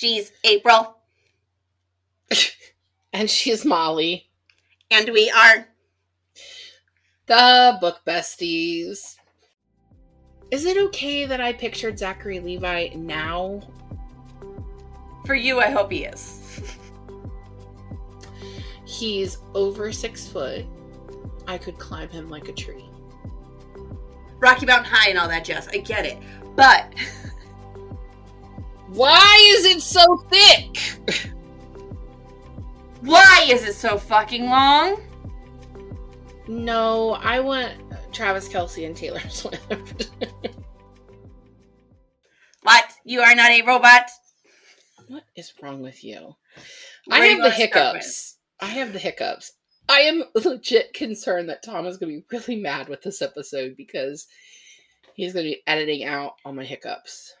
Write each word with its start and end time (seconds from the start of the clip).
She's 0.00 0.32
April. 0.44 0.96
and 3.12 3.28
she's 3.28 3.66
Molly. 3.66 4.30
And 4.90 5.10
we 5.10 5.28
are 5.28 5.68
the 7.26 7.76
book 7.82 8.00
besties. 8.06 9.16
Is 10.50 10.64
it 10.64 10.78
okay 10.78 11.26
that 11.26 11.42
I 11.42 11.52
pictured 11.52 11.98
Zachary 11.98 12.40
Levi 12.40 12.94
now? 12.94 13.60
For 15.26 15.34
you, 15.34 15.60
I 15.60 15.68
hope 15.68 15.92
he 15.92 16.04
is. 16.04 16.62
He's 18.86 19.36
over 19.52 19.92
six 19.92 20.26
foot. 20.26 20.64
I 21.46 21.58
could 21.58 21.78
climb 21.78 22.08
him 22.08 22.30
like 22.30 22.48
a 22.48 22.52
tree. 22.52 22.88
Rocky 24.38 24.64
Mountain 24.64 24.90
High 24.90 25.10
and 25.10 25.18
all 25.18 25.28
that 25.28 25.44
jazz. 25.44 25.68
I 25.68 25.76
get 25.76 26.06
it. 26.06 26.16
But. 26.56 26.90
Why 28.92 29.54
is 29.56 29.64
it 29.66 29.82
so 29.82 30.16
thick? 30.30 31.26
Why 33.02 33.46
is 33.48 33.64
it 33.64 33.74
so 33.74 33.96
fucking 33.96 34.46
long? 34.46 35.00
No, 36.48 37.12
I 37.20 37.38
want 37.38 37.74
Travis 38.12 38.48
Kelce 38.48 38.84
and 38.84 38.96
Taylor 38.96 39.20
Swift. 39.28 40.10
what? 42.62 42.92
You 43.04 43.20
are 43.20 43.34
not 43.36 43.50
a 43.50 43.62
robot? 43.62 44.10
What 45.06 45.22
is 45.36 45.52
wrong 45.62 45.80
with 45.80 46.02
you? 46.02 46.34
Where 47.06 47.22
I 47.22 47.26
have 47.26 47.42
the 47.42 47.50
hiccups. 47.50 48.38
I 48.60 48.66
have 48.66 48.92
the 48.92 48.98
hiccups. 48.98 49.52
I 49.88 50.00
am 50.00 50.24
legit 50.34 50.92
concerned 50.94 51.48
that 51.48 51.62
Tom 51.62 51.86
is 51.86 51.96
going 51.96 52.12
to 52.12 52.20
be 52.20 52.36
really 52.36 52.60
mad 52.60 52.88
with 52.88 53.02
this 53.02 53.22
episode 53.22 53.76
because 53.76 54.26
he's 55.14 55.32
going 55.32 55.46
to 55.46 55.52
be 55.52 55.62
editing 55.68 56.04
out 56.04 56.34
all 56.44 56.52
my 56.52 56.64
hiccups. 56.64 57.32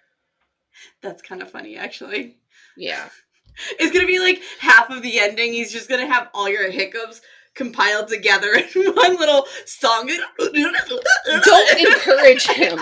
That's 1.02 1.22
kind 1.22 1.42
of 1.42 1.50
funny, 1.50 1.76
actually. 1.76 2.36
Yeah. 2.76 3.08
It's 3.78 3.92
going 3.92 4.06
to 4.06 4.12
be 4.12 4.18
like 4.18 4.40
half 4.58 4.90
of 4.90 5.02
the 5.02 5.18
ending. 5.18 5.52
He's 5.52 5.72
just 5.72 5.88
going 5.88 6.00
to 6.00 6.12
have 6.12 6.28
all 6.34 6.48
your 6.48 6.70
hiccups 6.70 7.20
compiled 7.54 8.08
together 8.08 8.54
in 8.74 8.92
one 8.94 9.16
little 9.18 9.46
song. 9.66 10.10
Don't 10.38 11.80
encourage 11.80 12.46
him. 12.46 12.78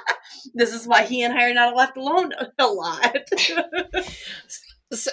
this 0.54 0.72
is 0.72 0.86
why 0.86 1.02
he 1.02 1.22
and 1.22 1.34
I 1.34 1.50
are 1.50 1.54
not 1.54 1.76
left 1.76 1.96
alone 1.96 2.32
a 2.58 2.66
lot. 2.66 3.16
so, 4.92 5.10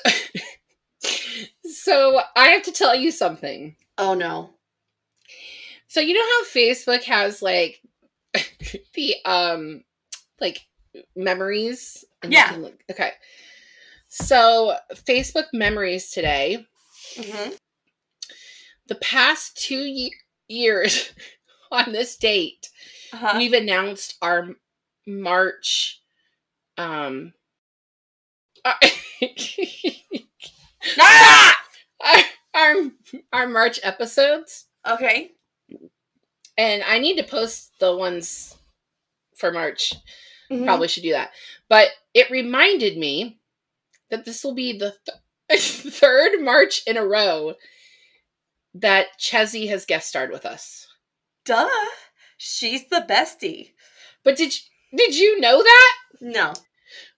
so 1.66 2.20
I 2.36 2.50
have 2.50 2.64
to 2.64 2.72
tell 2.72 2.96
you 2.96 3.12
something. 3.12 3.76
Oh 3.98 4.14
no. 4.14 4.52
So 5.88 6.02
you 6.02 6.14
know 6.14 6.22
how 6.22 6.44
Facebook 6.46 7.04
has 7.04 7.42
like 7.42 7.82
the 8.94 9.16
um 9.26 9.84
like 10.40 10.62
memories? 11.16 12.06
Yeah. 12.28 12.56
Look, 12.58 12.80
okay. 12.92 13.12
So 14.08 14.76
Facebook 15.08 15.46
memories 15.54 16.12
today. 16.12 16.66
Mm-hmm 17.16 17.56
the 18.90 18.96
past 18.96 19.56
two 19.56 19.86
ye- 19.86 20.16
years 20.50 21.14
on 21.72 21.94
this 21.94 22.18
date, 22.18 22.68
uh-huh. 23.14 23.36
we've 23.38 23.54
announced 23.54 24.18
our 24.22 24.50
March 25.08 26.02
um 26.78 27.32
our, 28.66 28.76
our, 32.04 32.24
our, 32.54 32.76
our 33.32 33.48
March 33.48 33.80
episodes. 33.84 34.66
Okay. 34.88 35.32
And 36.58 36.84
I 36.84 37.00
need 37.00 37.16
to 37.18 37.24
post 37.24 37.72
the 37.80 37.96
ones 37.96 38.58
for 39.38 39.52
March. 39.52 39.94
Mm-hmm. 40.52 40.66
Probably 40.66 40.90
should 40.90 41.04
do 41.04 41.14
that. 41.14 41.32
But 41.70 41.90
it 42.14 42.30
reminded 42.30 42.98
me 42.98 43.40
that 44.10 44.26
this 44.26 44.44
will 44.44 44.56
be 44.56 44.78
the 44.78 44.96
th- 45.50 45.62
third 45.94 46.42
March 46.42 46.82
in 46.86 46.98
a 46.98 47.06
row 47.06 47.54
that 48.74 49.08
Chezzy 49.20 49.70
has 49.70 49.86
guest 49.86 50.10
starred 50.10 50.32
with 50.32 50.46
us. 50.46 50.88
Duh. 51.46 51.70
She's 52.38 52.88
the 52.90 53.06
bestie. 53.08 53.74
But 54.24 54.38
did 54.38 54.54
you, 54.54 54.98
did 54.98 55.16
you 55.16 55.40
know 55.40 55.62
that? 55.62 55.96
No. 56.22 56.54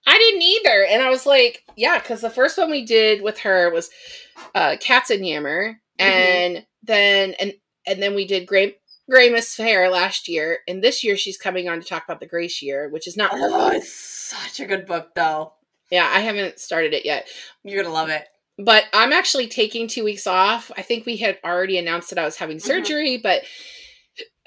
I 0.06 0.18
didn't 0.18 0.42
either. 0.42 0.84
And 0.84 1.02
I 1.02 1.10
was 1.10 1.26
like, 1.26 1.62
yeah, 1.76 1.98
because 1.98 2.20
the 2.20 2.30
first 2.30 2.58
one 2.58 2.70
we 2.70 2.84
did 2.84 3.22
with 3.22 3.38
her 3.40 3.70
was 3.70 3.90
uh 4.54 4.76
Katzenjammer. 4.80 5.76
Mm-hmm. 6.00 6.02
And 6.02 6.66
then 6.82 7.34
and 7.38 7.54
and 7.86 8.02
then 8.02 8.14
we 8.14 8.26
did 8.26 8.46
Gray 9.10 9.28
Greymas 9.28 9.54
Fair 9.54 9.90
last 9.90 10.28
year. 10.28 10.58
And 10.68 10.82
this 10.82 11.02
year 11.02 11.16
she's 11.16 11.36
coming 11.36 11.68
on 11.68 11.80
to 11.80 11.86
talk 11.86 12.04
about 12.04 12.20
the 12.20 12.26
Grace 12.26 12.62
Year, 12.62 12.88
which 12.88 13.06
is 13.06 13.16
not 13.16 13.30
Oh, 13.34 13.70
it's 13.70 13.92
such 13.92 14.60
a 14.60 14.66
good 14.66 14.86
book 14.86 15.10
though. 15.14 15.54
Yeah, 15.90 16.08
I 16.10 16.20
haven't 16.20 16.58
started 16.58 16.94
it 16.94 17.04
yet. 17.04 17.28
You're 17.64 17.82
gonna 17.82 17.94
love 17.94 18.08
it 18.08 18.26
but 18.58 18.84
I'm 18.92 19.12
actually 19.12 19.48
taking 19.48 19.88
two 19.88 20.04
weeks 20.04 20.26
off. 20.26 20.70
I 20.76 20.82
think 20.82 21.06
we 21.06 21.16
had 21.16 21.38
already 21.44 21.78
announced 21.78 22.10
that 22.10 22.18
I 22.18 22.24
was 22.24 22.36
having 22.36 22.58
mm-hmm. 22.58 22.66
surgery, 22.66 23.16
mm-hmm. 23.16 23.22
but 23.22 23.44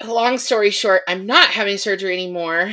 long 0.04 0.38
story 0.38 0.70
short, 0.70 1.02
I'm 1.08 1.26
not 1.26 1.48
having 1.48 1.78
surgery 1.78 2.12
anymore, 2.12 2.72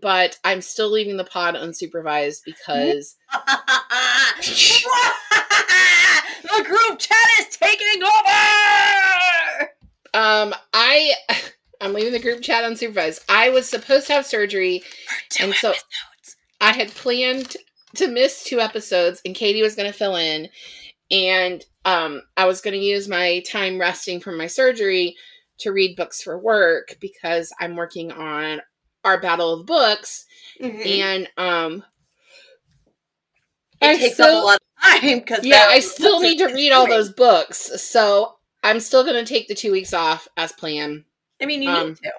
but 0.00 0.38
I'm 0.44 0.60
still 0.60 0.90
leaving 0.90 1.16
the 1.16 1.24
pod 1.24 1.54
unsupervised 1.54 2.40
because 2.44 3.16
the 6.42 6.64
group 6.64 6.98
chat 6.98 7.28
is 7.40 7.56
taking 7.56 8.02
over. 8.02 9.21
Um, 10.14 10.54
I 10.72 11.14
I'm 11.80 11.92
leaving 11.92 12.12
the 12.12 12.20
group 12.20 12.42
chat 12.42 12.64
unsupervised. 12.64 13.24
I 13.28 13.50
was 13.50 13.68
supposed 13.68 14.06
to 14.08 14.14
have 14.14 14.26
surgery, 14.26 14.82
and 15.40 15.54
so 15.54 15.70
episodes. 15.70 16.36
I 16.60 16.72
had 16.72 16.90
planned 16.90 17.56
to 17.96 18.08
miss 18.08 18.44
two 18.44 18.60
episodes 18.60 19.20
and 19.24 19.34
Katie 19.34 19.62
was 19.62 19.74
going 19.74 19.90
to 19.90 19.96
fill 19.96 20.16
in 20.16 20.48
and 21.10 21.64
um, 21.84 22.22
I 22.36 22.46
was 22.46 22.60
going 22.60 22.72
to 22.72 22.84
use 22.84 23.08
my 23.08 23.40
time 23.40 23.78
resting 23.78 24.20
from 24.20 24.38
my 24.38 24.46
surgery 24.46 25.16
to 25.58 25.72
read 25.72 25.96
books 25.96 26.22
for 26.22 26.38
work 26.38 26.96
because 27.00 27.52
I'm 27.60 27.76
working 27.76 28.12
on 28.12 28.60
our 29.04 29.20
battle 29.20 29.60
of 29.60 29.66
books 29.66 30.26
mm-hmm. 30.60 30.80
and 30.86 31.28
um 31.36 31.84
it 33.80 33.86
I 33.86 33.96
takes 33.96 34.14
still, 34.14 34.36
up 34.36 34.42
a 34.42 34.46
lot 34.46 34.60
of 34.60 35.00
time 35.00 35.18
because 35.18 35.44
yeah 35.44 35.66
I 35.68 35.80
still 35.80 36.20
need 36.20 36.38
to 36.38 36.46
read 36.46 36.70
all 36.72 36.86
those 36.86 37.12
books 37.12 37.82
so 37.82 38.36
I'm 38.62 38.80
still 38.80 39.04
going 39.04 39.22
to 39.22 39.30
take 39.30 39.48
the 39.48 39.54
two 39.54 39.72
weeks 39.72 39.92
off 39.92 40.28
as 40.36 40.52
planned. 40.52 41.04
I 41.40 41.46
mean 41.46 41.62
you 41.62 41.70
um, 41.70 41.88
need 41.88 41.96
to 41.96 42.12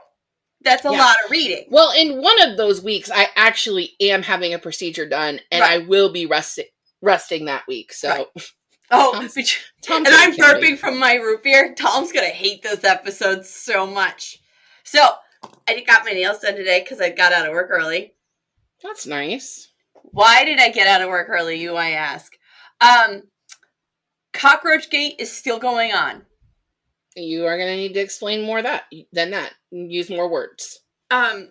that's 0.64 0.86
a 0.86 0.92
yeah. 0.92 0.98
lot 0.98 1.16
of 1.24 1.32
reading. 1.32 1.66
Well, 1.70 1.92
in 1.92 2.22
one 2.22 2.42
of 2.42 2.58
those 2.58 2.82
weeks, 2.82 3.12
I 3.14 3.28
actually 3.36 3.92
am 4.00 4.24
having 4.24 4.54
a 4.54 4.60
procedure 4.60 5.08
done, 5.08 5.40
and 5.52 5.62
right. 5.62 5.82
I 5.82 5.86
will 5.86 6.12
be 6.12 6.26
resting 6.26 6.66
resting 7.02 7.46
that 7.46 7.68
week. 7.68 7.94
So. 7.94 8.10
Right. 8.10 8.28
Oh, 8.96 9.14
Tom's, 9.14 9.34
Tom's 9.82 10.08
and 10.08 10.16
I'm 10.16 10.34
burping 10.34 10.78
from 10.78 11.00
my 11.00 11.16
root 11.16 11.42
beer. 11.42 11.74
Tom's 11.74 12.12
gonna 12.12 12.28
hate 12.28 12.62
this 12.62 12.84
episode 12.84 13.44
so 13.44 13.88
much. 13.88 14.38
So 14.84 15.00
I 15.68 15.80
got 15.80 16.06
my 16.06 16.12
nails 16.12 16.40
done 16.40 16.56
today 16.56 16.82
because 16.82 17.02
I 17.02 17.10
got 17.10 17.34
out 17.34 17.48
of 17.48 17.54
work 17.54 17.70
early. 17.72 18.14
That's 18.84 19.08
nice. 19.08 19.70
Why 19.94 20.46
did 20.46 20.60
I 20.60 20.70
get 20.70 20.86
out 20.86 21.02
of 21.02 21.08
work 21.08 21.28
early? 21.30 21.60
You, 21.60 21.76
I 21.76 21.92
ask. 21.92 22.34
Um, 22.82 23.24
Cockroach 24.32 24.92
Gate 24.92 25.16
is 25.18 25.32
still 25.32 25.58
going 25.58 25.92
on 25.94 26.24
you 27.16 27.46
are 27.46 27.58
going 27.58 27.70
to 27.70 27.76
need 27.76 27.94
to 27.94 28.00
explain 28.00 28.44
more 28.44 28.62
that 28.62 28.84
than 29.12 29.32
that. 29.32 29.54
Use 29.72 30.10
more 30.10 30.30
words. 30.30 30.80
Um, 31.12 31.50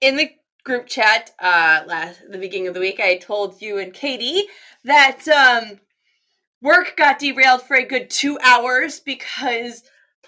in 0.00 0.16
the 0.16 0.30
group 0.62 0.86
chat 0.86 1.30
uh 1.38 1.80
last 1.86 2.20
the 2.30 2.38
beginning 2.38 2.68
of 2.68 2.74
the 2.74 2.80
week, 2.80 3.00
I 3.00 3.16
told 3.16 3.62
you 3.62 3.78
and 3.78 3.92
Katie 3.92 4.46
that 4.84 5.26
um 5.28 5.80
work 6.62 6.96
got 6.96 7.18
derailed 7.18 7.62
for 7.62 7.76
a 7.76 7.86
good 7.86 8.10
two 8.10 8.38
hours 8.42 9.00
because 9.00 9.82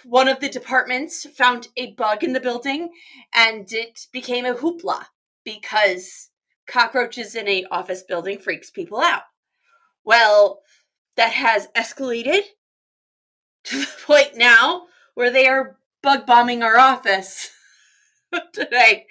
one 0.05 0.29
of 0.29 0.41
the 0.41 0.49
departments 0.49 1.27
found 1.37 1.69
a 1.77 1.93
bug 1.93 2.25
in 2.25 2.33
the 2.33 2.41
building 2.41 2.91
and 3.35 3.71
it 3.73 4.07
became 4.13 4.45
a 4.45 4.55
hoopla 4.55 5.05
because 5.45 6.31
cockroaches 6.67 7.35
in 7.35 7.47
a 7.49 7.65
office 7.71 8.03
building 8.03 8.39
freaks 8.39 8.71
people 8.71 9.01
out. 9.01 9.23
Well, 10.05 10.63
that 11.17 11.33
has 11.33 11.69
escalated 11.77 12.43
to 13.65 13.81
the 13.81 13.89
point 14.07 14.37
now 14.37 14.87
where 15.15 15.31
they 15.31 15.47
are 15.47 15.77
bug 16.03 16.27
bombing 16.27 16.63
our 16.63 16.79
office 16.79 17.51
today. 18.53 19.07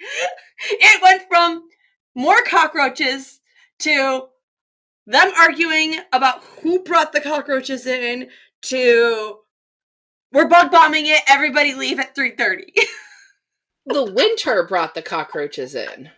It 0.70 1.02
went 1.02 1.22
from 1.28 1.68
more 2.14 2.42
cockroaches 2.46 3.40
to 3.80 4.26
them 5.06 5.32
arguing 5.38 5.96
about 6.12 6.42
who 6.62 6.82
brought 6.82 7.12
the 7.12 7.20
cockroaches 7.20 7.86
in 7.86 8.28
to 8.62 9.38
we're 10.32 10.48
bug 10.48 10.70
bombing 10.70 11.06
it 11.06 11.20
everybody 11.28 11.74
leave 11.74 11.98
at 11.98 12.14
3:30. 12.14 12.72
the 13.86 14.12
winter 14.12 14.64
brought 14.66 14.94
the 14.94 15.02
cockroaches 15.02 15.74
in. 15.74 16.10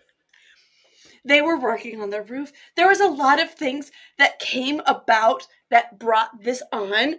They 1.25 1.41
were 1.41 1.59
working 1.59 2.03
on 2.03 2.11
the 2.11 2.23
roof. 2.23 2.53
There 2.77 2.89
was 2.89 3.01
a 3.01 3.09
lot 3.09 3.41
of 3.41 3.51
things 3.51 3.91
that 4.19 4.39
came 4.39 4.81
about 4.87 5.47
that 5.71 5.99
brought 5.99 6.43
this 6.43 6.63
on. 6.71 7.17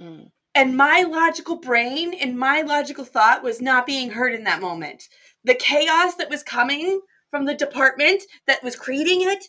Mm. 0.00 0.30
And 0.58 0.76
my 0.76 1.02
logical 1.02 1.54
brain 1.54 2.12
and 2.12 2.36
my 2.36 2.62
logical 2.62 3.04
thought 3.04 3.44
was 3.44 3.60
not 3.62 3.86
being 3.86 4.10
heard 4.10 4.34
in 4.34 4.42
that 4.42 4.60
moment. 4.60 5.08
The 5.44 5.54
chaos 5.54 6.16
that 6.16 6.28
was 6.28 6.42
coming 6.42 7.00
from 7.30 7.44
the 7.44 7.54
department 7.54 8.24
that 8.48 8.64
was 8.64 8.74
creating 8.74 9.20
it, 9.22 9.44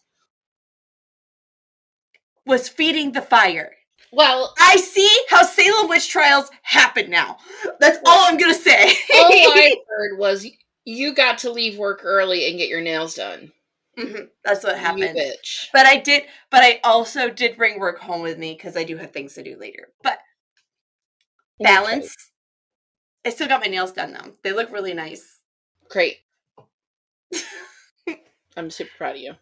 was 2.46 2.70
feeding 2.70 3.14
the 3.14 3.24
fire. 3.24 3.72
Well, 4.12 4.54
I 4.60 4.76
see 4.76 5.10
how 5.32 5.42
Salem 5.42 5.90
witch 5.90 6.10
trials 6.10 6.52
happen 6.62 7.10
now. 7.10 7.38
That's 7.80 7.98
all 8.06 8.26
I'm 8.28 8.38
gonna 8.38 8.54
say. 8.54 8.90
all 9.16 9.32
I 9.52 9.76
heard 9.90 10.20
was 10.20 10.46
you 10.86 11.16
got 11.16 11.40
to 11.40 11.52
leave 11.52 11.80
work 11.80 12.02
early 12.04 12.48
and 12.48 12.60
get 12.60 12.70
your 12.70 12.82
nails 12.82 13.16
done. 13.16 13.52
Mhm, 13.98 14.30
That's 14.46 14.64
what 14.64 14.76
You 14.76 14.82
happened. 14.82 15.18
bitch. 15.18 15.70
But 15.74 15.88
I 15.88 15.98
did. 15.98 16.26
But 16.52 16.64
I 16.64 16.80
also 16.84 17.32
did 17.32 17.58
bring 17.58 17.80
work 17.80 17.98
home 17.98 18.22
with 18.22 18.38
me 18.38 18.54
because 18.54 18.78
I 18.78 18.84
do 18.84 18.98
have 18.98 19.10
things 19.12 19.34
to 19.34 19.44
do 19.44 19.58
later. 19.58 19.88
But 20.04 20.20
balance. 21.60 22.16
I 23.26 23.30
still 23.30 23.48
got 23.48 23.62
my 23.62 23.68
nails 23.68 23.92
done 23.92 24.14
though. 24.14 24.34
They 24.44 24.54
look 24.54 24.72
really 24.72 24.94
nice. 24.94 25.40
Great. 25.90 26.18
I'm 28.58 28.70
super 28.70 28.92
proud 28.98 29.16
of 29.16 29.22
you. 29.22 29.34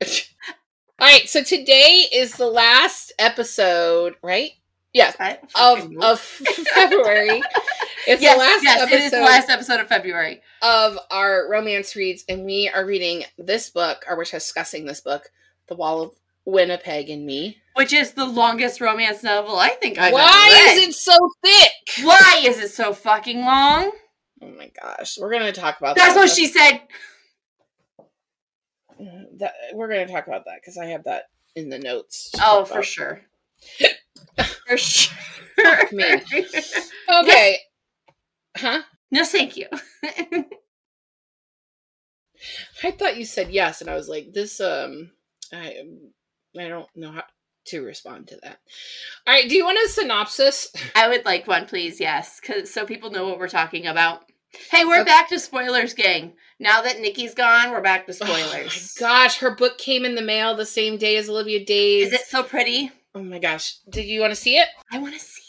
All 0.98 1.08
right, 1.08 1.28
so 1.28 1.42
today 1.42 2.06
is 2.12 2.34
the 2.34 2.46
last 2.46 3.12
episode, 3.18 4.14
right? 4.22 4.52
Yes, 4.92 5.16
of 5.54 5.90
of 6.00 6.20
February. 6.20 7.42
It's 8.04 8.20
yes, 8.20 8.34
the 8.34 8.38
last 8.40 8.64
yes, 8.64 8.80
episode 8.80 8.96
it 8.96 9.02
is 9.04 9.10
the 9.12 9.20
last 9.20 9.48
episode 9.48 9.80
of 9.80 9.86
February. 9.86 10.42
of 10.60 10.98
our 11.12 11.48
romance 11.48 11.94
reads, 11.94 12.24
and 12.28 12.44
we 12.44 12.68
are 12.68 12.84
reading 12.84 13.22
this 13.38 13.70
book, 13.70 14.04
or 14.08 14.16
we're 14.16 14.24
discussing 14.24 14.86
this 14.86 15.00
book, 15.00 15.30
The 15.68 15.76
Wall 15.76 16.02
of 16.02 16.10
Winnipeg 16.44 17.10
and 17.10 17.24
Me. 17.24 17.61
Which 17.74 17.92
is 17.92 18.12
the 18.12 18.26
longest 18.26 18.80
romance 18.80 19.22
novel 19.22 19.56
I 19.56 19.70
think 19.70 19.98
I've 19.98 20.12
Why 20.12 20.20
ever 20.22 20.54
read. 20.54 20.82
is 20.82 20.88
it 20.88 20.94
so 20.94 21.30
thick? 21.42 22.04
Why 22.04 22.40
is 22.44 22.58
it 22.58 22.70
so 22.70 22.92
fucking 22.92 23.40
long? 23.40 23.90
Oh 24.42 24.50
my 24.58 24.70
gosh, 24.80 25.18
we're 25.18 25.32
gonna 25.32 25.52
talk 25.52 25.78
about 25.78 25.96
That's 25.96 26.14
that. 26.14 26.20
what 26.20 26.30
she 26.30 26.46
said. 26.46 26.80
That, 29.38 29.54
we're 29.72 29.88
gonna 29.88 30.06
talk 30.06 30.26
about 30.26 30.44
that 30.44 30.56
because 30.60 30.76
I 30.76 30.86
have 30.86 31.04
that 31.04 31.24
in 31.56 31.68
the 31.70 31.78
notes. 31.78 32.30
Oh, 32.40 32.64
for 32.64 32.82
sure. 32.82 33.22
for 34.68 34.76
sure. 34.76 35.16
Fuck 35.62 35.92
me. 35.92 36.04
Okay. 37.20 37.58
Huh? 38.56 38.82
no, 39.10 39.24
thank 39.24 39.56
you. 39.56 39.66
I 42.82 42.90
thought 42.90 43.16
you 43.16 43.24
said 43.24 43.50
yes, 43.50 43.80
and 43.80 43.88
I 43.90 43.94
was 43.94 44.08
like, 44.08 44.32
this. 44.32 44.60
Um, 44.60 45.10
I, 45.52 45.74
I 46.58 46.68
don't 46.68 46.88
know 46.96 47.12
how 47.12 47.24
to 47.66 47.82
respond 47.82 48.28
to 48.28 48.36
that. 48.42 48.58
All 49.26 49.34
right. 49.34 49.48
Do 49.48 49.54
you 49.54 49.64
want 49.64 49.78
a 49.84 49.88
synopsis? 49.88 50.72
I 50.94 51.08
would 51.08 51.24
like 51.24 51.46
one, 51.46 51.66
please. 51.66 52.00
Yes, 52.00 52.40
because 52.40 52.72
so 52.72 52.84
people 52.86 53.10
know 53.10 53.28
what 53.28 53.38
we're 53.38 53.48
talking 53.48 53.86
about. 53.86 54.24
Hey, 54.70 54.84
we're 54.84 55.00
Okay. 55.00 55.04
back 55.04 55.28
to 55.30 55.38
spoilers, 55.38 55.94
gang. 55.94 56.34
Now 56.60 56.82
that 56.82 57.00
Nikki's 57.00 57.34
gone, 57.34 57.70
we're 57.70 57.80
back 57.80 58.06
to 58.06 58.14
Oh 58.20 58.26
my 58.26 58.34
spoilers. 58.42 58.94
gosh, 58.94 59.38
her 59.38 59.54
book 59.54 59.78
came 59.78 60.04
in 60.04 60.14
the 60.14 60.22
mail 60.22 60.54
the 60.54 60.66
same 60.66 60.98
day 60.98 61.16
as 61.16 61.28
Olivia 61.30 61.64
Days. 61.64 62.08
Is 62.08 62.12
it 62.12 62.26
so 62.26 62.42
pretty? 62.42 62.90
Oh 63.14 63.22
my 63.22 63.38
gosh. 63.38 63.76
Did 63.88 64.04
you 64.04 64.20
want 64.20 64.30
to 64.32 64.36
see 64.36 64.58
it? 64.58 64.68
I 64.90 64.98
want 64.98 65.14
to 65.14 65.20
see 65.20 65.40
it. 65.40 65.48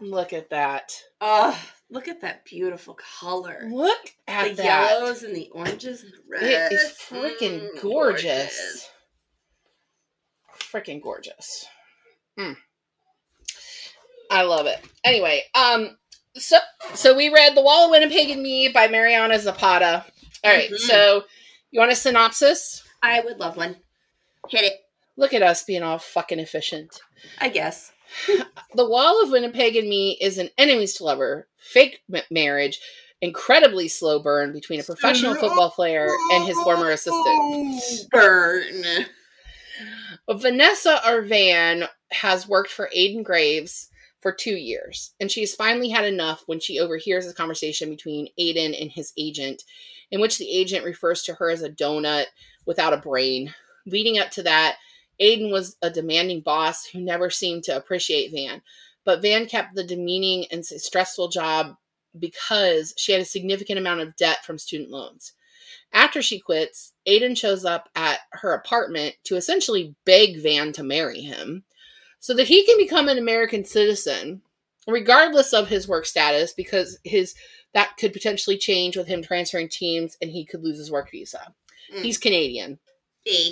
Look 0.00 0.32
at 0.32 0.50
that. 0.50 0.92
Oh, 1.20 1.58
look 1.90 2.08
at 2.08 2.20
that 2.22 2.44
beautiful 2.44 2.94
color. 3.20 3.68
Look 3.70 4.12
at 4.26 4.50
the 4.50 4.54
that. 4.56 4.90
yellows 4.90 5.22
and 5.22 5.34
the 5.34 5.48
oranges 5.52 6.02
and 6.02 6.12
the 6.12 6.18
reds. 6.28 6.44
It 6.46 6.72
is 6.74 6.92
freaking 6.98 7.60
Mm, 7.76 7.80
gorgeous. 7.82 8.88
Freaking 10.58 11.02
gorgeous. 11.02 11.66
Mm. 12.38 12.56
I 14.30 14.42
love 14.42 14.66
it. 14.66 14.78
Anyway, 15.04 15.42
um, 15.54 15.96
so 16.34 16.58
so 16.94 17.16
we 17.16 17.30
read 17.32 17.56
The 17.56 17.62
Wall 17.62 17.86
of 17.86 17.90
Winnipeg 17.90 18.30
and 18.30 18.42
Me 18.42 18.68
by 18.68 18.86
Mariana 18.88 19.38
Zapata. 19.38 20.04
All 20.44 20.52
right, 20.52 20.70
Mhm. 20.70 20.76
so 20.78 21.24
you 21.70 21.80
want 21.80 21.92
a 21.92 21.96
synopsis? 21.96 22.82
I 23.02 23.20
would 23.20 23.38
love 23.38 23.56
one. 23.56 23.82
Hit 24.48 24.64
it. 24.64 24.74
Look 25.18 25.34
at 25.34 25.42
us 25.42 25.64
being 25.64 25.82
all 25.82 25.98
fucking 25.98 26.38
efficient. 26.38 27.00
I 27.38 27.50
guess. 27.50 27.92
The 28.74 28.88
Wall 28.88 29.22
of 29.22 29.30
Winnipeg 29.30 29.76
and 29.76 29.88
Me 29.88 30.16
is 30.20 30.38
an 30.38 30.50
enemies 30.56 30.94
to 30.94 31.04
lover, 31.04 31.46
fake 31.58 32.00
m- 32.12 32.22
marriage, 32.30 32.80
incredibly 33.20 33.88
slow 33.88 34.18
burn 34.18 34.52
between 34.52 34.80
a 34.80 34.84
professional 34.84 35.34
football 35.34 35.70
player 35.70 36.08
and 36.32 36.44
his 36.44 36.56
former 36.62 36.90
assistant. 36.90 38.10
Burn. 38.10 38.82
Vanessa 40.30 41.00
Arvan 41.04 41.88
has 42.10 42.46
worked 42.48 42.70
for 42.70 42.90
Aiden 42.96 43.24
Graves 43.24 43.88
for 44.20 44.32
two 44.32 44.54
years, 44.54 45.14
and 45.20 45.30
she's 45.30 45.54
finally 45.54 45.88
had 45.88 46.04
enough 46.04 46.42
when 46.46 46.60
she 46.60 46.78
overhears 46.78 47.26
a 47.26 47.34
conversation 47.34 47.88
between 47.90 48.28
Aiden 48.38 48.80
and 48.80 48.90
his 48.90 49.12
agent, 49.18 49.62
in 50.10 50.20
which 50.20 50.38
the 50.38 50.50
agent 50.50 50.84
refers 50.84 51.22
to 51.22 51.34
her 51.34 51.50
as 51.50 51.62
a 51.62 51.70
donut 51.70 52.26
without 52.66 52.92
a 52.92 52.98
brain. 52.98 53.54
Leading 53.86 54.18
up 54.18 54.30
to 54.32 54.42
that, 54.42 54.76
Aiden 55.20 55.50
was 55.50 55.76
a 55.82 55.90
demanding 55.90 56.40
boss 56.40 56.86
who 56.86 57.00
never 57.00 57.30
seemed 57.30 57.64
to 57.64 57.76
appreciate 57.76 58.32
Van, 58.32 58.62
but 59.04 59.22
Van 59.22 59.46
kept 59.46 59.74
the 59.74 59.84
demeaning 59.84 60.46
and 60.50 60.64
stressful 60.64 61.28
job 61.28 61.74
because 62.18 62.94
she 62.96 63.12
had 63.12 63.20
a 63.20 63.26
significant 63.26 63.78
amount 63.78 64.00
of 64.00 64.16
debt 64.16 64.44
from 64.44 64.58
student 64.58 64.90
loans. 64.90 65.32
After 65.92 66.22
she 66.22 66.38
quits, 66.38 66.92
Aiden 67.06 67.36
shows 67.36 67.64
up 67.64 67.88
at 67.94 68.20
her 68.32 68.52
apartment 68.52 69.14
to 69.24 69.36
essentially 69.36 69.94
beg 70.04 70.40
Van 70.40 70.72
to 70.72 70.82
marry 70.82 71.20
him 71.20 71.64
so 72.20 72.34
that 72.34 72.48
he 72.48 72.64
can 72.66 72.76
become 72.76 73.08
an 73.08 73.18
American 73.18 73.64
citizen, 73.64 74.42
regardless 74.86 75.52
of 75.52 75.68
his 75.68 75.88
work 75.88 76.04
status, 76.06 76.52
because 76.52 76.98
his 77.04 77.34
that 77.74 77.96
could 77.98 78.12
potentially 78.12 78.56
change 78.56 78.96
with 78.96 79.06
him 79.06 79.22
transferring 79.22 79.68
teams 79.68 80.16
and 80.20 80.30
he 80.30 80.44
could 80.44 80.62
lose 80.62 80.78
his 80.78 80.90
work 80.90 81.10
visa. 81.10 81.54
Mm. 81.94 82.02
He's 82.02 82.18
Canadian, 82.18 82.78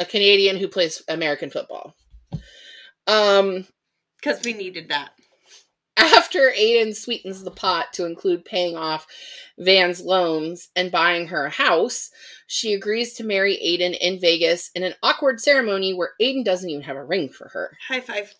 a 0.00 0.04
Canadian 0.04 0.56
who 0.56 0.68
plays 0.68 1.02
American 1.08 1.50
football. 1.50 1.94
Um, 3.06 3.66
because 4.20 4.42
we 4.44 4.54
needed 4.54 4.88
that. 4.88 5.10
after 5.96 6.50
Aiden 6.50 6.94
sweetens 6.94 7.42
the 7.42 7.50
pot 7.50 7.92
to 7.94 8.04
include 8.04 8.44
paying 8.44 8.76
off 8.76 9.06
Van's 9.58 10.00
loans 10.00 10.68
and 10.76 10.90
buying 10.90 11.28
her 11.28 11.46
a 11.46 11.50
house, 11.50 12.10
she 12.46 12.74
agrees 12.74 13.14
to 13.14 13.24
marry 13.24 13.56
Aiden 13.56 13.96
in 13.98 14.20
Vegas 14.20 14.70
in 14.74 14.82
an 14.82 14.94
awkward 15.02 15.40
ceremony 15.40 15.94
where 15.94 16.12
Aiden 16.20 16.44
doesn't 16.44 16.68
even 16.68 16.82
have 16.82 16.96
a 16.96 17.04
ring 17.04 17.28
for 17.28 17.48
her. 17.48 17.76
High 17.88 18.00
five. 18.00 18.34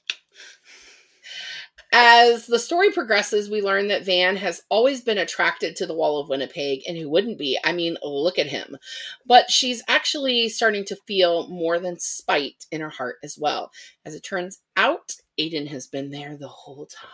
As 1.99 2.45
the 2.45 2.59
story 2.59 2.91
progresses, 2.91 3.49
we 3.49 3.63
learn 3.63 3.89
that 3.89 4.05
Van 4.05 4.37
has 4.37 4.61
always 4.69 5.01
been 5.01 5.17
attracted 5.17 5.77
to 5.77 5.87
the 5.87 5.95
Wall 5.95 6.21
of 6.21 6.29
Winnipeg, 6.29 6.83
and 6.87 6.95
who 6.95 7.09
wouldn't 7.09 7.39
be? 7.39 7.59
I 7.65 7.73
mean, 7.73 7.97
look 8.03 8.39
at 8.39 8.49
him. 8.49 8.77
But 9.25 9.51
she's 9.51 9.83
actually 9.89 10.51
starting 10.51 10.85
to 10.85 10.97
feel 11.07 11.49
more 11.49 11.79
than 11.79 11.99
spite 11.99 12.67
in 12.71 12.83
her 12.83 12.91
heart 12.91 13.17
as 13.25 13.39
well. 13.41 13.71
As 14.05 14.15
it 14.15 14.21
turns 14.21 14.61
out, 14.77 15.13
Aiden 15.41 15.69
has 15.69 15.87
been 15.87 16.11
there 16.11 16.37
the 16.37 16.49
whole 16.49 16.85
time. 16.85 17.11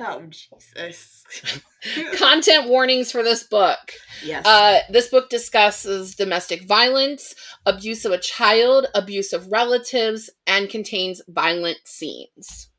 Oh 0.00 0.26
Jesus. 0.28 1.24
Content 2.16 2.68
warnings 2.68 3.12
for 3.12 3.22
this 3.22 3.44
book. 3.44 3.92
yes. 4.24 4.44
Uh, 4.44 4.80
this 4.90 5.06
book 5.06 5.30
discusses 5.30 6.16
domestic 6.16 6.66
violence, 6.66 7.32
abuse 7.64 8.04
of 8.04 8.10
a 8.10 8.18
child, 8.18 8.86
abuse 8.92 9.32
of 9.32 9.52
relatives, 9.52 10.30
and 10.48 10.68
contains 10.68 11.22
violent 11.28 11.78
scenes. 11.84 12.69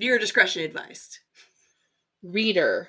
Viewer 0.00 0.18
discretion 0.18 0.62
advised. 0.62 1.18
Reader 2.22 2.88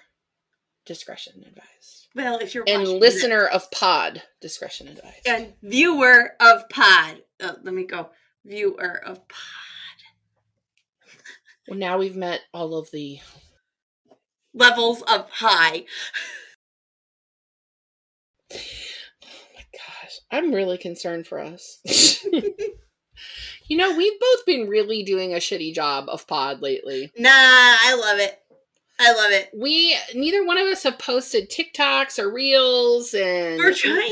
discretion 0.86 1.44
advised. 1.46 2.08
Well, 2.16 2.40
if 2.40 2.56
you're 2.56 2.64
And 2.66 2.88
listener 2.88 3.46
of 3.46 3.70
pod 3.70 4.24
discretion 4.40 4.88
advised. 4.88 5.28
and 5.28 5.54
viewer 5.62 6.32
of 6.40 6.68
pod. 6.70 7.22
Uh, 7.42 7.54
let 7.64 7.74
me 7.74 7.86
go. 7.86 8.10
Viewer 8.46 9.02
of 9.06 9.28
pod. 9.28 9.40
Well, 11.68 11.78
now 11.78 11.98
we've 11.98 12.16
met 12.16 12.42
all 12.54 12.76
of 12.78 12.90
the. 12.92 13.20
Levels 14.54 15.02
of 15.04 15.30
high. 15.30 15.86
Oh 18.54 18.58
my 19.56 19.64
gosh, 19.74 20.20
I'm 20.32 20.54
really 20.54 20.78
concerned 20.78 21.28
for 21.28 21.40
us. 21.40 21.80
you 23.72 23.78
know, 23.78 23.96
we've 23.96 24.20
both 24.20 24.46
been 24.46 24.68
really 24.68 25.02
doing 25.02 25.34
a 25.34 25.38
shitty 25.38 25.74
job 25.74 26.10
of 26.10 26.28
pod 26.28 26.62
lately. 26.62 27.10
Nah, 27.18 27.30
I 27.32 27.96
love 27.98 28.20
it. 28.20 28.38
I 29.00 29.14
love 29.14 29.32
it. 29.32 29.50
We 29.58 29.96
neither 30.14 30.46
one 30.46 30.58
of 30.58 30.68
us 30.68 30.84
have 30.84 31.00
posted 31.00 31.50
TikToks 31.50 32.20
or 32.20 32.30
reels, 32.34 33.14
and 33.14 33.58
We're 33.60 33.74
trying. 33.74 34.12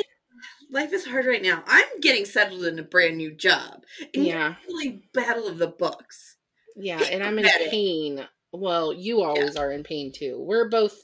Life 0.71 0.93
is 0.93 1.05
hard 1.05 1.25
right 1.25 1.41
now. 1.43 1.61
I'm 1.67 1.99
getting 1.99 2.23
settled 2.23 2.63
in 2.63 2.79
a 2.79 2.83
brand 2.83 3.17
new 3.17 3.31
job. 3.33 3.83
And 4.13 4.23
Yeah, 4.25 4.55
really 4.65 5.01
battle 5.13 5.45
of 5.49 5.57
the 5.57 5.67
books. 5.67 6.37
yeah, 6.77 7.01
and 7.11 7.21
I'm 7.21 7.37
in 7.37 7.45
pain. 7.69 8.25
Well, 8.53 8.93
you 8.93 9.23
always 9.23 9.57
are 9.57 9.73
in 9.73 9.83
pain 9.83 10.13
too. 10.13 10.39
We're 10.39 10.69
both 10.69 11.03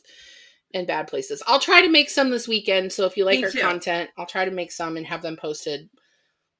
in 0.71 0.85
bad 0.85 1.07
places. 1.09 1.43
I'll 1.45 1.59
try 1.59 1.81
to 1.81 1.89
make 1.89 2.09
some 2.09 2.29
this 2.29 2.47
weekend. 2.47 2.93
So 2.93 3.05
if 3.05 3.17
you 3.17 3.25
like 3.25 3.39
Me 3.39 3.43
our 3.45 3.51
too. 3.51 3.59
content, 3.59 4.12
I'll 4.17 4.25
try 4.25 4.45
to 4.45 4.51
make 4.51 4.71
some 4.71 4.95
and 4.95 5.05
have 5.07 5.21
them 5.21 5.35
posted 5.35 5.89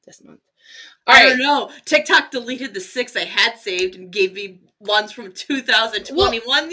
this 0.06 0.22
month. 0.22 0.42
All 1.08 1.16
I 1.16 1.20
right. 1.24 1.30
don't 1.30 1.40
know. 1.40 1.70
TikTok 1.86 2.32
deleted 2.32 2.74
the 2.74 2.80
six 2.80 3.16
I 3.16 3.26
had 3.26 3.58
saved 3.60 3.96
and 3.96 4.12
gave 4.12 4.34
me 4.34 4.62
ones 4.80 5.12
from 5.12 5.32
2021 5.32 6.72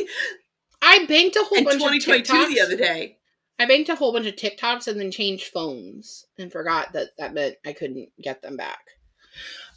I 0.84 1.06
banked 1.06 1.36
a 1.36 1.44
whole 1.44 1.62
bunch 1.64 1.80
2022 1.80 2.12
of 2.12 2.46
TikToks. 2.48 2.54
the 2.54 2.60
other 2.60 2.76
day. 2.76 3.18
I 3.58 3.66
banked 3.66 3.88
a 3.90 3.94
whole 3.94 4.12
bunch 4.12 4.26
of 4.26 4.34
TikToks 4.34 4.88
and 4.88 4.98
then 4.98 5.10
changed 5.12 5.48
phones 5.52 6.26
and 6.38 6.50
forgot 6.50 6.92
that 6.94 7.10
that 7.18 7.34
meant 7.34 7.56
I 7.64 7.72
couldn't 7.72 8.08
get 8.20 8.42
them 8.42 8.56
back. 8.56 8.80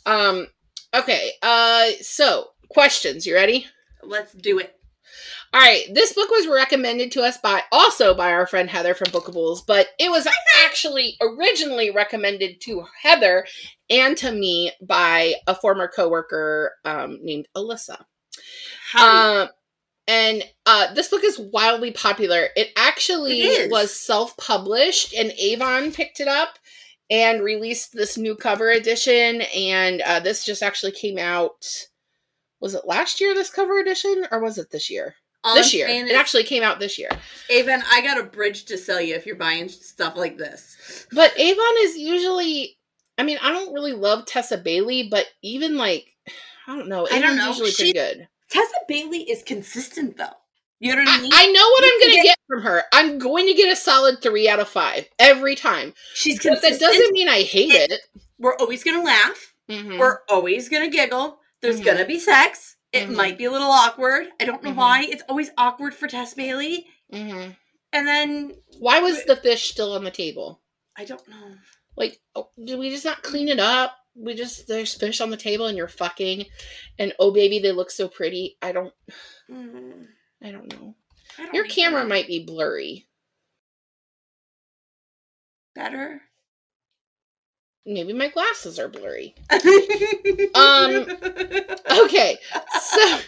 Um. 0.06 0.48
Okay. 0.94 1.32
Uh. 1.42 1.90
So 2.02 2.48
questions. 2.70 3.26
You 3.28 3.36
ready? 3.36 3.68
Let's 4.04 4.34
do 4.34 4.60
it. 4.60 4.74
All 5.56 5.62
right, 5.62 5.86
this 5.94 6.12
book 6.12 6.30
was 6.32 6.50
recommended 6.50 7.14
to 7.14 7.22
us 7.22 7.38
by 7.38 7.62
also 7.72 8.14
by 8.14 8.34
our 8.34 8.46
friend 8.46 8.70
Heather 8.70 8.94
from 8.94 9.08
Bookables, 9.08 9.66
but 9.66 9.88
it 9.98 10.12
was 10.12 10.28
actually 10.66 11.16
originally 11.22 11.92
recommended 11.92 12.60
to 12.64 12.84
Heather 13.02 13.48
and 13.90 14.18
to 14.18 14.34
me 14.34 14.74
by 14.82 15.36
a 15.48 15.56
former 15.56 15.88
coworker 15.88 16.74
um, 16.84 17.20
named 17.22 17.48
Alyssa. 17.56 18.04
Um, 19.00 19.48
and 20.10 20.44
uh, 20.66 20.94
this 20.94 21.08
book 21.08 21.24
is 21.24 21.40
wildly 21.40 21.92
popular. 21.92 22.50
It 22.58 22.72
actually 22.76 23.40
It 23.44 23.72
was 23.72 23.96
self-published, 23.96 25.14
and 25.14 25.32
Avon 25.40 25.94
picked 25.94 26.20
it 26.20 26.28
up 26.28 26.60
and 27.10 27.42
released 27.42 27.94
this 27.94 28.18
new 28.18 28.36
cover 28.36 28.72
edition. 28.72 29.44
And 29.56 30.02
uh, 30.02 30.20
this 30.20 30.44
just 30.44 30.62
actually 30.62 30.92
came 30.92 31.18
out. 31.18 31.66
Was 32.60 32.76
it 32.76 32.86
last 32.86 33.22
year? 33.22 33.34
This 33.34 33.50
cover 33.50 33.80
edition, 33.80 34.28
or 34.34 34.42
was 34.42 34.58
it 34.58 34.70
this 34.70 34.90
year? 34.90 35.16
All 35.46 35.56
this 35.56 35.74
year. 35.74 35.88
It 35.88 36.12
actually 36.16 36.44
came 36.44 36.64
out 36.64 36.80
this 36.80 36.98
year. 36.98 37.10
Avon, 37.50 37.84
I 37.92 38.02
got 38.02 38.20
a 38.20 38.24
bridge 38.24 38.66
to 38.66 38.78
sell 38.78 39.00
you 39.00 39.16
if 39.16 39.26
you're 39.26 39.36
buying 39.36 39.70
stuff 39.70 40.16
like 40.18 40.38
this. 40.38 41.06
But 41.12 41.38
Avon 41.40 41.76
is 41.80 41.98
usually. 41.98 42.78
I 43.18 43.24
mean, 43.24 43.38
I 43.42 43.52
don't 43.52 43.74
really 43.74 43.94
love 43.94 44.26
Tessa 44.26 44.58
Bailey, 44.58 45.08
but 45.10 45.26
even 45.42 45.78
like, 45.78 46.14
I 46.68 46.76
don't 46.76 46.90
know. 46.90 47.08
I 47.10 47.20
don't 47.22 47.38
know. 47.38 47.48
usually 47.50 47.72
She- 47.72 47.94
pretty 47.94 47.94
good. 47.94 48.28
Tessa 48.50 48.74
Bailey 48.88 49.20
is 49.30 49.42
consistent 49.44 50.18
though. 50.18 50.26
You 50.80 50.94
know 50.94 51.02
what 51.02 51.10
I 51.10 51.22
mean? 51.22 51.32
I 51.34 51.48
know 51.52 51.70
what 51.70 51.84
You 51.86 51.92
I'm 51.94 52.00
going 52.02 52.10
to 52.12 52.16
get- 52.16 52.24
get 52.26 52.38
from 52.48 52.62
her. 52.64 52.84
I'm 52.92 53.18
going 53.18 53.48
to 53.48 53.54
get 53.54 53.72
a 53.72 53.76
solid 53.78 54.22
three 54.22 54.50
out 54.50 54.60
of 54.60 54.68
five 54.68 55.08
every 55.18 55.56
time. 55.56 55.94
She's 56.14 56.44
But 56.44 56.62
that 56.62 56.80
doesn't 56.80 57.12
mean 57.14 57.30
I 57.30 57.44
hate 57.44 57.72
It- 57.72 57.92
it. 57.92 58.02
We're 58.38 58.58
always 58.58 58.84
gonna 58.84 59.02
laugh. 59.02 59.54
Mhm. 59.70 59.98
We're 59.98 60.20
always 60.28 60.68
gonna 60.68 60.90
giggle. 60.90 61.40
There's 61.62 61.80
Mhm. 61.80 61.86
gonna 61.86 62.06
be 62.06 62.20
sex. 62.20 62.75
It 62.96 63.10
Mhm. 63.10 63.16
might 63.16 63.38
be 63.38 63.46
a 63.46 63.52
little 63.52 63.70
awkward. 63.72 64.28
I 64.40 64.46
don't 64.46 64.64
know 64.64 64.72
Mhm. 64.72 64.76
why. 64.78 65.04
It's 65.04 65.24
always 65.30 65.52
awkward 65.58 65.94
for 65.94 66.08
Tess 66.08 66.34
Bailey. 66.34 66.88
Mhm. 67.12 67.56
And 67.94 68.08
then 68.08 68.62
Why 68.80 69.00
was 69.00 69.24
the 69.26 69.36
fish 69.36 69.70
still 69.70 69.94
on 69.94 70.04
the 70.04 70.12
table? 70.12 70.62
I 70.96 71.06
don't 71.06 71.28
know. 71.28 71.58
Like, 71.98 72.22
oh, 72.36 72.52
did 72.64 72.80
we 72.80 72.90
just 72.90 73.06
not 73.06 73.22
clean 73.24 73.48
it 73.50 73.60
up? 73.60 73.98
We 74.16 74.34
just 74.34 74.68
there's 74.68 74.94
fish 74.94 75.20
on 75.22 75.30
the 75.30 75.38
table 75.38 75.66
and 75.68 75.78
you're 75.78 75.88
fucking, 75.90 76.46
and 76.98 77.14
oh 77.20 77.32
baby, 77.32 77.60
they 77.60 77.72
look 77.74 77.92
so 77.92 78.08
pretty. 78.08 78.58
I 78.62 78.72
don't, 78.72 78.94
Mm, 79.50 80.08
I 80.42 80.52
don't 80.52 80.72
know. 80.72 80.96
I 81.38 81.44
don't 81.46 81.54
Your 81.54 81.66
camera 81.66 82.06
might 82.06 82.28
be 82.28 82.44
blurry. 82.46 83.08
better. 85.74 86.22
Maybe 87.86 88.14
my 88.14 88.30
glasses 88.30 88.80
are 88.80 88.88
blurry. 88.88 89.36
um. 90.56 91.06
Okay, 92.04 92.38
so, 92.82 93.20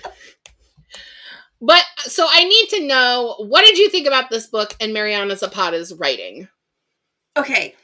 but 1.62 1.84
so 2.00 2.26
I 2.30 2.44
need 2.44 2.70
to 2.70 2.88
know 2.88 3.36
what 3.40 3.66
did 3.66 3.78
you 3.78 3.90
think 3.90 4.08
about 4.08 4.30
this 4.30 4.48
book 4.48 4.76
and 4.80 4.94
Mariana 4.94 5.36
Zapata's 5.36 5.94
writing? 5.94 6.48
okay. 7.38 7.76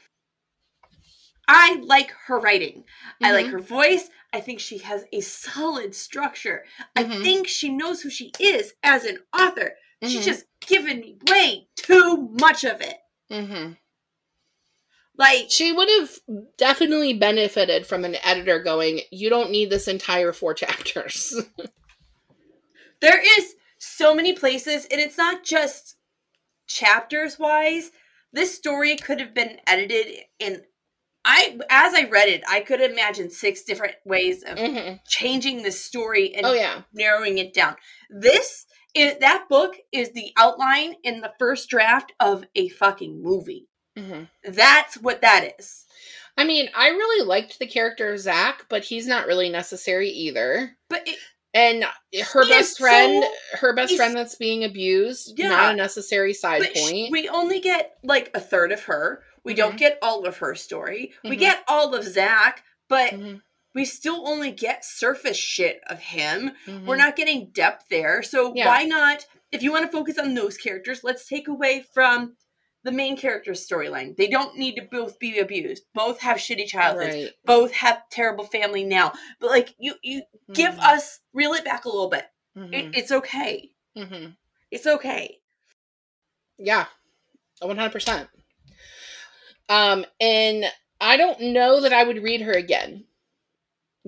I 1.46 1.74
like 1.84 2.10
her 2.26 2.40
writing. 2.40 2.84
I 3.22 3.32
like 3.32 3.46
Mhm. 3.46 3.50
her 3.52 3.58
voice. 3.60 4.08
I 4.32 4.40
think 4.40 4.58
she 4.60 4.78
has 4.78 5.04
a 5.12 5.20
solid 5.20 5.94
structure. 5.94 6.64
I 6.96 7.04
Mhm. 7.04 7.22
think 7.22 7.46
she 7.48 7.68
knows 7.68 8.00
who 8.00 8.08
she 8.08 8.32
is 8.40 8.72
as 8.82 9.04
an 9.04 9.18
author. 9.38 9.76
She's 10.02 10.22
Mhm. 10.22 10.24
just 10.24 10.44
given 10.66 11.00
me 11.00 11.18
way 11.28 11.68
too 11.76 12.16
much 12.40 12.64
of 12.64 12.80
it. 12.80 12.98
Mm-hmm. 15.18 15.20
Like, 15.20 15.50
She 15.50 15.72
would 15.72 15.88
have 15.88 16.10
definitely 16.58 17.14
benefited 17.14 17.86
from 17.86 18.04
an 18.04 18.16
editor 18.24 18.58
going, 18.62 19.00
"You 19.10 19.30
don't 19.30 19.50
need 19.50 19.70
this 19.70 19.88
entire 19.88 20.32
four 20.32 20.54
chapters." 20.54 21.34
there 23.00 23.20
is 23.38 23.54
so 23.78 24.14
many 24.14 24.32
places, 24.32 24.86
and 24.90 25.00
it's 25.00 25.18
not 25.18 25.44
just 25.44 25.96
chapters 26.66 27.38
wise. 27.38 27.90
This 28.32 28.54
story 28.54 28.96
could 28.96 29.20
have 29.20 29.34
been 29.34 29.58
edited 29.66 30.24
in. 30.38 30.62
I, 31.26 31.58
as 31.70 31.94
I 31.94 32.06
read 32.10 32.28
it, 32.28 32.42
I 32.48 32.60
could 32.60 32.82
imagine 32.82 33.30
six 33.30 33.62
different 33.62 33.94
ways 34.04 34.42
of 34.42 34.58
Mhm. 34.58 35.00
changing 35.08 35.62
the 35.62 35.72
story 35.72 36.34
and 36.34 36.44
Oh 36.44 36.52
yeah. 36.52 36.82
narrowing 36.92 37.38
it 37.38 37.54
down. 37.54 37.76
This 38.10 38.66
is 38.94 39.16
that 39.20 39.48
book 39.48 39.76
is 39.90 40.10
the 40.12 40.32
outline 40.36 40.96
in 41.02 41.20
the 41.22 41.32
first 41.38 41.70
draft 41.70 42.12
of 42.20 42.44
a 42.54 42.68
fucking 42.68 43.22
movie. 43.22 43.68
Hmm 43.96 44.22
That's 44.44 44.96
what 44.98 45.20
that 45.22 45.54
is. 45.58 45.84
I 46.36 46.44
mean, 46.44 46.68
I 46.74 46.88
really 46.88 47.24
liked 47.26 47.58
the 47.58 47.66
character 47.66 48.12
of 48.12 48.18
Zach, 48.20 48.66
but 48.68 48.82
he's 48.84 49.06
not 49.06 49.26
really 49.26 49.48
necessary 49.50 50.08
either. 50.10 50.76
But 50.88 51.06
it, 51.06 51.16
And 51.56 51.84
her 52.32 52.48
best 52.48 52.78
friend, 52.78 53.22
so- 53.22 53.58
her 53.58 53.72
best 53.72 53.94
friend 53.94 54.16
that's 54.16 54.34
being 54.34 54.64
abused, 54.64 55.38
Yeah. 55.38 55.48
not 55.50 55.74
a 55.74 55.76
necessary 55.76 56.34
side 56.34 56.62
point. 56.74 57.12
we 57.12 57.28
only 57.28 57.60
get 57.60 57.96
like 58.02 58.30
a 58.34 58.40
third 58.40 58.72
of 58.72 58.82
her. 58.84 59.22
We 59.44 59.54
don't 59.54 59.74
Mhm. 59.74 59.78
get 59.78 59.98
all 60.02 60.26
of 60.26 60.38
her 60.38 60.56
story. 60.56 61.14
We 61.22 61.36
Mhm. 61.36 61.38
get 61.38 61.64
all 61.68 61.94
of 61.94 62.02
Zach, 62.02 62.64
but 62.88 63.12
Mhm, 63.12 63.42
we 63.72 63.84
still 63.84 64.26
only 64.28 64.50
get 64.50 64.84
surface 64.84 65.36
shit 65.36 65.80
of 65.86 66.00
him. 66.00 66.56
We're 66.66 66.96
not 66.96 67.14
getting 67.14 67.50
depth 67.50 67.84
there. 67.90 68.24
So 68.24 68.52
Yeah. 68.56 68.66
why 68.66 68.82
not? 68.82 69.26
If 69.52 69.62
you 69.62 69.70
want 69.70 69.84
to 69.84 69.92
focus 69.96 70.18
on 70.18 70.34
those 70.34 70.56
characters, 70.56 71.04
let's 71.04 71.26
take 71.28 71.46
away 71.46 71.84
from 71.94 72.36
the 72.84 72.92
main 72.92 73.16
character's 73.16 73.66
storyline. 73.66 74.16
They 74.16 74.28
don't 74.28 74.56
need 74.56 74.76
to 74.76 74.82
both 74.82 75.18
be 75.18 75.38
abused. 75.38 75.84
Both 75.94 76.20
have 76.20 76.36
shitty 76.36 76.66
childhoods. 76.66 77.14
right. 77.14 77.30
Both 77.44 77.72
have 77.72 78.02
terrible 78.10 78.44
family 78.44 78.84
now. 78.84 79.12
But 79.40 79.50
like 79.50 79.74
you, 79.78 79.94
you 80.02 80.22
give 80.52 80.74
Mhm, 80.74 80.84
us 80.84 81.20
reel 81.32 81.52
it 81.54 81.64
back 81.64 81.84
a 81.86 81.88
little 81.88 82.08
bit. 82.10 82.26
It, 82.56 82.86
mhm, 82.86 82.96
it's 82.96 83.10
okay. 83.10 83.70
mhm. 83.96 84.36
It's 84.70 84.86
okay. 84.86 85.38
Yeah, 86.58 86.86
one 87.60 87.76
hundred 87.76 87.92
percent. 87.92 88.28
Um, 89.68 90.04
and 90.20 90.64
I 91.00 91.16
don't 91.16 91.40
know 91.40 91.80
that 91.80 91.92
I 91.92 92.04
would 92.04 92.22
read 92.22 92.42
her 92.42 92.52
again 92.52 93.04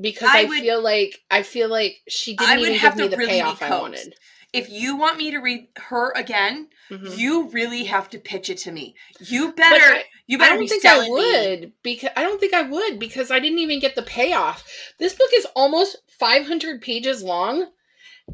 because 0.00 0.28
I 0.32 0.40
I, 0.40 0.44
would- 0.44 0.60
feel 0.60 0.82
like 0.82 1.18
I 1.30 1.42
feel 1.42 1.68
like 1.68 1.96
she 2.08 2.36
didn't 2.36 2.50
I 2.50 2.58
would 2.58 2.66
even 2.68 2.78
have 2.78 2.92
give 2.92 2.98
me 2.98 3.04
to 3.04 3.10
the 3.10 3.16
really 3.16 3.30
payoff 3.32 3.62
I 3.62 3.70
wanted. 3.70 4.14
If 4.52 4.70
you 4.70 4.96
want 4.96 5.18
me 5.18 5.30
to 5.32 5.38
read 5.38 5.68
her 5.76 6.12
again, 6.12 6.68
Mhm. 6.90 7.16
you 7.18 7.48
really 7.48 7.84
have 7.84 8.08
to 8.10 8.18
pitch 8.18 8.48
it 8.48 8.58
to 8.58 8.72
me. 8.72 8.94
You 9.20 9.52
better. 9.52 9.94
I- 9.96 10.04
you 10.28 10.38
I 10.40 10.48
don't 10.48 10.60
be 10.60 10.68
think 10.68 10.84
I 10.84 10.88
selling 10.94 11.14
me. 11.14 11.20
would 11.20 11.72
because 11.82 12.10
I 12.16 12.22
don't 12.22 12.40
think 12.40 12.52
I 12.54 12.62
would 12.62 12.98
because 12.98 13.30
I 13.30 13.38
didn't 13.38 13.58
even 13.60 13.78
get 13.80 13.94
the 13.94 14.02
payoff. 14.02 14.64
This 14.98 15.12
book 15.14 15.30
is 15.34 15.46
almost 15.54 15.96
500 16.18 16.80
pages 16.82 17.22
long, 17.22 17.70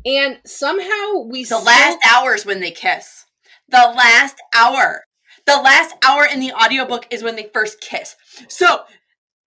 and 0.07 0.41
somehow 0.47 1.19
we 1.27 1.41
The 1.43 1.47
still- 1.57 1.63
last 1.63 1.99
hours 2.07 2.47
when 2.47 2.61
they 2.61 2.71
kiss. 2.71 3.27
The 3.69 3.93
last 3.97 4.37
hour. 4.55 5.05
The 5.45 5.57
last 5.57 5.95
hour 6.03 6.25
in 6.25 6.41
the 6.41 6.53
audiobook 6.53 7.07
is 7.11 7.23
when 7.23 7.37
they 7.37 7.51
first 7.53 7.81
kiss. 7.81 8.15
So, 8.49 8.85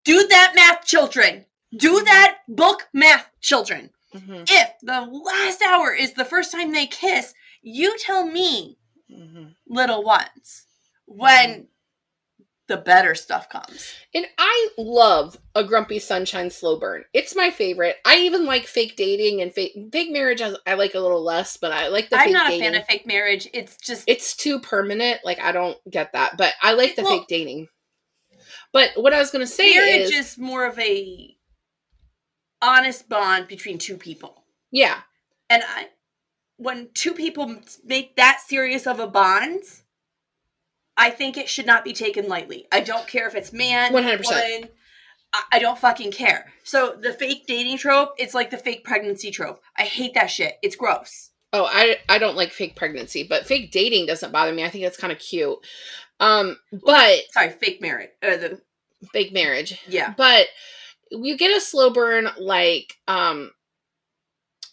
do 0.05 0.27
that 0.27 0.53
math, 0.55 0.85
children. 0.85 1.47
Do 1.75 2.03
that 2.03 2.39
book 2.49 2.89
math, 2.93 3.29
children. 3.41 3.91
Mhm, 4.15 4.47
If 4.51 4.71
the 4.83 5.01
last 5.01 5.61
hour 5.63 5.93
is 5.93 6.13
the 6.13 6.25
first 6.25 6.53
time 6.53 6.73
they 6.73 6.87
kiss, 6.87 7.35
you 7.63 7.97
tell 7.99 8.25
me, 8.27 8.79
mhm. 9.11 9.55
little 9.67 10.03
ones, 10.05 10.67
when 11.07 11.69
the 12.67 12.77
better 12.79 13.15
stuff 13.15 13.49
comes. 13.51 13.93
And 14.15 14.27
I 14.39 14.69
love 14.79 15.37
a 15.55 15.63
grumpy 15.65 15.99
sunshine 15.99 16.51
slow 16.51 16.79
burn. 16.79 17.05
It's 17.13 17.37
my 17.37 17.51
favorite. 17.51 17.97
I 18.07 18.19
even 18.21 18.47
like 18.47 18.67
fake 18.67 18.97
dating 18.97 19.43
and 19.43 19.53
fake 19.53 19.75
fake 19.93 20.11
marriage. 20.11 20.41
I 20.41 20.55
I 20.67 20.75
like 20.75 20.95
a 20.95 21.01
little 21.01 21.23
less, 21.23 21.59
but 21.59 21.73
I 21.73 21.89
like 21.89 22.09
the 22.09 22.17
I'm 22.19 22.33
not 22.33 22.49
dating. 22.49 22.63
a 22.63 22.65
fan 22.73 22.81
of 22.81 22.87
fake 22.87 23.07
marriage. 23.07 23.49
It's 23.53 23.77
just 23.77 24.05
it's 24.07 24.35
too 24.35 24.61
permanent. 24.61 25.21
Like 25.25 25.41
I 25.41 25.53
don't 25.53 25.77
get 25.91 26.13
that, 26.13 26.39
but 26.39 26.55
I 26.63 26.73
like 26.73 26.97
the 26.97 27.03
Well- 27.03 27.19
fake 27.19 27.29
dating. 27.29 27.69
But 28.73 28.91
what 28.97 29.13
I 29.13 29.19
was 29.19 29.31
gonna 29.31 29.47
say 29.47 29.69
is 29.71 29.77
marriage 29.77 30.15
is, 30.15 30.33
is 30.33 30.39
more 30.39 30.65
of 30.65 30.79
a 30.79 31.37
honest 32.65 33.09
bond 33.09 33.47
between 33.49 33.79
two 33.79 33.97
people. 33.97 34.43
yeah, 34.71 35.01
And 35.51 35.63
I, 35.67 35.89
when 36.57 36.89
two 36.95 37.13
people 37.13 37.57
make 37.85 38.17
that 38.17 38.41
serious 38.47 38.87
of 38.87 38.99
a 39.01 39.07
bond, 39.07 39.63
I 40.97 41.11
think 41.11 41.37
it 41.37 41.49
should 41.49 41.67
not 41.67 41.85
be 41.85 41.93
taken 41.93 42.29
lightly. 42.29 42.67
I 42.73 42.81
don't 42.81 43.07
care 43.09 43.27
if 43.27 43.35
it's 43.35 43.53
man, 43.53 43.93
100%. 43.93 44.25
woman. 44.25 44.69
I, 45.33 45.43
I 45.53 45.59
don't 45.59 45.79
fucking 45.79 46.13
care. 46.13 46.53
So 46.63 46.97
the 47.01 47.13
fake 47.13 47.47
dating 47.47 47.79
trope, 47.79 48.15
it's 48.19 48.35
like 48.35 48.51
the 48.51 48.57
fake 48.59 48.85
pregnancy 48.85 49.31
trope. 49.31 49.61
I 49.77 49.83
hate 49.83 50.15
that 50.15 50.29
shit. 50.31 50.59
It's 50.63 50.77
gross. 50.77 51.31
Oh, 51.53 51.67
I 51.71 51.99
I 52.09 52.19
don't 52.19 52.37
like 52.37 52.51
fake 52.51 52.75
pregnancy, 52.75 53.23
but 53.25 53.47
fake 53.47 53.71
dating 53.71 54.07
doesn't 54.07 54.33
bother 54.33 54.53
me. 54.53 54.65
I 54.65 54.71
think 54.71 54.85
it's 54.85 54.97
kind 54.97 55.13
of 55.13 55.19
cute. 55.21 55.59
Um, 56.21 56.57
but 56.73 57.21
Sorry, 57.33 57.51
fake 57.51 57.81
marriage. 57.81 58.11
Uh, 58.23 58.37
the 58.37 58.61
fake 59.13 59.33
marriage. 59.33 59.79
yeah. 59.89 60.15
But 60.17 60.47
you 61.23 61.37
get 61.37 61.57
a 61.57 61.61
slow 61.61 61.91
burn 61.91 62.29
like 62.39 62.95
um 63.09 63.51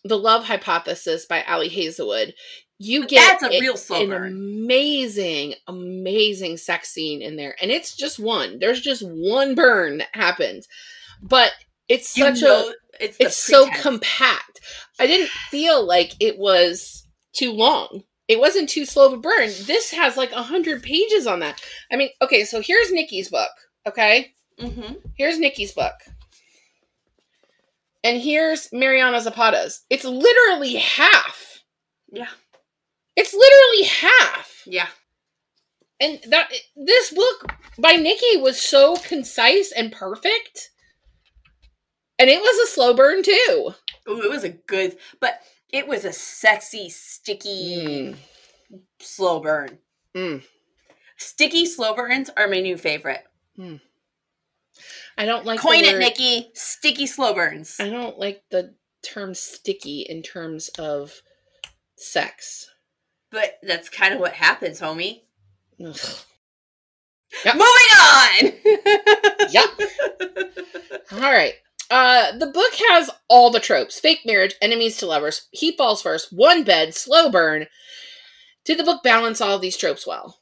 The 0.03 0.17
Love 0.17 0.45
Hypothesis 0.45 1.25
by 1.25 1.43
Ali 1.43 1.67
Hazelwood. 1.69 2.33
you 2.79 3.05
get 3.07 3.39
that's 3.39 3.55
a 3.55 3.59
real 3.59 3.77
slow 3.77 4.01
an 4.01 4.09
burn. 4.09 4.27
amazing, 4.33 5.53
amazing 5.67 6.57
sex 6.57 6.89
scene 6.89 7.21
in 7.21 7.35
there, 7.35 7.55
and 7.61 7.69
it's 7.71 7.95
just 7.95 8.17
one. 8.19 8.57
There's 8.59 8.81
just 8.81 9.03
one 9.03 9.53
burn 9.55 9.99
that 9.99 10.09
happens, 10.13 10.67
but 11.21 11.51
it's 11.87 12.17
You 12.17 12.25
such 12.25 12.41
a 12.43 12.73
it's 12.99 13.17
it's 13.19 13.37
so 13.37 13.69
compact. 13.75 14.59
I 14.99 15.07
didn't 15.07 15.29
feel 15.49 15.83
like 15.85 16.13
it 16.19 16.37
was 16.39 17.05
too 17.33 17.51
long. 17.51 18.03
It 18.27 18.39
wasn't 18.39 18.69
too 18.69 18.85
slow 18.85 19.07
of 19.07 19.13
a 19.13 19.17
burn. 19.17 19.49
This 19.65 19.91
has 19.91 20.15
like 20.17 20.31
a 20.31 20.41
hundred 20.41 20.81
pages 20.83 21.27
on 21.27 21.39
that. 21.41 21.61
I 21.91 21.97
mean, 21.97 22.09
okay, 22.21 22.45
so 22.45 22.61
here's 22.61 22.91
Nikki's 22.91 23.29
book. 23.29 23.49
Okay, 23.87 24.33
Mhm. 24.59 24.97
here's 25.17 25.37
Nikki's 25.39 25.73
book, 25.73 25.93
and 28.03 28.21
here's 28.21 28.71
Mariana 28.71 29.21
Zapata's. 29.21 29.81
It's 29.89 30.05
literally 30.05 30.75
half. 30.75 31.63
Yeah. 32.11 32.29
It's 33.15 33.33
literally 33.33 33.83
half. 33.83 34.63
Yeah. 34.65 34.87
And 35.99 36.19
that 36.29 36.51
this 36.75 37.11
book 37.11 37.53
by 37.77 37.91
Nikki 37.91 38.37
was 38.37 38.59
so 38.59 38.95
concise 38.95 39.71
and 39.71 39.91
perfect. 39.91 40.71
And 42.17 42.29
it 42.29 42.39
was 42.39 42.69
a 42.69 42.71
slow 42.71 42.93
burn 42.93 43.23
too. 43.23 43.73
Ooh, 44.09 44.21
it 44.21 44.29
was 44.29 44.43
a 44.43 44.49
good, 44.49 44.97
but 45.19 45.39
it 45.71 45.87
was 45.87 46.05
a 46.05 46.13
sexy, 46.13 46.89
sticky, 46.89 48.15
slow 48.99 49.39
burn. 49.39 49.77
Mm. 50.15 50.43
Sticky 51.17 51.65
slow 51.65 51.93
burns 51.93 52.29
are 52.35 52.47
my 52.47 52.61
new 52.61 52.77
favorite. 52.77 53.23
I 55.17 55.25
don't 55.25 55.45
like 55.45 55.59
the 55.59 55.67
Coin 55.67 55.83
it, 55.83 55.93
word- 55.93 55.99
Nikki. 55.99 56.51
Sticky 56.53 57.07
slow 57.07 57.33
burns. 57.33 57.77
I 57.79 57.89
don't 57.89 58.17
like 58.17 58.43
the 58.51 58.75
term 59.03 59.33
sticky 59.33 60.01
in 60.01 60.21
terms 60.23 60.69
of 60.79 61.21
sex. 61.95 62.67
But 63.31 63.57
that's 63.63 63.89
kind 63.89 64.13
of 64.13 64.19
what 64.19 64.33
happens, 64.33 64.79
homie. 64.81 65.21
Ugh. 65.85 65.97
Moving 67.45 67.61
on. 67.63 68.51
Yep. 69.51 69.69
All 71.13 71.19
right. 71.31 71.53
Uh, 71.89 72.37
the 72.37 72.47
book 72.47 72.71
has 72.89 73.09
all 73.27 73.49
the 73.49 73.59
tropes 73.59 73.99
fake 73.99 74.19
marriage, 74.25 74.55
enemies 74.61 74.95
to 74.97 75.05
lovers, 75.05 75.47
he 75.51 75.75
falls 75.75 76.01
first, 76.01 76.31
one 76.31 76.63
bed, 76.63 76.93
slow 76.95 77.29
burn. 77.29 77.65
Did 78.63 78.79
the 78.79 78.83
book 78.85 79.03
balance 79.03 79.41
all 79.41 79.55
of 79.55 79.61
these 79.61 79.75
tropes 79.75 80.07
well? 80.07 80.39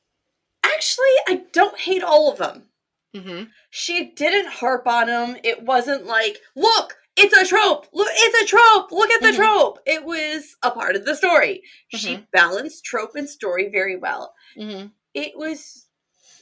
Actually, 0.63 1.07
I 1.27 1.43
don't 1.53 1.79
hate 1.79 2.03
all 2.03 2.31
of 2.31 2.37
them. 2.37 2.68
Mm-hmm. 3.15 3.45
She 3.69 4.11
didn't 4.11 4.51
harp 4.51 4.87
on 4.87 5.07
him. 5.07 5.37
It 5.43 5.63
wasn't 5.63 6.05
like, 6.05 6.37
look, 6.55 6.95
it's 7.17 7.35
a 7.35 7.45
trope. 7.45 7.87
Look, 7.91 8.07
it's 8.11 8.43
a 8.43 8.45
trope. 8.55 8.91
Look 8.91 9.09
at 9.11 9.21
the 9.21 9.31
Mhm. 9.31 9.35
trope. 9.35 9.79
It 9.85 10.03
was 10.03 10.55
a 10.63 10.71
part 10.71 10.95
of 10.95 11.05
the 11.05 11.15
story. 11.15 11.63
She 11.89 12.17
Mhm. 12.17 12.27
balanced 12.31 12.85
trope 12.85 13.15
and 13.15 13.29
story 13.29 13.67
very 13.69 13.97
well. 13.97 14.33
Mm-hmm. 14.55 14.87
It 15.13 15.35
was, 15.35 15.87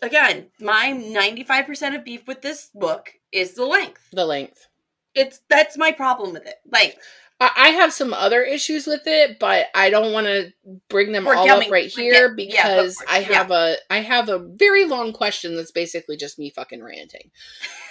again, 0.02 0.52
my 0.60 0.92
95% 0.92 1.96
of 1.96 2.04
beef 2.04 2.28
with 2.28 2.42
this 2.42 2.70
book 2.74 3.14
is 3.32 3.54
the 3.54 3.66
length. 3.66 4.08
The 4.12 4.26
length. 4.26 4.68
It's 5.16 5.40
that's 5.50 5.78
my 5.78 5.92
problem 5.92 6.34
with 6.34 6.46
it. 6.46 6.58
Like 6.72 7.00
I 7.40 7.52
I 7.56 7.70
have 7.70 7.94
some 7.94 8.14
other 8.14 8.42
issues 8.44 8.88
with 8.88 9.04
it, 9.06 9.40
but 9.40 9.68
I 9.76 9.90
don't 9.90 10.14
want 10.14 10.28
to 10.28 10.52
bring 10.90 11.12
them 11.12 11.26
We're 11.26 11.36
all 11.36 11.48
coming- 11.48 11.68
up 11.68 11.72
right 11.72 11.88
here 11.90 12.30
yeah, 12.30 12.34
because 12.36 13.00
it. 13.02 13.08
I 13.10 13.20
Yeah. 13.20 13.26
have 13.34 13.52
a 13.52 13.76
I 13.90 14.00
have 14.00 14.30
a 14.30 14.40
very 14.40 14.86
long 14.86 15.14
question 15.14 15.56
that's 15.56 15.72
basically 15.72 16.18
just 16.18 16.40
me 16.40 16.50
fucking 16.50 16.84
ranting. 16.84 17.32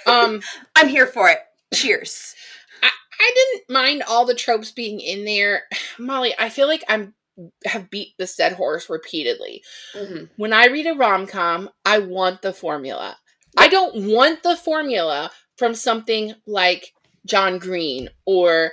Um, 0.06 0.40
I'm 0.76 0.88
here 0.88 1.06
for 1.06 1.28
it. 1.28 1.38
Cheers. 1.74 2.34
I 3.18 3.32
didn't 3.34 3.70
mind 3.70 4.02
all 4.06 4.26
the 4.26 4.34
tropes 4.34 4.70
being 4.72 5.00
in 5.00 5.24
there, 5.24 5.62
Molly. 5.98 6.34
I 6.38 6.48
feel 6.50 6.66
like 6.68 6.84
I'm 6.88 7.14
have 7.66 7.90
beat 7.90 8.14
this 8.18 8.34
dead 8.36 8.52
horse 8.54 8.88
repeatedly. 8.90 9.62
Mhm. 9.94 10.28
When 10.36 10.52
I 10.52 10.66
read 10.66 10.86
a 10.86 10.94
rom 10.94 11.26
com, 11.26 11.70
I 11.84 11.98
want 11.98 12.42
the 12.42 12.52
formula. 12.52 13.16
I 13.58 13.68
don't 13.68 14.06
want 14.12 14.42
the 14.42 14.56
formula 14.56 15.30
from 15.56 15.74
something 15.74 16.34
like 16.46 16.92
John 17.26 17.58
Green 17.58 18.10
or 18.26 18.72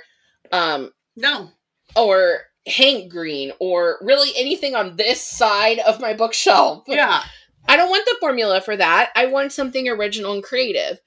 um 0.54 0.90
No. 1.16 1.50
or 1.96 2.42
Hank 2.66 3.10
Green 3.10 3.52
or 3.60 3.98
really 4.00 4.30
anything 4.36 4.74
on 4.74 4.96
this 4.96 5.20
side 5.22 5.78
of 5.80 6.00
my 6.00 6.14
bookshelf. 6.14 6.84
Yeah. 6.88 7.22
I 7.66 7.76
don't 7.78 7.88
want 7.88 8.04
the 8.04 8.16
formula 8.20 8.60
for 8.60 8.76
that. 8.76 9.10
I 9.16 9.26
want 9.26 9.50
something 9.52 9.88
original 9.88 10.32
and 10.34 10.42
creative. 10.42 10.98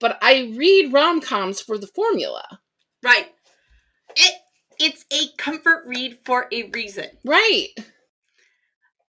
But 0.00 0.18
I 0.22 0.52
read 0.56 0.92
rom 0.92 1.20
coms 1.20 1.60
for 1.60 1.76
the 1.76 1.86
formula. 1.88 2.60
Right. 3.02 3.28
It 4.16 4.34
it's 4.78 5.04
a 5.12 5.34
comfort 5.36 5.84
read 5.86 6.18
for 6.24 6.46
a 6.52 6.62
reason. 6.70 7.06
Right. 7.24 7.68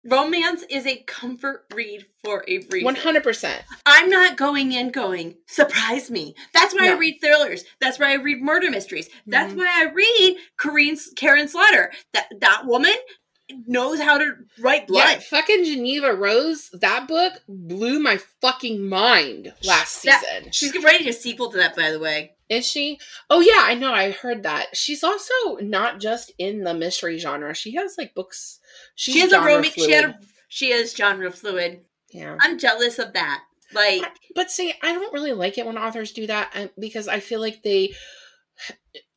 Romance 0.09 0.63
is 0.69 0.85
a 0.85 0.97
comfort 1.07 1.65
read 1.73 2.05
for 2.23 2.43
a 2.47 2.59
reason. 2.71 2.95
100%. 2.95 3.61
I'm 3.85 4.09
not 4.09 4.37
going 4.37 4.71
in 4.71 4.89
going, 4.91 5.35
surprise 5.47 6.09
me. 6.11 6.35
That's 6.53 6.73
why 6.73 6.89
I 6.89 6.97
read 6.97 7.19
thrillers. 7.21 7.63
That's 7.79 7.99
why 7.99 8.11
I 8.11 8.15
read 8.15 8.41
murder 8.41 8.69
mysteries. 8.69 9.09
That's 9.27 9.53
Mhm. 9.53 9.57
why 9.57 9.67
I 9.67 9.91
read 9.91 10.37
Karin's 10.59 11.11
Karin 11.15 11.47
Slaughter. 11.47 11.91
That 12.13 12.27
that 12.39 12.65
woman 12.65 12.95
knows 13.65 13.99
how 13.99 14.17
to 14.19 14.35
write 14.59 14.81
Yeah, 14.81 15.15
blood. 15.15 15.23
fucking 15.23 15.63
Jeneva 15.63 16.17
Rose, 16.17 16.69
that 16.73 17.07
book 17.07 17.33
blew 17.47 17.99
my 17.99 18.19
fucking 18.41 18.87
mind 18.87 19.53
last 19.63 20.03
That- 20.03 20.23
season. 20.23 20.51
She's 20.51 20.83
writing 20.83 21.07
a 21.07 21.13
sequel 21.13 21.51
to 21.51 21.57
that, 21.57 21.75
by 21.75 21.89
the 21.91 21.99
way. 21.99 22.33
Is 22.47 22.65
she? 22.67 22.99
Oh 23.29 23.41
yeah, 23.41 23.59
I 23.61 23.75
know. 23.75 23.93
I 23.93 24.11
heard 24.11 24.43
that. 24.43 24.75
She's 24.75 25.03
also 25.03 25.57
not 25.61 25.99
just 25.99 26.31
in 26.39 26.63
the 26.63 26.73
mystery 26.73 27.17
genre. 27.19 27.53
She 27.55 27.73
has 27.75 27.95
like 27.97 28.13
books. 28.15 28.58
She's 28.95 29.15
she 29.15 29.19
has 29.21 29.31
a 29.33 29.41
romance. 29.41 29.73
She 29.73 29.91
had 29.91 30.05
a, 30.05 30.19
she 30.47 30.71
is 30.71 30.93
genre 30.95 31.31
fluid. 31.31 31.81
yeah. 32.11 32.37
I'm 32.41 32.57
jealous 32.57 32.99
of 32.99 33.13
that. 33.13 33.41
Like, 33.73 34.03
But 34.35 34.49
see, 34.49 34.73
I 34.81 34.93
don't 34.93 35.13
really 35.13 35.33
like 35.33 35.57
it 35.59 35.65
when 35.65 35.77
authors 35.77 36.11
do 36.11 36.25
that 36.27 36.71
because 36.79 37.07
I 37.07 37.19
feel 37.19 37.39
like 37.39 37.61
they. 37.63 37.93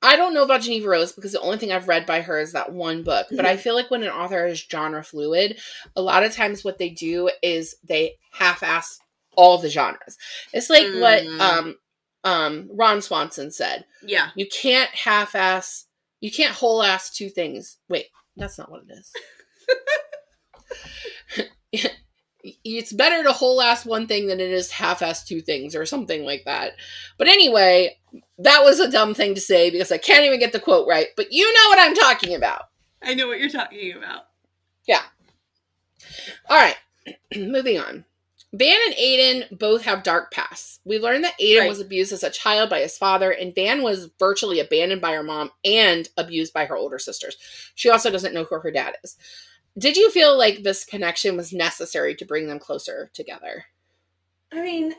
I 0.02 0.16
don't 0.16 0.34
know 0.34 0.42
about 0.44 0.60
Jeneva 0.60 0.86
Rose 0.86 1.12
because 1.12 1.32
the 1.32 1.40
only 1.40 1.58
thing 1.58 1.72
I've 1.72 1.88
read 1.88 2.06
by 2.06 2.20
her 2.20 2.38
is 2.38 2.52
that 2.52 2.72
one 2.72 3.02
book. 3.02 3.26
But 3.30 3.46
I 3.46 3.56
feel 3.56 3.74
like 3.74 3.90
when 3.90 4.02
an 4.02 4.10
author 4.10 4.46
is 4.46 4.60
genre 4.60 5.02
fluid, 5.02 5.58
a 5.96 6.02
lot 6.02 6.22
of 6.24 6.32
times 6.34 6.64
what 6.64 6.78
they 6.78 6.90
do 6.90 7.30
is 7.42 7.76
they 7.82 8.16
half-ass 8.32 8.98
all 9.36 9.58
the 9.58 9.70
genres. 9.70 10.18
It's 10.52 10.68
like 10.70 10.86
what 11.00 11.22
Mm. 11.22 11.40
um 11.40 11.76
um 12.24 12.68
Ron 12.74 13.00
Swanson 13.00 13.50
said. 13.50 13.84
yeah. 14.04 14.28
You 14.36 14.46
can't 14.48 14.90
half-ass. 14.90 15.86
You 16.20 16.30
can't 16.30 16.54
whole-ass 16.54 17.10
two 17.16 17.28
things. 17.30 17.78
Wait, 17.88 18.06
that's 18.36 18.58
not 18.58 18.70
what 18.70 18.82
it 18.88 18.92
is. 18.92 19.10
it's 22.42 22.92
better 22.92 23.22
to 23.22 23.32
whole 23.32 23.60
ass 23.62 23.86
one 23.86 24.06
thing 24.06 24.26
than 24.26 24.40
it 24.40 24.50
is 24.50 24.70
half 24.70 25.02
ass 25.02 25.24
two 25.24 25.40
things 25.40 25.74
or 25.76 25.86
something 25.86 26.24
like 26.24 26.42
that. 26.44 26.72
But 27.18 27.28
anyway, 27.28 27.96
that 28.38 28.62
was 28.64 28.80
a 28.80 28.90
dumb 28.90 29.14
thing 29.14 29.34
to 29.34 29.40
say 29.40 29.70
because 29.70 29.92
I 29.92 29.98
can't 29.98 30.24
even 30.24 30.40
get 30.40 30.52
the 30.52 30.60
quote 30.60 30.88
right. 30.88 31.08
But 31.16 31.32
you 31.32 31.44
know 31.46 31.68
what 31.68 31.78
I'm 31.80 31.94
talking 31.94 32.34
about. 32.34 32.62
I 33.02 33.14
know 33.14 33.26
what 33.28 33.40
you're 33.40 33.48
talking 33.48 33.94
about. 33.96 34.22
Yeah. 34.86 35.02
All 36.48 36.56
right, 36.58 36.76
moving 37.36 37.78
on. 37.78 38.04
Van 38.54 38.76
and 38.86 38.94
Aiden 38.96 39.58
both 39.58 39.82
have 39.84 40.02
dark 40.02 40.30
pasts. 40.30 40.78
We 40.84 40.98
learned 40.98 41.24
that 41.24 41.38
Aiden 41.40 41.60
Right. 41.60 41.68
was 41.68 41.80
abused 41.80 42.12
as 42.12 42.22
a 42.22 42.28
child 42.28 42.68
by 42.68 42.80
his 42.80 42.98
father, 42.98 43.30
and 43.30 43.54
Van 43.54 43.82
was 43.82 44.10
virtually 44.18 44.60
abandoned 44.60 45.00
by 45.00 45.12
her 45.12 45.22
mom 45.22 45.50
and 45.64 46.06
abused 46.18 46.52
by 46.52 46.66
her 46.66 46.76
older 46.76 46.98
sisters. 46.98 47.36
She 47.76 47.88
also 47.88 48.10
doesn't 48.10 48.34
know 48.34 48.44
who 48.44 48.58
her 48.60 48.70
dad 48.70 48.96
is. 49.02 49.16
Did 49.78 49.96
you 49.96 50.10
feel 50.10 50.36
like 50.36 50.62
this 50.62 50.84
connection 50.84 51.36
was 51.36 51.52
necessary 51.52 52.14
to 52.16 52.24
bring 52.26 52.46
them 52.46 52.58
closer 52.58 53.10
together? 53.14 53.64
I 54.52 54.60
mean, 54.62 54.94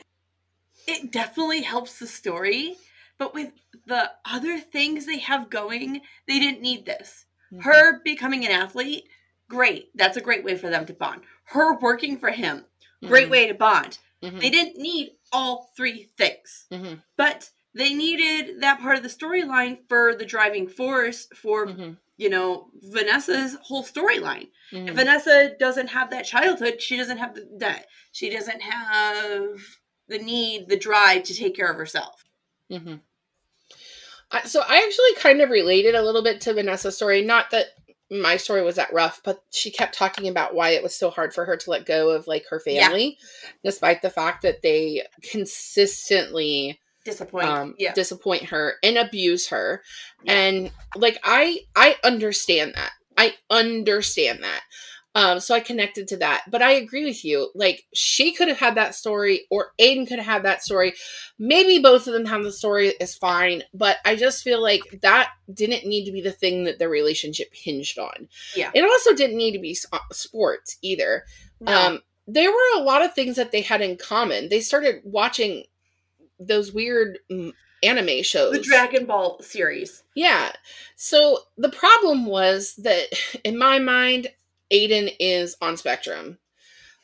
it 0.86 1.12
definitely 1.12 1.62
helps 1.62 1.98
the 1.98 2.06
story, 2.06 2.76
but 3.18 3.34
with 3.34 3.52
the 3.86 4.10
other 4.24 4.58
things 4.58 5.06
they 5.06 5.18
have 5.18 5.48
going, 5.50 6.00
they 6.26 6.40
didn't 6.40 6.60
need 6.60 6.84
this. 6.84 7.26
Mm-hmm. 7.52 7.62
Her 7.62 8.00
becoming 8.02 8.44
an 8.44 8.50
athlete, 8.50 9.08
great. 9.48 9.90
That's 9.94 10.16
a 10.16 10.20
great 10.22 10.42
way 10.44 10.56
for 10.56 10.70
them 10.70 10.86
to 10.86 10.92
bond. 10.92 11.22
Her 11.44 11.78
working 11.78 12.18
for 12.18 12.30
him, 12.30 12.64
great 13.06 13.28
Mhm. 13.28 13.30
way 13.30 13.46
to 13.46 13.54
bond. 13.54 13.98
Mhm. 14.22 14.40
They 14.40 14.50
didn't 14.50 14.76
need 14.78 15.16
all 15.30 15.70
three 15.76 16.04
things, 16.16 16.66
Mhm. 16.72 17.02
but 17.16 17.50
they 17.74 17.92
needed 17.94 18.60
that 18.60 18.80
part 18.80 18.96
of 18.96 19.02
the 19.02 19.08
storyline 19.08 19.86
for 19.88 20.14
the 20.14 20.24
driving 20.24 20.66
force 20.68 21.26
for, 21.34 21.66
Mhm. 21.66 21.98
You 22.16 22.28
know, 22.30 22.68
Vanessa's 22.82 23.56
whole 23.62 23.84
storyline. 23.84 24.48
Mhm. 24.72 24.88
If 24.88 24.94
Vanessa 24.94 25.54
doesn't 25.58 25.88
have 25.88 26.10
that 26.10 26.24
childhood, 26.24 26.80
she 26.80 26.96
doesn't 26.96 27.18
have 27.18 27.34
the, 27.34 27.48
that. 27.58 27.86
She 28.12 28.30
doesn't 28.30 28.62
have 28.62 29.60
the 30.08 30.18
need, 30.18 30.68
the 30.68 30.76
drive 30.76 31.24
to 31.24 31.34
take 31.34 31.56
care 31.56 31.70
of 31.70 31.76
herself. 31.76 32.24
hmm 32.70 32.96
I, 34.30 34.42
so 34.42 34.62
I 34.66 34.78
actually 34.78 35.14
kind 35.22 35.40
of 35.42 35.50
related 35.50 35.94
a 35.94 36.02
little 36.02 36.22
bit 36.22 36.40
to 36.42 36.54
Vanessa's 36.54 36.96
story. 36.96 37.22
Not 37.22 37.50
that 37.50 37.66
my 38.10 38.36
story 38.36 38.62
was 38.62 38.76
that 38.76 38.92
rough, 38.92 39.20
but 39.24 39.42
she 39.50 39.70
kept 39.70 39.94
talking 39.94 40.28
about 40.28 40.54
why 40.54 40.70
it 40.70 40.82
was 40.82 40.94
so 40.94 41.10
hard 41.10 41.32
for 41.34 41.44
her 41.44 41.56
to 41.56 41.70
let 41.70 41.86
go 41.86 42.10
of 42.10 42.26
like 42.26 42.46
her 42.48 42.60
Yeah. 42.66 42.88
family, 42.88 43.18
despite 43.62 44.02
the 44.02 44.10
fact 44.10 44.42
that 44.42 44.62
they 44.62 45.02
consistently 45.22 46.80
Disappointing. 47.04 47.50
um, 47.50 47.74
yeah. 47.78 47.92
disappoint 47.92 48.44
her 48.44 48.74
and 48.82 48.96
abuse 48.96 49.48
her. 49.48 49.82
Yeah. 50.24 50.32
And 50.32 50.70
like 50.96 51.18
I, 51.22 51.60
I 51.76 51.96
understand 52.04 52.74
that. 52.76 52.92
I 53.16 53.34
understand 53.50 54.42
that. 54.42 54.62
Um, 55.16 55.38
so 55.38 55.54
I 55.54 55.60
connected 55.60 56.08
to 56.08 56.16
that. 56.18 56.44
But 56.50 56.62
I 56.62 56.72
agree 56.72 57.04
with 57.04 57.24
you. 57.24 57.50
Like, 57.54 57.84
she 57.94 58.34
could 58.34 58.48
have 58.48 58.58
had 58.58 58.74
that 58.74 58.94
story, 58.96 59.46
or 59.50 59.70
Aiden 59.80 60.08
could 60.08 60.18
have 60.18 60.26
had 60.26 60.42
that 60.42 60.62
story. 60.62 60.94
Maybe 61.38 61.78
both 61.80 62.08
of 62.08 62.14
them 62.14 62.24
have 62.26 62.42
the 62.42 62.50
story 62.50 62.88
is 63.00 63.14
fine. 63.14 63.62
But 63.72 63.98
I 64.04 64.16
just 64.16 64.42
feel 64.42 64.60
like 64.60 64.82
that 65.02 65.30
didn't 65.52 65.86
need 65.86 66.04
to 66.06 66.12
be 66.12 66.20
the 66.20 66.32
thing 66.32 66.64
that 66.64 66.78
their 66.78 66.88
relationship 66.88 67.48
hinged 67.52 67.98
on. 67.98 68.28
Yeah. 68.56 68.72
It 68.74 68.82
also 68.82 69.14
didn't 69.14 69.36
need 69.36 69.52
to 69.52 69.60
be 69.60 69.76
uh, 69.92 69.98
sports 70.12 70.78
either. 70.82 71.24
No. 71.60 71.72
Um, 71.72 72.00
there 72.26 72.50
were 72.50 72.78
a 72.78 72.82
lot 72.82 73.04
of 73.04 73.14
things 73.14 73.36
that 73.36 73.52
they 73.52 73.60
had 73.60 73.82
in 73.82 73.96
common. 73.96 74.48
They 74.48 74.60
started 74.60 75.00
watching 75.04 75.64
those 76.38 76.72
weird 76.72 77.18
mm, 77.30 77.52
anime 77.82 78.22
shows. 78.22 78.52
the 78.52 78.60
Dragon 78.60 79.06
Ball 79.06 79.38
series. 79.42 80.02
Yeah. 80.14 80.52
So 80.96 81.40
the 81.56 81.68
problem 81.70 82.26
was 82.26 82.74
that 82.76 83.06
in 83.44 83.58
my 83.58 83.78
mind, 83.78 84.28
Aiden 84.72 85.14
is 85.20 85.56
on 85.60 85.76
spectrum. 85.76 86.38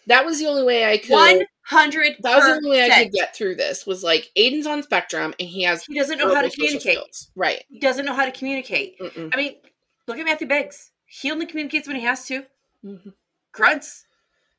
That 0.07 0.25
was 0.25 0.39
the 0.41 0.47
only 0.47 0.65
way 0.65 0.91
I 0.91 0.99
could. 0.99 1.11
One 1.11 1.43
hundred. 1.63 2.17
that 2.23 2.35
was 2.37 2.45
the 2.45 2.53
only 2.53 2.71
way 2.71 2.85
I 2.91 3.05
could 3.05 3.13
get 3.13 3.37
through 3.37 3.57
this. 3.57 3.87
Was 3.87 4.03
like 4.03 4.31
Aiden's 4.37 4.67
on 4.67 4.83
spectrum 4.83 5.35
and 5.39 5.49
he 5.49 5.63
has 5.65 5.85
He 5.85 5.95
doesn't 5.99 6.19
know 6.19 6.35
how 6.35 6.43
to 6.43 6.51
communicate. 6.51 6.95
skills. 6.95 7.31
Right. 7.37 7.63
He 7.69 7.79
doesn't 7.79 8.07
know 8.07 8.15
how 8.15 8.25
to 8.25 8.33
communicate. 8.33 8.99
Mm-mm. 8.99 9.31
I 9.33 9.37
mean, 9.37 9.55
look 10.09 10.19
at 10.19 10.25
Matthew 10.25 10.49
Beggs. 10.49 10.91
He 11.07 11.31
only 11.31 11.47
communicates 11.47 11.87
when 11.87 11.97
he 11.97 12.03
has 12.03 12.25
to. 12.27 12.45
Mhm. 12.85 13.13
Grunts. 13.53 14.05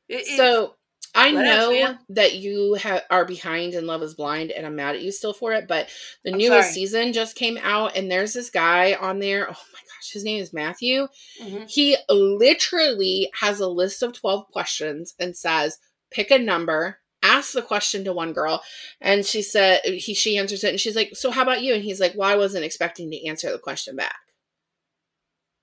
It- 0.08 0.20
it- 0.28 0.36
So 0.36 0.76
I 1.14 1.28
else, 1.28 1.34
know 1.34 1.98
that 2.10 2.34
you 2.34 2.76
ha- 2.82 3.02
are 3.10 3.24
behind 3.24 3.74
in 3.74 3.86
Love 3.86 4.02
Is 4.02 4.14
Blind, 4.14 4.50
and 4.50 4.64
I'm 4.66 4.76
mad 4.76 4.94
at 4.96 5.02
you 5.02 5.12
still 5.12 5.32
for 5.34 5.52
it. 5.52 5.68
But 5.68 5.88
the 6.24 6.32
I'm 6.32 6.38
newest 6.38 6.68
sorry. 6.68 6.72
season 6.74 7.12
just 7.12 7.36
came 7.36 7.58
out, 7.62 7.96
and 7.96 8.10
there's 8.10 8.32
this 8.32 8.50
guy 8.50 8.94
on 8.94 9.18
there. 9.18 9.46
Oh 9.48 9.52
my 9.72 9.78
gosh, 9.80 10.12
his 10.12 10.24
name 10.24 10.40
is 10.40 10.52
Matthew. 10.52 11.08
Mhm. 11.40 11.70
He 11.70 11.96
literally 12.08 13.30
has 13.40 13.60
a 13.60 13.68
list 13.68 14.02
of 14.02 14.12
12 14.12 14.46
questions 14.48 15.14
and 15.18 15.36
says, 15.36 15.78
pick 16.10 16.30
a 16.30 16.38
number, 16.38 16.98
ask 17.22 17.52
the 17.52 17.62
question 17.62 18.04
to 18.04 18.12
one 18.12 18.32
girl, 18.32 18.62
and 19.00 19.24
she 19.24 19.42
said 19.42 19.80
he 19.84 20.14
she 20.14 20.38
answers 20.38 20.64
it, 20.64 20.70
and 20.70 20.80
she's 20.80 20.96
like, 20.96 21.10
So 21.14 21.30
how 21.30 21.42
about 21.42 21.62
you? 21.62 21.74
And 21.74 21.82
he's 21.84 22.00
like, 22.00 22.14
Well, 22.16 22.28
I 22.28 22.36
wasn't 22.36 22.64
expecting 22.64 23.10
to 23.10 23.26
answer 23.26 23.50
the 23.52 23.58
question 23.58 23.96
back. 23.96 24.16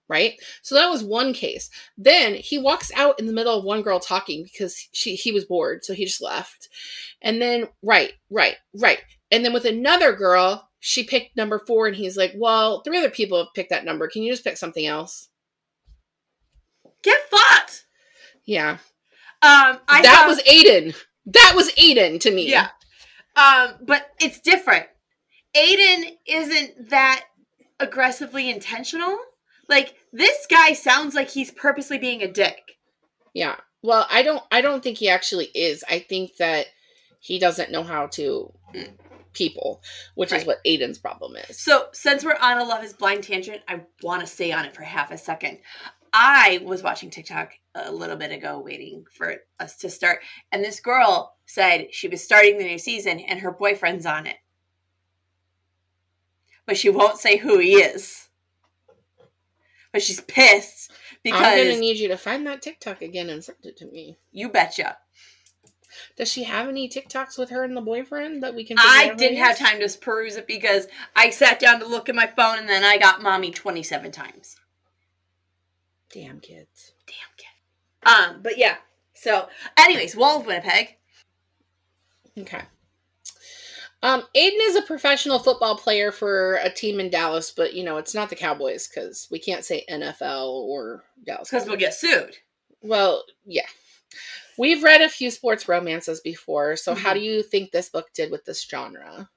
Right? 0.10 0.34
So 0.64 0.74
that 0.76 0.90
was 0.90 1.04
one 1.04 1.34
case. 1.34 1.70
Then 1.98 2.34
he 2.34 2.58
walks 2.58 2.92
out 2.96 3.20
in 3.20 3.28
the 3.28 3.34
middle 3.34 3.58
of 3.58 3.64
one 3.64 3.84
girl 3.84 4.00
talking 4.00 4.44
because 4.44 4.88
she 4.92 5.16
he 5.16 5.32
was 5.32 5.46
bored, 5.46 5.86
so 5.86 5.94
he 5.94 6.06
just 6.06 6.22
left. 6.22 6.68
And 7.22 7.42
then 7.42 7.68
right, 7.84 8.14
right, 8.32 8.56
right. 8.74 9.00
And 9.32 9.46
then 9.46 9.54
with 9.54 9.66
another 9.66 10.14
girl, 10.14 10.68
she 10.80 11.04
picked 11.04 11.38
number 11.38 11.60
four, 11.60 11.86
and 11.88 11.96
he's 11.96 12.18
like, 12.18 12.34
Well, 12.36 12.82
three 12.82 12.98
other 12.98 13.12
people 13.12 13.38
have 13.38 13.54
picked 13.54 13.70
that 13.70 13.86
number. 13.86 14.08
Can 14.08 14.24
you 14.24 14.32
just 14.34 14.44
pick 14.44 14.58
something 14.58 14.86
else? 14.86 15.30
Get 17.04 17.20
fucked. 17.30 17.86
Yeah. 18.46 18.78
Um, 19.42 19.80
I 19.88 20.02
that 20.02 20.22
saw- 20.24 20.28
was 20.28 20.42
Aiden. 20.44 20.96
That 21.28 21.54
was 21.56 21.72
Aiden 21.74 22.20
to 22.22 22.32
me. 22.32 22.50
Yeah. 22.50 22.70
Um, 23.36 23.76
but 23.82 24.08
it's 24.20 24.40
different. 24.40 24.88
Aiden 25.56 26.18
isn't 26.26 26.90
that 26.90 27.26
aggressively 27.80 28.50
intentional. 28.50 29.18
Like 29.70 29.94
this 30.12 30.48
guy 30.50 30.74
sounds 30.74 31.16
like 31.16 31.30
he's 31.30 31.52
purposely 31.52 31.98
being 31.98 32.22
a 32.22 32.32
dick. 32.32 32.78
Yeah. 33.34 33.56
Well, 33.82 34.08
I 34.10 34.24
don't 34.24 34.44
I 34.52 34.62
don't 34.62 34.84
think 34.84 34.98
he 34.98 35.10
actually 35.10 35.46
is. 35.54 35.84
I 35.90 36.00
think 36.00 36.36
that 36.38 36.66
he 37.20 37.40
doesn't 37.40 37.72
know 37.72 37.84
how 37.84 38.08
to 38.08 38.52
people, 39.34 39.82
which 40.16 40.34
is 40.34 40.46
what 40.46 40.64
Aiden's 40.66 40.98
problem 40.98 41.36
is. 41.36 41.60
So 41.60 41.88
since 41.94 42.26
we're 42.26 42.38
on 42.42 42.58
a 42.58 42.64
Love 42.64 42.84
Is 42.84 42.94
Blind 42.94 43.24
tangent, 43.24 43.62
I 43.68 43.82
want 44.02 44.22
to 44.22 44.28
stay 44.28 44.52
on 44.52 44.66
it 44.66 44.76
for 44.76 44.84
half 44.84 45.12
a 45.12 45.18
second. 45.18 45.60
I 46.12 46.62
was 46.64 46.82
watching 46.82 47.10
TikTok 47.12 47.52
a 47.76 47.92
little 47.92 48.16
bit 48.16 48.32
ago, 48.32 48.60
waiting 48.60 49.06
for 49.12 49.36
us 49.60 49.78
to 49.78 49.90
start, 49.90 50.20
and 50.52 50.64
this 50.64 50.80
girl 50.80 51.36
said 51.46 51.88
she 51.92 52.08
was 52.08 52.24
starting 52.24 52.58
the 52.58 52.64
new 52.64 52.80
season 52.80 53.20
and 53.20 53.40
her 53.40 53.52
boyfriend's 53.52 54.08
on 54.08 54.26
it, 54.26 54.38
but 56.66 56.78
she 56.78 56.90
won't 56.90 57.20
say 57.20 57.38
who 57.38 57.60
he 57.60 57.76
is. 57.76 58.29
But 59.92 60.04
she's 60.04 60.22
pissed 60.22 60.92
because 61.24 61.42
I'm 61.42 61.58
gonna 61.58 61.80
need 61.80 61.98
you 61.98 62.10
to 62.10 62.18
find 62.18 62.46
that 62.48 62.62
TikTok 62.62 63.02
again 63.02 63.30
and 63.30 63.44
send 63.44 63.58
it 63.64 63.78
to 63.78 63.86
me. 63.88 64.18
you 64.32 64.50
betcha. 64.50 64.98
Does 66.16 66.32
she 66.32 66.44
have 66.44 66.68
any 66.68 66.88
TikToks 66.88 67.38
with 67.38 67.50
her 67.50 67.64
and 67.64 67.76
the 67.76 67.82
boyfriend 67.82 68.44
that 68.44 68.54
we 68.54 68.64
can? 68.64 68.78
I 68.80 69.14
didn't 69.18 69.38
have 69.40 69.58
time 69.58 69.80
to 69.80 69.98
peruse 69.98 70.36
it 70.36 70.48
because 70.48 70.88
I 71.16 71.32
sat 71.32 71.60
down 71.60 71.80
to 71.80 71.88
look 71.88 72.10
at 72.10 72.16
my 72.16 72.28
phone 72.28 72.60
and 72.60 72.70
then 72.70 72.84
I 72.84 72.98
got 72.98 73.22
mommy 73.22 73.52
27 73.52 74.12
times. 74.12 74.58
Damn 76.12 76.40
kids. 76.40 76.94
Damn 77.08 77.16
kid. 77.38 78.36
Um, 78.36 78.42
but 78.42 78.58
yeah. 78.58 78.76
So, 79.14 79.50
anyways, 79.78 80.16
Wall 80.16 80.40
of 80.40 80.46
Winnipeg. 80.46 80.96
Okay. 82.38 82.62
Um, 84.02 84.22
Aiden 84.36 84.58
is 84.62 84.78
a 84.78 84.82
professional 84.84 85.40
football 85.40 85.76
player 85.78 86.12
for 86.12 86.56
a 86.64 86.70
team 86.70 87.00
in 87.02 87.10
Dallas, 87.10 87.52
but 87.52 87.74
you 87.74 87.84
know 87.84 87.98
it's 87.98 88.16
not 88.16 88.30
the 88.30 88.36
Cowboys 88.36 88.88
because 88.88 89.28
we 89.30 89.40
can't 89.40 89.66
say 89.66 89.84
NFL 89.90 90.48
or 90.48 91.04
Dallas. 91.26 91.50
Because 91.50 91.68
we'll 91.68 91.76
get 91.78 91.94
sued. 91.94 92.38
Well, 92.82 93.24
yeah. 93.46 93.66
We've 94.58 94.84
read 94.84 95.02
a 95.02 95.10
few 95.10 95.32
sports 95.32 95.68
romances 95.68 96.22
before, 96.22 96.76
so 96.78 96.96
how 96.96 97.12
Mhm. 97.12 97.16
do 97.16 97.20
you 97.22 97.44
think 97.44 97.72
this 97.72 97.90
book 97.90 98.08
did 98.14 98.32
with 98.32 98.46
this 98.46 98.62
genre? 98.64 99.30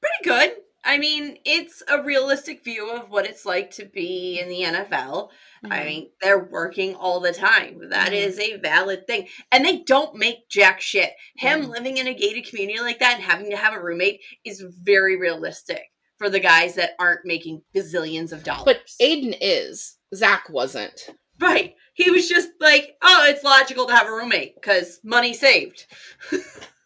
Pretty 0.00 0.24
good. 0.24 0.62
I 0.88 0.96
mean, 0.96 1.36
it's 1.44 1.82
a 1.86 2.02
realistic 2.02 2.64
view 2.64 2.90
of 2.90 3.10
what 3.10 3.26
it's 3.26 3.44
like 3.44 3.70
to 3.72 3.84
be 3.84 4.40
in 4.40 4.48
the 4.48 4.62
NFL. 4.64 5.30
I 5.64 5.80
Mhm. 5.80 5.84
mean, 5.84 6.10
they're 6.22 6.44
working 6.50 6.94
all 6.94 7.20
the 7.20 7.32
time. 7.34 7.90
That 7.90 8.12
Mhm. 8.12 8.16
is 8.26 8.38
a 8.38 8.56
valid 8.56 9.06
thing. 9.06 9.28
And 9.52 9.64
they 9.66 9.78
don't 9.78 10.14
make 10.16 10.48
jack 10.48 10.80
shit. 10.80 11.12
Him 11.36 11.64
Mhm. 11.64 11.68
living 11.68 11.96
in 11.98 12.06
a 12.06 12.14
gated 12.14 12.46
community 12.46 12.80
like 12.80 13.00
that 13.00 13.16
and 13.16 13.22
having 13.22 13.50
to 13.50 13.56
have 13.56 13.74
a 13.74 13.82
roommate 13.82 14.20
is 14.44 14.64
very 14.82 15.16
realistic 15.16 15.82
for 16.16 16.30
the 16.30 16.40
guys 16.40 16.74
that 16.76 16.94
aren't 16.98 17.24
making 17.26 17.62
bazillions 17.76 18.32
of 18.32 18.42
dollars. 18.42 18.64
but 18.64 18.86
Aiden 19.00 19.36
is. 19.42 19.98
Zach 20.14 20.48
wasn't. 20.48 21.10
Right. 21.38 21.74
He 21.92 22.10
was 22.10 22.28
just 22.28 22.48
like, 22.60 22.96
oh, 23.02 23.26
it's 23.28 23.44
logical 23.44 23.86
to 23.88 23.94
have 23.94 24.06
a 24.08 24.12
roommate 24.12 24.54
because 24.54 25.00
money 25.04 25.34
saved. 25.34 25.84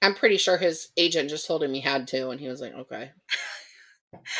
I'm 0.00 0.14
pretty 0.14 0.36
sure 0.36 0.56
his 0.56 0.88
agent 0.96 1.30
just 1.30 1.46
told 1.46 1.62
him 1.62 1.74
he 1.74 1.80
had 1.80 2.06
to, 2.08 2.30
and 2.30 2.40
he 2.40 2.48
was 2.48 2.60
like, 2.60 2.74
okay. 2.74 3.10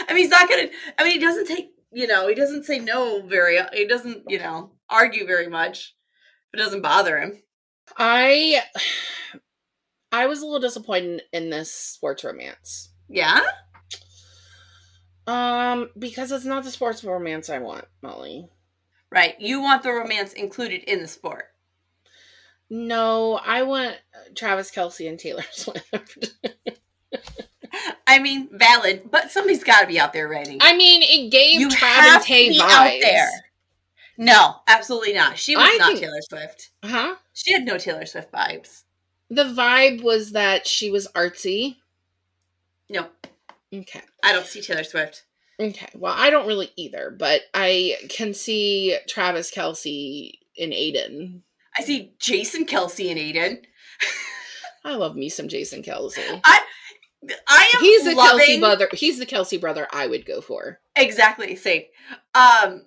I 0.09 0.15
mean, 0.15 0.19
he's 0.19 0.31
not 0.31 0.49
gonna. 0.49 0.69
I 0.99 1.05
mean, 1.05 1.15
he 1.15 1.19
doesn't 1.19 1.47
take. 1.47 1.71
You 1.91 2.07
know, 2.07 2.29
he 2.29 2.35
doesn't 2.35 2.65
say 2.65 2.79
no 2.79 3.23
very. 3.23 3.59
He 3.73 3.87
doesn't. 3.87 4.25
You 4.29 4.39
know, 4.39 4.73
argue 4.89 5.27
very 5.27 5.49
much. 5.49 5.95
It 6.55 6.59
doesn't 6.59 6.83
bother 6.83 7.19
him. 7.19 7.43
I 7.97 8.63
I 10.13 10.27
was 10.27 10.41
a 10.41 10.45
little 10.47 10.61
disappointed 10.61 11.23
in 11.33 11.51
this 11.51 11.73
sports 11.73 12.25
romance. 12.25 12.91
Yeah. 13.09 13.41
Um, 15.27 15.91
because 15.99 16.33
it's 16.33 16.47
not 16.47 16.65
the 16.65 16.71
sports 16.71 17.05
romance 17.05 17.51
I 17.51 17.59
want, 17.59 17.85
Molly. 18.03 18.49
Right. 19.11 19.39
You 19.39 19.61
want 19.61 19.83
the 19.83 19.93
romance 19.93 20.33
included 20.33 20.85
in 20.85 21.03
the 21.03 21.09
sport. 21.09 21.45
No, 22.71 23.41
I 23.45 23.63
want 23.63 23.97
Travis 24.35 24.71
Kelce 24.71 25.09
and 25.09 25.19
Taylor 25.19 25.45
Swift. 25.53 26.35
I 28.07 28.19
mean, 28.19 28.49
valid, 28.53 29.11
but 29.11 29.31
somebody's 29.31 29.63
got 29.65 29.83
to 29.83 29.87
be 29.87 29.99
out 30.01 30.13
there 30.13 30.29
writing. 30.29 30.59
I 30.61 30.77
mean, 30.77 31.03
it 31.03 31.31
gave 31.31 31.61
you 31.61 31.69
Trav 31.69 31.77
have 31.79 32.15
and 32.15 32.23
to 32.23 32.27
Tay 32.27 32.49
be 32.51 32.59
vibes. 32.59 32.71
out 32.71 32.99
there. 33.01 33.29
No, 34.17 34.57
absolutely 34.67 35.13
not. 35.13 35.39
She 35.39 35.57
was 35.57 35.65
I 35.67 35.77
not 35.77 35.89
think- 35.89 36.01
Taylor 36.01 36.21
Swift. 36.29 36.71
Huh? 36.83 37.17
She 37.35 37.53
had 37.53 37.65
no 37.65 37.79
Taylor 37.79 38.05
Swift 38.07 38.33
vibes. 38.33 38.83
The 39.31 39.45
vibe 39.45 40.03
was 40.03 40.33
that 40.33 40.67
she 40.67 40.91
was 40.91 41.07
artsy. 41.09 41.77
No, 42.89 43.07
Okay. 43.73 44.01
I 44.25 44.33
don't 44.33 44.47
see 44.47 44.63
Taylor 44.63 44.83
Swift. 44.85 45.25
Okay. 45.61 45.89
Well, 45.95 46.15
I 46.17 46.31
don't 46.31 46.47
really 46.47 46.71
either, 46.77 47.15
but 47.17 47.43
I 47.53 47.97
can 48.09 48.33
see 48.33 48.97
Travis 49.07 49.51
Kelce 49.53 50.33
in 50.57 50.71
Aiden. 50.71 51.43
I 51.79 51.83
see 51.83 52.13
Jason 52.19 52.67
Kelce 52.67 53.11
and 53.11 53.19
Aiden. 53.19 53.65
I 54.85 54.95
love 54.95 55.17
me 55.17 55.29
some 55.29 55.49
Jason 55.49 55.83
Kelce. 55.83 56.41
I 56.45 56.61
I 57.47 57.73
am. 57.75 57.81
He's 57.81 58.05
the 58.05 58.15
loving, 58.15 58.47
Kelce 58.47 58.61
brother. 58.61 58.89
He's 58.93 59.19
the 59.19 59.27
Kelce 59.27 59.61
brother 59.61 59.87
I 59.93 60.07
would 60.07 60.25
go 60.27 60.41
for. 60.41 60.81
Exactly, 60.97 61.57
same. 61.57 61.83
Um 62.35 62.87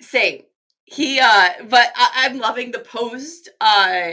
same. 0.00 0.42
He 0.84 1.18
uh 1.20 1.50
but 1.68 1.92
I- 1.96 2.26
I'm 2.26 2.38
loving 2.38 2.70
the 2.72 2.80
post 2.80 3.48
uh 3.60 4.12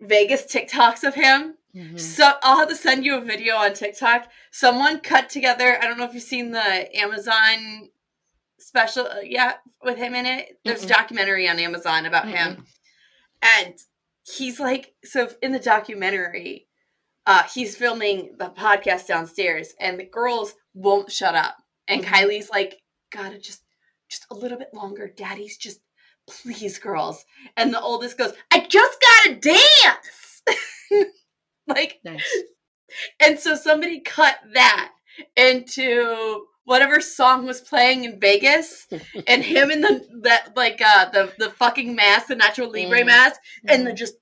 Vegas 0.00 0.42
TikToks 0.52 1.04
of 1.04 1.14
him. 1.14 1.54
Mhm. 1.74 1.98
So 1.98 2.32
I'll 2.42 2.58
have 2.58 2.68
to 2.68 2.76
send 2.76 3.04
you 3.04 3.16
a 3.16 3.20
video 3.20 3.56
on 3.56 3.72
TikTok. 3.72 4.28
Someone 4.50 5.00
cut 5.00 5.30
together, 5.30 5.78
I 5.80 5.86
don't 5.86 5.96
know 5.98 6.04
if 6.04 6.12
you've 6.14 6.22
seen 6.22 6.50
the 6.50 6.96
Amazon 6.98 7.88
special 8.58 9.06
uh, 9.06 9.20
yeah, 9.24 9.54
with 9.82 9.96
him 9.96 10.14
in 10.14 10.26
it. 10.26 10.58
There's 10.64 10.82
a 10.82 10.86
Mm-mm. 10.86 10.90
documentary 10.90 11.48
on 11.48 11.58
Amazon 11.58 12.04
about 12.06 12.28
him. 12.28 12.64
And 13.42 13.74
he's 14.24 14.60
like 14.60 14.94
so 15.04 15.28
in 15.42 15.50
the 15.52 15.58
documentary 15.58 16.68
uh 17.26 17.42
he's 17.52 17.76
filming 17.76 18.36
the 18.38 18.48
podcast 18.50 19.08
downstairs 19.08 19.74
and 19.80 19.98
the 19.98 20.04
girls 20.04 20.54
won't 20.74 21.10
shut 21.10 21.34
up 21.34 21.56
and 21.88 22.02
Mhm. 22.04 22.06
kylie's 22.06 22.48
like 22.50 22.80
gotta 23.10 23.38
just 23.38 23.62
just 24.08 24.26
a 24.30 24.34
little 24.34 24.58
bit 24.58 24.68
longer. 24.74 25.08
Daddy's 25.16 25.56
just, 25.56 25.80
please, 26.28 26.78
girls. 26.78 27.24
And 27.56 27.72
the 27.72 27.80
oldest 27.80 28.18
goes, 28.18 28.34
I 28.52 28.60
just 28.68 28.98
gotta 29.00 29.36
dance. 29.40 30.42
like, 31.66 31.98
Nice. 32.04 32.36
and 33.20 33.38
so 33.40 33.54
somebody 33.54 34.00
cut 34.00 34.36
that 34.52 34.92
into 35.34 36.44
whatever 36.64 37.00
song 37.00 37.46
was 37.46 37.60
playing 37.60 38.04
in 38.04 38.20
Vegas, 38.20 38.86
and 39.26 39.42
him 39.42 39.70
in 39.70 39.80
the 39.80 40.06
that 40.22 40.56
like 40.56 40.80
uh 40.84 41.10
the 41.10 41.32
the 41.38 41.50
fucking 41.50 41.94
mask, 41.94 42.28
the 42.28 42.36
Nacho 42.36 42.72
Libre 42.72 43.00
Mm. 43.02 43.06
mask, 43.06 43.40
and 43.68 43.86
the 43.86 43.92
just 43.92 44.14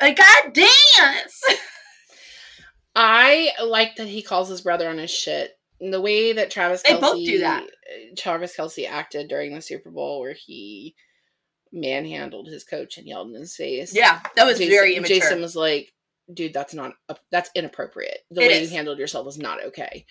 I 0.00 0.12
gotta 0.12 0.50
dance. 0.52 1.42
I 2.94 3.50
like 3.64 3.96
that 3.96 4.08
he 4.08 4.22
calls 4.22 4.48
his 4.48 4.60
brother 4.62 4.88
on 4.88 4.98
his 4.98 5.10
shit. 5.10 5.52
And 5.80 5.92
the 5.94 6.00
way 6.00 6.32
that 6.32 6.50
Travis 6.50 6.82
They 6.82 6.94
Kelce, 6.94 7.00
both 7.00 7.24
do 7.24 7.38
that. 7.40 7.64
Travis 8.16 8.56
Kelce 8.56 8.88
acted 8.88 9.28
during 9.28 9.54
the 9.54 9.60
Super 9.62 9.90
Bowl, 9.90 10.20
where 10.20 10.34
he 10.34 10.96
manhandled 11.72 12.48
his 12.48 12.64
coach 12.64 12.98
and 12.98 13.06
yelled 13.06 13.28
in 13.32 13.40
his 13.40 13.54
face. 13.54 13.94
yeah, 13.94 14.20
that 14.34 14.44
was 14.46 14.58
Jason, 14.58 14.70
very 14.72 14.96
immature. 14.96 15.18
Jason 15.20 15.40
was 15.40 15.54
like, 15.54 15.92
"Dude, 16.32 16.52
that's 16.52 16.74
not 16.74 16.94
that's 17.30 17.50
inappropriate. 17.54 18.18
The 18.30 18.42
It 18.42 18.48
way 18.48 18.60
is. 18.62 18.70
you 18.70 18.76
handled 18.76 18.98
yourself 18.98 19.28
is 19.28 19.38
not 19.38 19.62
okay." 19.66 20.04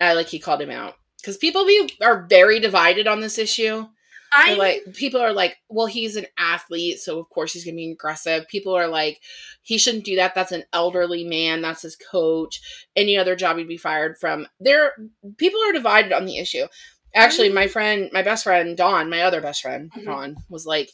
I 0.00 0.14
like 0.14 0.26
he 0.26 0.40
called 0.40 0.60
him 0.60 0.70
out 0.70 0.94
because 1.20 1.36
people 1.36 1.64
be, 1.66 1.90
are 2.02 2.26
very 2.28 2.60
divided 2.60 3.06
on 3.06 3.20
this 3.20 3.38
issue. 3.38 3.86
I 4.34 4.54
like 4.54 4.94
people 4.94 5.20
are 5.20 5.32
like, 5.32 5.58
well, 5.68 5.86
he's 5.86 6.16
an 6.16 6.26
athlete, 6.38 7.00
so 7.00 7.18
of 7.18 7.28
course 7.28 7.52
he's 7.52 7.64
gonna 7.64 7.76
be 7.76 7.90
aggressive. 7.90 8.48
People 8.48 8.74
are 8.74 8.88
like, 8.88 9.20
he 9.60 9.76
shouldn't 9.76 10.04
do 10.04 10.16
that. 10.16 10.34
That's 10.34 10.52
an 10.52 10.64
elderly 10.72 11.24
man. 11.24 11.60
That's 11.60 11.82
his 11.82 11.96
coach. 11.96 12.60
Any 12.96 13.18
other 13.18 13.36
job 13.36 13.58
he'd 13.58 13.68
be 13.68 13.76
fired 13.76 14.16
from. 14.18 14.46
There, 14.58 14.92
people 15.36 15.60
are 15.62 15.72
divided 15.72 16.12
on 16.12 16.24
the 16.24 16.38
issue. 16.38 16.66
Actually, 17.14 17.50
my 17.50 17.66
friend, 17.66 18.08
my 18.12 18.22
best 18.22 18.44
friend 18.44 18.74
Dawn, 18.74 19.10
my 19.10 19.20
other 19.20 19.42
best 19.42 19.60
friend 19.60 19.90
Mhm. 19.92 20.04
Dawn, 20.06 20.36
was 20.48 20.64
like, 20.64 20.90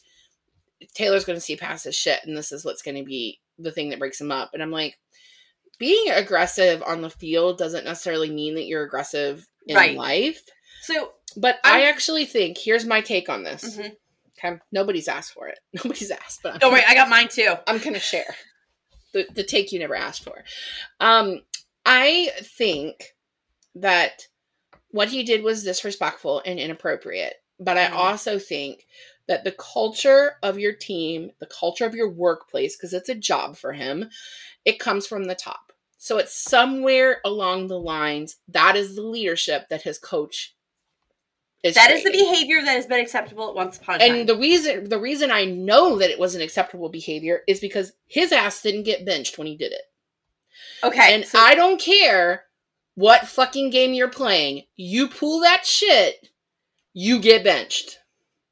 Taylor's 0.94 1.24
gonna 1.24 1.38
see 1.38 1.54
past 1.54 1.84
his 1.84 1.94
shit, 1.94 2.18
and 2.24 2.36
this 2.36 2.50
is 2.50 2.64
what's 2.64 2.82
gonna 2.82 3.04
be 3.04 3.40
the 3.56 3.70
thing 3.70 3.90
that 3.90 4.00
breaks 4.00 4.20
him 4.20 4.32
up. 4.32 4.50
And 4.52 4.62
I'm 4.62 4.72
like, 4.72 4.98
being 5.78 6.10
aggressive 6.10 6.82
on 6.82 7.02
the 7.02 7.10
field 7.10 7.56
doesn't 7.56 7.84
necessarily 7.84 8.30
mean 8.30 8.56
that 8.56 8.66
you're 8.66 8.82
aggressive 8.82 9.46
in 9.68 9.76
Right. 9.76 9.96
life. 9.96 10.42
so 10.82 11.12
But 11.36 11.60
i 11.62 11.80
I'm- 11.82 11.88
actually 11.94 12.24
think 12.24 12.58
here's 12.58 12.84
my 12.84 13.00
take 13.00 13.28
on 13.28 13.44
this. 13.44 13.64
mhm. 13.76 13.96
Okay, 14.38 14.58
nobody's 14.72 15.08
asked 15.08 15.32
for 15.32 15.48
it. 15.48 15.58
Nobody's 15.72 16.10
asked, 16.10 16.40
but 16.42 16.54
I'm, 16.54 16.58
don't 16.60 16.72
worry, 16.72 16.82
I 16.86 16.94
got 16.94 17.08
mine 17.08 17.28
too. 17.28 17.54
I'm 17.66 17.78
gonna 17.78 17.98
share 18.00 18.34
the 19.12 19.26
the 19.34 19.42
take 19.44 19.72
you 19.72 19.78
never 19.78 19.94
asked 19.96 20.22
for. 20.24 20.44
Um, 21.00 21.42
I 21.84 22.30
think 22.42 23.14
that 23.74 24.22
what 24.90 25.08
he 25.08 25.22
did 25.24 25.42
was 25.42 25.64
disrespectful 25.64 26.42
and 26.46 26.58
inappropriate, 26.58 27.34
but 27.60 27.76
I 27.76 27.86
Mhm. 27.88 27.92
also 27.94 28.38
think 28.38 28.86
that 29.26 29.44
the 29.44 29.52
culture 29.52 30.36
of 30.42 30.58
your 30.58 30.72
team, 30.72 31.32
the 31.40 31.46
culture 31.46 31.84
of 31.84 31.94
your 31.94 32.08
workplace, 32.08 32.76
because 32.76 32.94
it's 32.94 33.08
a 33.10 33.14
job 33.14 33.56
for 33.56 33.72
him, 33.72 34.10
it 34.64 34.78
comes 34.80 35.06
from 35.06 35.24
the 35.24 35.34
top. 35.34 35.67
So 35.98 36.18
it's 36.18 36.34
somewhere 36.34 37.20
along 37.24 37.66
the 37.66 37.78
lines 37.78 38.36
that 38.48 38.76
is 38.76 38.94
the 38.94 39.02
leadership 39.02 39.68
that 39.68 39.82
his 39.82 39.98
coach 39.98 40.54
is. 41.64 41.74
That 41.74 41.90
is 41.90 42.04
the 42.04 42.12
behavior 42.12 42.62
that 42.62 42.76
has 42.76 42.86
been 42.86 43.00
acceptable 43.00 43.48
at 43.48 43.56
once 43.56 43.78
upon 43.78 43.96
a 43.96 43.98
time. 43.98 44.14
And 44.14 44.28
the 44.28 44.36
reason 44.36 44.88
the 44.88 45.00
reason 45.00 45.32
I 45.32 45.44
know 45.44 45.98
that 45.98 46.10
it 46.10 46.18
was 46.18 46.36
an 46.36 46.40
acceptable 46.40 46.88
behavior 46.88 47.42
is 47.48 47.58
because 47.58 47.92
his 48.06 48.32
ass 48.32 48.62
didn't 48.62 48.84
get 48.84 49.04
benched 49.04 49.38
when 49.38 49.48
he 49.48 49.56
did 49.56 49.72
it. 49.72 49.82
okay, 50.84 51.14
and 51.14 51.24
so 51.24 51.38
I 51.40 51.56
don't 51.56 51.80
care 51.80 52.44
what 52.94 53.26
fucking 53.26 53.70
game 53.70 53.92
you're 53.92 54.08
playing. 54.08 54.62
You 54.76 55.08
pull 55.08 55.40
that 55.40 55.66
shit, 55.66 56.28
you 56.92 57.20
get 57.20 57.44
benched. 57.44 57.98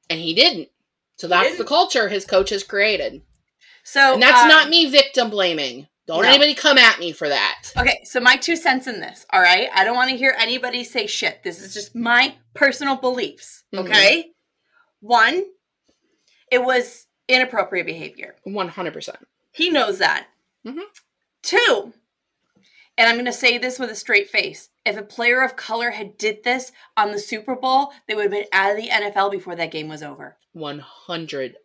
And 0.08 0.20
he 0.20 0.34
didn't. 0.34 0.68
So 1.16 1.26
that's 1.26 1.52
the 1.52 1.56
didn't? 1.58 1.68
culture 1.68 2.08
his 2.08 2.24
coach 2.24 2.50
has 2.50 2.62
created. 2.62 3.22
so 3.82 4.14
And 4.14 4.22
that's 4.22 4.42
um, 4.42 4.48
not 4.48 4.68
me 4.68 4.88
victim 4.88 5.30
blaming. 5.30 5.88
Don't 6.06 6.22
no. 6.22 6.28
anybody 6.28 6.54
come 6.54 6.78
at 6.78 7.00
me 7.00 7.10
for 7.12 7.28
that. 7.28 7.72
Okay, 7.76 8.00
so 8.04 8.20
my 8.20 8.36
two 8.36 8.54
cents 8.54 8.86
in 8.86 9.00
this, 9.00 9.26
all 9.32 9.40
right? 9.40 9.68
I 9.74 9.84
don't 9.84 9.96
want 9.96 10.10
to 10.10 10.16
hear 10.16 10.36
anybody 10.38 10.84
say 10.84 11.06
shit. 11.06 11.42
This 11.42 11.60
is 11.60 11.74
just 11.74 11.94
my 11.96 12.36
personal 12.54 12.96
beliefs, 12.96 13.64
Mhm. 13.74 13.80
okay? 13.80 14.30
One, 15.00 15.44
it 16.50 16.62
was 16.62 17.06
inappropriate 17.28 17.86
behavior. 17.86 18.36
100%. 18.44 19.26
He 19.50 19.68
knows 19.68 19.98
that. 19.98 20.28
Mhm. 20.64 20.84
Two, 21.42 21.92
and 22.96 23.08
I'm 23.08 23.16
going 23.16 23.26
to 23.26 23.32
say 23.32 23.58
this 23.58 23.78
with 23.78 23.90
a 23.90 23.94
straight 23.96 24.30
face. 24.30 24.70
If 24.84 24.96
a 24.96 25.02
player 25.02 25.42
of 25.42 25.56
color 25.56 25.90
had 25.90 26.16
did 26.16 26.44
this 26.44 26.70
on 26.96 27.10
the 27.10 27.18
Super 27.18 27.56
Bowl, 27.56 27.92
they 28.06 28.14
would 28.14 28.22
have 28.24 28.30
been 28.30 28.46
out 28.52 28.70
of 28.70 28.76
the 28.76 28.88
NFL 28.90 29.28
before 29.30 29.56
that 29.56 29.70
game 29.72 29.88
was 29.88 30.02
over. 30.02 30.38
100%. 30.54 31.56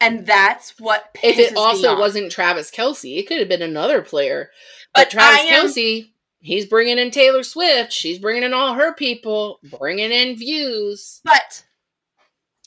And 0.00 0.26
that's 0.26 0.78
what 0.78 1.16
If 1.22 1.38
it 1.38 1.56
also 1.56 1.98
wasn't 1.98 2.32
Travis 2.32 2.70
Kelce, 2.70 3.18
it 3.18 3.26
could 3.26 3.38
have 3.38 3.48
been 3.48 3.62
another 3.62 4.02
player. 4.02 4.50
But 4.94 5.04
But 5.04 5.10
Travis 5.10 5.40
am- 5.46 5.66
Kelce, 5.66 6.10
he's 6.40 6.66
bringing 6.66 6.98
in 6.98 7.10
Taylor 7.10 7.42
Swift. 7.42 7.92
She's 7.92 8.18
bringing 8.18 8.42
in 8.42 8.52
all 8.52 8.74
her 8.74 8.92
people, 8.94 9.60
bringing 9.78 10.10
in 10.12 10.36
views. 10.36 11.20
But 11.24 11.64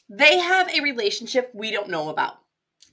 they 0.10 0.38
have 0.40 0.70
a 0.74 0.82
relationship 0.82 1.52
we 1.54 1.72
don't 1.72 1.90
know 1.90 2.10
about. 2.10 2.38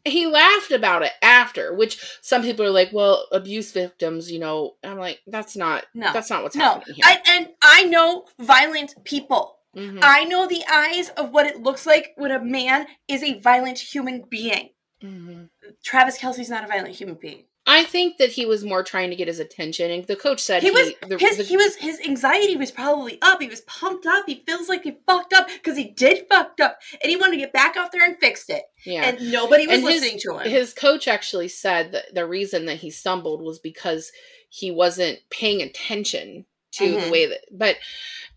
He 0.07 0.27
laughed 0.27 0.71
about 0.71 1.03
it 1.03 1.13
after, 1.23 1.73
which 1.75 1.99
some 2.21 2.43
people 2.43 2.67
are 2.67 2.71
like, 2.71 2.93
"Well, 2.93 3.27
abuse 3.33 3.73
victims," 3.73 4.31
you 4.31 4.39
know. 4.39 4.75
I'm 4.85 4.99
like, 4.99 5.23
that's 5.27 5.57
not. 5.57 5.87
No. 5.95 6.13
that's 6.13 6.29
not 6.29 6.43
what's 6.43 6.57
No, 6.57 6.65
happening 6.65 6.97
here. 6.97 7.05
I, 7.07 7.23
and 7.27 7.49
I 7.63 7.85
know 7.85 8.27
violent 8.39 8.95
people. 9.05 9.57
Mhm. 9.77 10.01
I 10.03 10.25
know 10.25 10.47
the 10.47 10.65
eyes 10.71 11.09
of 11.11 11.31
what 11.31 11.47
it 11.47 11.63
looks 11.63 11.87
like 11.87 12.13
when 12.17 12.31
a 12.31 12.43
man 12.43 12.87
is 13.09 13.23
a 13.23 13.39
violent 13.41 13.79
human 13.79 14.23
being. 14.29 14.71
Mhm. 15.03 15.51
Travis 15.85 16.19
Kelce's 16.19 16.49
not 16.51 16.65
a 16.65 16.67
violent 16.69 16.95
human 16.95 17.17
being. 17.17 17.45
I 17.67 17.85
think 17.85 18.19
that 18.19 18.33
he 18.33 18.45
was 18.45 18.63
more 18.63 18.83
trying 18.83 19.09
to 19.09 19.17
get 19.17 19.27
his 19.27 19.39
attention, 19.41 19.91
and 19.91 20.05
the 20.05 20.17
coach 20.17 20.41
said 20.41 20.63
He 20.63 20.71
was 20.71 20.93
the- 21.09 21.17
his 21.19 21.39
the- 21.39 21.45
he 21.45 21.57
was 21.57 21.77
his 21.77 21.99
anxiety 22.01 22.57
was 22.57 22.71
probably 22.71 23.19
up. 23.23 23.41
He 23.41 23.49
was 23.49 23.63
pumped 23.63 24.05
up. 24.05 24.25
He 24.27 24.43
feels 24.47 24.69
like 24.69 24.83
he 24.85 24.97
fucked 25.07 25.33
up 25.33 25.49
because 25.49 25.75
he 25.79 25.85
did 25.85 26.27
fucked 26.29 26.61
up, 26.61 26.79
and 27.03 27.09
he 27.09 27.17
wanted 27.17 27.33
to 27.33 27.39
get 27.39 27.55
back 27.55 27.75
out 27.79 27.91
there 27.91 28.05
and 28.05 28.19
fixed 28.21 28.51
it. 28.51 28.65
yeah. 28.85 29.05
And 29.09 29.33
nobody 29.33 29.67
was 29.67 29.79
And 29.79 29.89
his- 29.89 30.03
listening 30.03 30.21
to 30.25 30.39
him. 30.41 30.51
His 30.51 30.75
coach 30.75 31.09
actually 31.09 31.49
said 31.49 31.93
that 31.93 32.15
the 32.15 32.27
reason 32.27 32.67
that 32.67 32.77
he 32.81 32.91
stumbled 32.91 33.41
was 33.43 33.59
because 33.59 34.13
he 34.51 34.71
wasn't 34.71 35.21
paying 35.31 35.63
attention 35.63 36.45
to 36.79 36.91
the 36.93 36.97
Mhm. 36.99 37.11
way 37.11 37.27
that. 37.27 37.41
But 37.51 37.77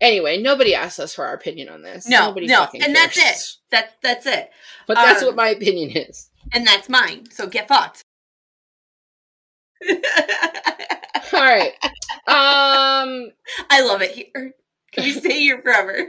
anyway, 0.00 0.38
nobody 0.40 0.74
asked 0.74 1.00
us 1.00 1.14
for 1.14 1.26
our 1.26 1.34
opinion 1.34 1.68
on 1.68 1.82
this. 1.82 2.06
no, 2.06 2.26
nobody 2.26 2.46
no, 2.46 2.68
and 2.74 2.94
that's 2.94 3.16
it. 3.18 3.56
That 3.70 3.96
that's 4.02 4.26
it, 4.26 4.50
But 4.86 4.94
that's 4.94 5.22
Um, 5.22 5.26
what 5.28 5.36
my 5.36 5.48
opinion 5.50 5.90
is. 5.96 6.30
and 6.52 6.66
that's 6.66 6.88
mine. 6.88 7.30
So 7.30 7.46
get 7.46 7.68
fucked. 7.68 8.02
All 11.32 11.44
right. 11.44 11.72
Um, 12.26 13.32
I 13.70 13.82
love 13.82 14.02
it 14.02 14.12
here. 14.12 14.54
Can 14.92 15.04
you 15.04 15.12
stay 15.20 15.38
here 15.40 15.60
forever? 15.62 16.08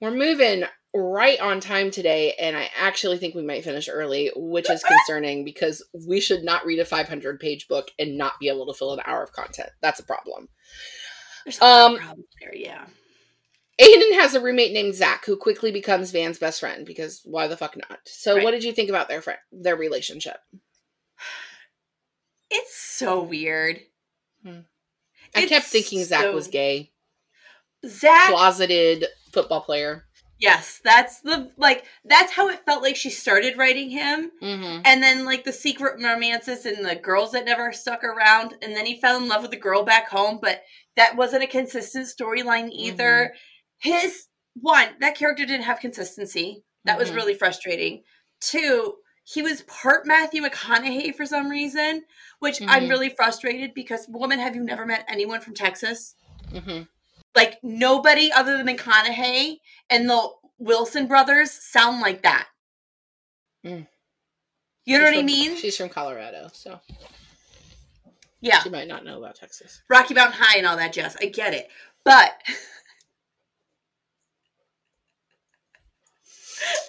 we're 0.00 0.10
moving 0.10 0.64
right 0.94 1.40
on 1.40 1.60
time 1.60 1.90
today, 1.90 2.34
and 2.38 2.56
I 2.56 2.70
actually 2.76 3.18
think 3.18 3.34
we 3.34 3.42
might 3.42 3.64
finish 3.64 3.88
early, 3.88 4.30
which 4.36 4.70
is 4.70 4.82
concerning 5.06 5.44
because 5.44 5.84
we 6.06 6.20
should 6.20 6.44
not 6.44 6.64
read 6.64 6.78
a 6.78 6.84
500 6.84 7.40
page 7.40 7.66
book 7.68 7.90
and 7.98 8.16
not 8.16 8.38
be 8.40 8.48
able 8.48 8.66
to 8.66 8.74
fill 8.78 8.92
an 8.94 9.00
hour 9.04 9.22
of 9.22 9.32
content. 9.32 9.70
That's 9.82 10.00
a 10.00 10.04
problem. 10.04 10.48
There's 11.44 11.58
a 11.60 11.64
Um, 11.64 11.96
problems 11.98 12.26
there, 12.40 12.54
yeah. 12.54 12.86
Aiden 13.80 14.14
has 14.20 14.34
a 14.34 14.40
roommate 14.40 14.72
named 14.72 14.94
Zach 14.94 15.24
who 15.26 15.36
quickly 15.36 15.72
becomes 15.72 16.12
Van's 16.12 16.38
best 16.38 16.60
friend 16.60 16.86
because 16.86 17.22
why 17.24 17.48
the 17.48 17.56
fuck 17.56 17.76
not? 17.76 17.98
So, 18.06 18.36
Right. 18.36 18.44
what 18.44 18.52
did 18.52 18.62
you 18.62 18.72
think 18.72 18.88
about 18.88 19.08
their 19.08 19.20
friend, 19.20 19.40
their 19.50 19.76
relationship? 19.76 20.36
It's 22.50 22.76
so 22.76 23.20
weird. 23.22 23.80
Hmm. 24.44 24.60
I 25.34 25.40
It's 25.42 25.48
kept 25.48 25.66
thinking 25.66 26.04
Zach 26.04 26.22
so- 26.22 26.32
was 26.34 26.46
gay, 26.46 26.92
Zach. 27.84 28.28
closeted 28.30 29.06
football 29.32 29.62
player. 29.62 30.04
Yes, 30.40 30.80
that's 30.82 31.20
the 31.20 31.50
like. 31.56 31.84
That's 32.04 32.32
how 32.32 32.48
it 32.48 32.64
felt 32.66 32.82
like 32.82 32.96
she 32.96 33.10
started 33.10 33.56
writing 33.56 33.88
him, 33.90 34.32
Mm-hmm. 34.42 34.82
and 34.84 35.02
then 35.02 35.24
like 35.24 35.44
the 35.44 35.52
secret 35.52 36.02
romances 36.02 36.66
and 36.66 36.84
the 36.84 36.96
girls 36.96 37.32
that 37.32 37.44
never 37.44 37.72
stuck 37.72 38.02
around, 38.02 38.54
and 38.60 38.74
then 38.74 38.84
he 38.84 39.00
fell 39.00 39.16
in 39.16 39.28
love 39.28 39.42
with 39.42 39.52
the 39.52 39.56
girl 39.56 39.84
back 39.84 40.08
home, 40.08 40.38
but 40.42 40.62
that 40.96 41.16
wasn't 41.16 41.44
a 41.44 41.46
consistent 41.46 42.06
storyline 42.06 42.68
either. 42.72 43.32
His 43.78 44.26
one, 44.60 44.88
that 45.00 45.16
character 45.16 45.46
didn't 45.46 45.64
have 45.66 45.78
consistency. 45.80 46.64
That 46.84 46.98
was 46.98 47.10
Mhm. 47.10 47.14
really 47.14 47.34
frustrating. 47.34 48.02
Two, 48.40 48.96
he 49.24 49.40
was 49.40 49.62
part 49.62 50.06
Matthew 50.06 50.42
McConaughey 50.42 51.14
for 51.14 51.26
some 51.26 51.48
reason, 51.48 52.04
which 52.40 52.60
I'm 52.60 52.84
Mhm. 52.84 52.90
really 52.90 53.08
frustrated 53.08 53.72
because 53.72 54.06
woman, 54.08 54.38
have 54.38 54.54
you 54.54 54.62
never 54.62 54.84
met 54.84 55.04
anyone 55.08 55.40
from 55.40 55.54
Texas? 55.54 56.14
Like 57.34 57.58
nobody 57.62 58.30
other 58.32 58.56
than 58.56 58.66
McConaughey 58.66 59.58
and 59.90 60.08
the 60.08 60.28
Wilson 60.58 61.06
brothers 61.06 61.50
sound 61.50 62.00
like 62.00 62.22
that. 62.22 62.46
Mm. 63.64 63.86
You 64.84 64.98
know 64.98 65.04
what 65.04 65.16
I 65.16 65.22
mean? 65.22 65.56
She's 65.56 65.76
from 65.76 65.88
Colorado, 65.88 66.48
so 66.52 66.78
Yeah, 68.40 68.60
she 68.60 68.68
might 68.70 68.88
not 68.88 69.04
know 69.04 69.18
about 69.18 69.36
Texas. 69.36 69.82
Rocky 69.88 70.14
Mountain 70.14 70.38
High 70.38 70.58
and 70.58 70.66
all 70.66 70.76
that 70.76 70.92
jazz. 70.92 71.16
I 71.20 71.26
get 71.26 71.54
it, 71.54 71.68
but 72.04 72.32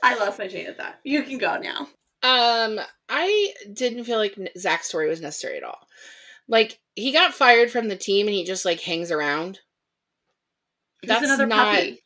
I 0.03 0.15
lost 0.17 0.39
my 0.39 0.47
train 0.47 0.67
of 0.67 0.75
thought. 0.77 0.95
You 1.03 1.23
can 1.23 1.37
go 1.37 1.57
now. 1.57 1.87
Um, 2.21 2.79
I 3.09 3.53
didn't 3.71 4.05
feel 4.05 4.17
like 4.17 4.37
Zach's 4.57 4.87
story 4.87 5.07
was 5.07 5.21
necessary 5.21 5.57
at 5.57 5.63
all. 5.63 5.87
Like 6.47 6.79
he 6.95 7.11
got 7.11 7.33
fired 7.33 7.71
from 7.71 7.87
the 7.87 7.95
team 7.95 8.27
and 8.27 8.35
he 8.35 8.43
just 8.43 8.65
like 8.65 8.81
hangs 8.81 9.11
around. 9.11 9.59
That's 11.07 11.25
another 11.25 11.45
not. 11.47 11.75
puppy. 11.75 12.01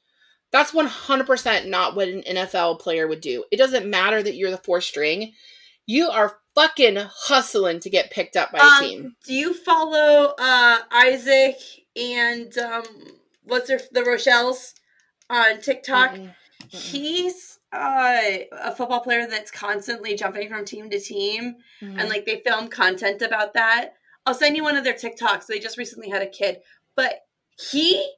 That's 0.51 0.73
one 0.73 0.87
hundred 0.87 1.27
percent 1.27 1.67
not 1.67 1.95
what 1.95 2.07
an 2.07 2.23
NFL 2.23 2.79
player 2.79 3.07
would 3.07 3.21
do. 3.21 3.45
It 3.51 3.57
doesn't 3.57 3.85
matter 3.89 4.21
that 4.23 4.35
you're 4.35 4.51
the 4.51 4.57
fourth 4.57 4.83
string. 4.83 5.33
You 5.85 6.09
are 6.09 6.37
fucking 6.55 6.97
hustling 6.97 7.79
to 7.81 7.89
get 7.89 8.11
picked 8.11 8.35
up 8.35 8.51
by 8.51 8.59
a 8.59 8.61
Um, 8.63 8.79
team. 8.83 9.15
Do 9.25 9.33
you 9.33 9.53
follow 9.53 10.33
uh, 10.39 10.79
Isaac 10.91 11.55
and 11.95 12.55
um, 12.57 12.83
what's 13.43 13.67
their 13.67 13.79
the 13.91 14.03
Rochells 14.03 14.73
on 15.29 15.61
TikTok? 15.61 16.11
Mm-mm. 16.11 16.33
Mm-mm. 16.63 16.75
He's 16.75 17.59
uh, 17.71 18.17
a 18.51 18.75
football 18.75 18.99
player 19.01 19.27
that's 19.27 19.51
constantly 19.51 20.15
jumping 20.15 20.49
from 20.49 20.65
team 20.65 20.89
to 20.89 20.99
team, 20.99 21.55
Mhm. 21.81 21.99
and 21.99 22.09
like 22.09 22.25
they 22.25 22.41
film 22.45 22.67
content 22.67 23.21
about 23.21 23.53
that. 23.53 23.93
I'll 24.25 24.33
send 24.33 24.55
you 24.57 24.63
one 24.63 24.75
of 24.77 24.83
their 24.83 24.93
TikToks. 24.95 25.45
They 25.45 25.59
just 25.59 25.77
recently 25.77 26.09
had 26.09 26.21
a 26.23 26.27
kid, 26.27 26.61
but 26.95 27.21
he 27.71 28.11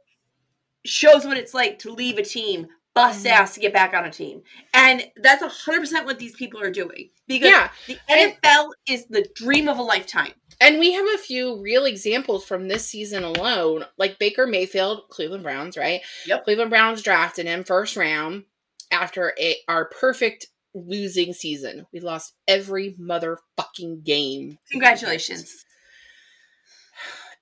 shows 0.85 1.25
what 1.25 1.37
it's 1.37 1.53
like 1.53 1.79
to 1.79 1.91
leave 1.91 2.17
a 2.17 2.23
team, 2.23 2.67
bust 2.93 3.25
Mhm. 3.25 3.29
ass 3.31 3.53
to 3.53 3.59
get 3.59 3.73
back 3.73 3.93
on 3.93 4.05
a 4.05 4.11
team, 4.11 4.41
and 4.73 5.09
that's 5.17 5.43
hundred 5.43 5.79
percent 5.81 6.05
what 6.05 6.19
these 6.19 6.35
people 6.35 6.59
are 6.61 6.71
doing 6.71 7.09
because 7.27 7.49
yeah, 7.49 7.69
the 7.87 7.97
NFL 8.09 8.71
is 8.87 9.05
the 9.07 9.25
dream 9.35 9.67
of 9.69 9.77
a 9.77 9.81
lifetime. 9.83 10.33
and 10.59 10.77
we 10.79 10.91
have 10.93 11.07
a 11.15 11.17
few 11.17 11.59
real 11.61 11.85
examples 11.85 12.45
from 12.45 12.67
this 12.67 12.85
season 12.85 13.23
alone, 13.23 13.83
like 13.97 14.19
Baker 14.19 14.45
Mayfield, 14.45 15.07
Cleveland 15.09 15.43
Browns, 15.43 15.75
right? 15.77 16.01
Yep. 16.27 16.43
Cleveland 16.43 16.69
Browns 16.69 17.01
drafted 17.01 17.47
him 17.47 17.63
first 17.63 17.95
round 17.95 18.43
after 18.91 19.33
a 19.39 19.55
our 19.67 19.85
perfect 19.85 20.47
losing 20.75 21.33
season. 21.33 21.85
We 21.91 21.99
lost 21.99 22.33
every 22.47 22.93
motherfucking 22.99 24.03
game. 24.03 24.57
Congratulations. 24.71 25.65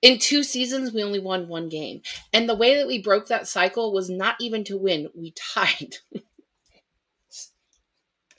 In 0.02 0.18
two 0.18 0.42
seasons, 0.42 0.92
we 0.92 1.02
only 1.04 1.18
won 1.18 1.46
one 1.48 1.68
game. 1.68 2.00
And 2.32 2.48
the 2.48 2.54
way 2.54 2.76
that 2.76 2.86
we 2.86 3.00
broke 3.02 3.26
that 3.28 3.46
cycle 3.46 3.92
was 3.92 4.08
not 4.08 4.36
even 4.40 4.64
to 4.64 4.76
win, 4.78 5.08
we 5.14 5.32
tied. 5.32 5.96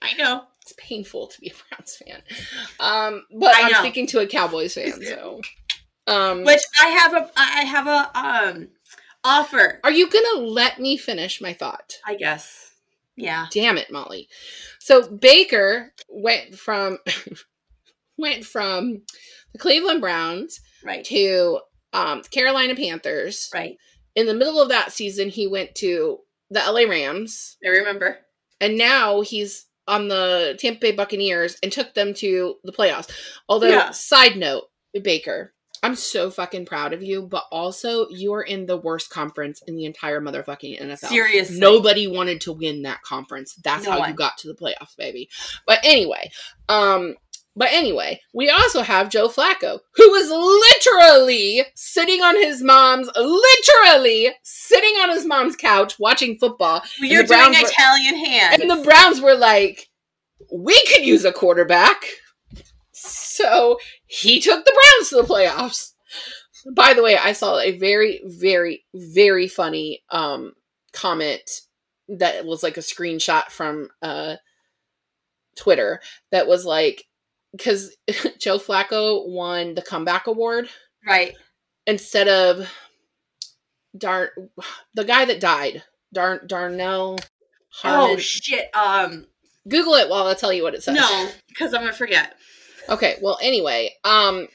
I 0.02 0.14
know. 0.18 0.44
It's 0.64 0.74
painful 0.78 1.28
to 1.28 1.40
be 1.42 1.50
a 1.50 1.76
Browns 1.76 1.96
fan. 1.96 2.22
Um, 2.80 3.26
but 3.32 3.56
I 3.56 3.64
I'm 3.64 3.72
know. 3.72 3.80
speaking 3.80 4.08
to 4.08 4.20
a 4.20 4.28
Cowboys 4.28 4.74
fan, 4.76 5.04
so 5.04 5.42
um 6.08 6.44
Which 6.44 6.62
I 6.80 6.88
have 6.88 7.14
a 7.14 7.30
I 7.36 7.64
have 7.66 7.88
a 7.88 8.18
um 8.18 8.68
offer. 9.24 9.80
are 9.84 9.92
you 9.92 10.10
gonna 10.10 10.46
let 10.48 10.80
me 10.80 10.98
finish 10.98 11.42
my 11.42 11.54
thought? 11.54 11.94
I 12.06 12.16
guess. 12.16 12.72
Yeah. 13.16 13.48
Damn 13.52 13.78
it, 13.78 13.92
Molly. 13.92 14.28
So 14.80 15.08
Baker 15.10 15.94
went 16.10 16.56
from 16.56 16.98
went 18.22 18.46
from 18.46 19.02
the 19.54 19.60
Cleveland 19.60 20.00
Browns 20.02 20.62
Right. 20.84 21.04
to 21.06 21.60
um, 21.94 22.22
the 22.22 22.30
Carolina 22.30 22.76
Panthers. 22.76 23.50
Right. 23.54 23.78
In 24.16 24.26
the 24.28 24.34
middle 24.34 24.62
of 24.62 24.70
that 24.70 24.92
season, 24.94 25.30
he 25.30 25.48
went 25.48 25.76
to 25.76 26.20
the 26.50 26.60
LA 26.60 26.82
Rams, 26.90 27.58
I 27.66 27.70
remember. 27.70 28.18
and 28.60 28.78
now 28.78 29.22
he's 29.22 29.66
on 29.88 30.08
the 30.08 30.56
Tampa 30.60 30.80
Bay 30.80 30.92
Buccaneers 30.92 31.58
and 31.64 31.72
took 31.72 31.94
them 31.94 32.14
to 32.16 32.56
the 32.64 32.72
playoffs. 32.72 33.10
Although, 33.50 33.70
Yeah. 33.70 33.92
side 33.92 34.38
note, 34.38 34.70
Baker, 35.02 35.54
I'm 35.84 35.96
so 35.96 36.30
fucking 36.30 36.66
proud 36.66 36.94
of 36.94 37.02
you, 37.02 37.24
but 37.24 37.46
also 37.52 38.08
you 38.10 38.34
are 38.34 38.44
in 38.44 38.68
the 38.68 38.78
worst 38.78 39.10
conference 39.10 39.62
in 39.66 39.76
the 39.76 39.86
entire 39.86 40.22
motherfucking 40.22 40.80
NFL. 40.80 41.10
Seriously. 41.10 41.58
Nobody 41.60 42.06
wanted 42.08 42.42
to 42.42 42.52
win 42.54 42.84
that 42.84 43.02
conference. 43.02 43.56
That's 43.64 43.86
No 43.86 43.92
how 43.92 44.06
you 44.08 44.14
got 44.14 44.38
to 44.40 44.48
the 44.48 44.54
playoffs, 44.54 44.96
baby. 44.98 45.30
But 45.66 45.80
anyway, 45.84 46.32
um, 46.70 47.16
but 47.56 47.70
anyway, 47.72 48.22
we 48.34 48.50
also 48.50 48.82
have 48.82 49.10
Joe 49.10 49.28
Flacco, 49.28 49.80
who 49.96 50.10
was 50.12 50.30
literally 50.30 51.64
sitting 51.76 52.22
on 52.22 52.36
his 52.36 52.64
mom's, 52.64 53.10
literally 53.16 54.30
sitting 54.44 54.96
on 55.02 55.10
his 55.10 55.26
mom's 55.26 55.56
couch 55.56 56.00
watching 56.00 56.38
football. 56.38 56.82
Well, 57.00 57.10
You're 57.10 57.24
doing 57.24 57.50
were- 57.50 57.68
Italian 57.68 58.16
hand. 58.26 58.62
And 58.62 58.72
the 58.72 58.84
Browns 58.84 59.20
were 59.20 59.36
like, 59.36 59.90
we 60.52 60.80
could 60.94 61.06
use 61.06 61.26
a 61.26 61.32
quarterback. 61.34 62.04
So 62.92 63.80
he 64.06 64.40
took 64.40 64.64
the 64.64 64.72
Browns 64.72 65.10
to 65.10 65.16
the 65.16 65.24
playoffs. 65.24 65.94
By 66.74 66.94
the 66.94 67.04
way, 67.04 67.18
I 67.18 67.34
saw 67.34 67.60
a 67.60 67.78
very, 67.78 68.22
very, 68.24 68.86
very 68.94 69.48
funny 69.48 70.04
um, 70.10 70.54
comment 70.94 71.62
that 72.08 72.46
was 72.46 72.64
like 72.64 72.78
a 72.78 72.82
screenshot 72.82 73.46
from 73.46 73.90
uh, 74.02 74.36
Twitter 75.56 76.02
that 76.32 76.48
was 76.48 76.66
like, 76.66 77.06
because 77.52 77.96
Joe 78.40 78.60
Flacco 78.60 79.28
won 79.28 79.76
the 79.76 79.82
comeback 79.82 80.28
award 80.28 80.70
right. 81.06 81.34
instead 81.86 82.28
of 82.28 82.70
Dar 83.98 84.32
the 84.94 85.04
guy 85.04 85.26
that 85.26 85.40
died, 85.40 85.84
Dar 86.14 86.40
Darnell 86.46 87.20
Oh 87.84 88.18
shit. 88.18 88.70
Um 88.76 89.26
Google 89.68 89.94
it 89.94 90.10
while 90.10 90.28
I 90.28 90.34
tell 90.34 90.52
you 90.52 90.64
what 90.64 90.74
it 90.74 90.84
says. 90.84 90.96
no, 90.96 91.30
because 91.48 91.74
I'm 91.74 91.82
gonna 91.82 91.94
forget. 91.94 92.36
Okay. 92.90 93.18
Well, 93.22 93.38
anyway, 93.42 93.92
um, 94.04 94.48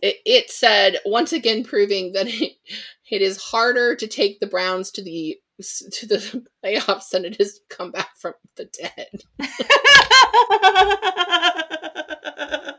it, 0.00 0.16
it 0.24 0.50
said 0.50 0.98
once 1.04 1.32
again 1.32 1.64
proving 1.64 2.12
that 2.12 2.26
it, 2.28 2.52
it 3.10 3.22
is 3.22 3.42
harder 3.42 3.94
to 3.96 4.06
take 4.06 4.40
the 4.40 4.46
Browns 4.46 4.90
to 4.92 5.02
the 5.02 5.36
to 5.92 6.06
the 6.06 6.46
playoffs 6.64 7.10
than 7.10 7.24
it 7.24 7.40
is 7.40 7.54
to 7.58 7.76
come 7.76 7.90
back 7.90 8.16
from 8.16 8.34
the 8.56 8.66
dead. 8.66 9.22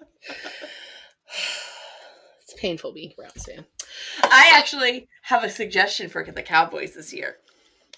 It's 2.41 2.53
painful 2.59 2.93
being 2.93 3.12
a 3.12 3.15
Browns 3.21 3.45
fan. 3.45 3.65
I 4.23 4.51
actually 4.55 5.07
have 5.23 5.43
a 5.43 5.49
suggestion 5.49 6.09
for 6.09 6.23
the 6.25 6.43
Cowboys 6.43 6.93
this 6.93 7.13
year. 7.13 7.38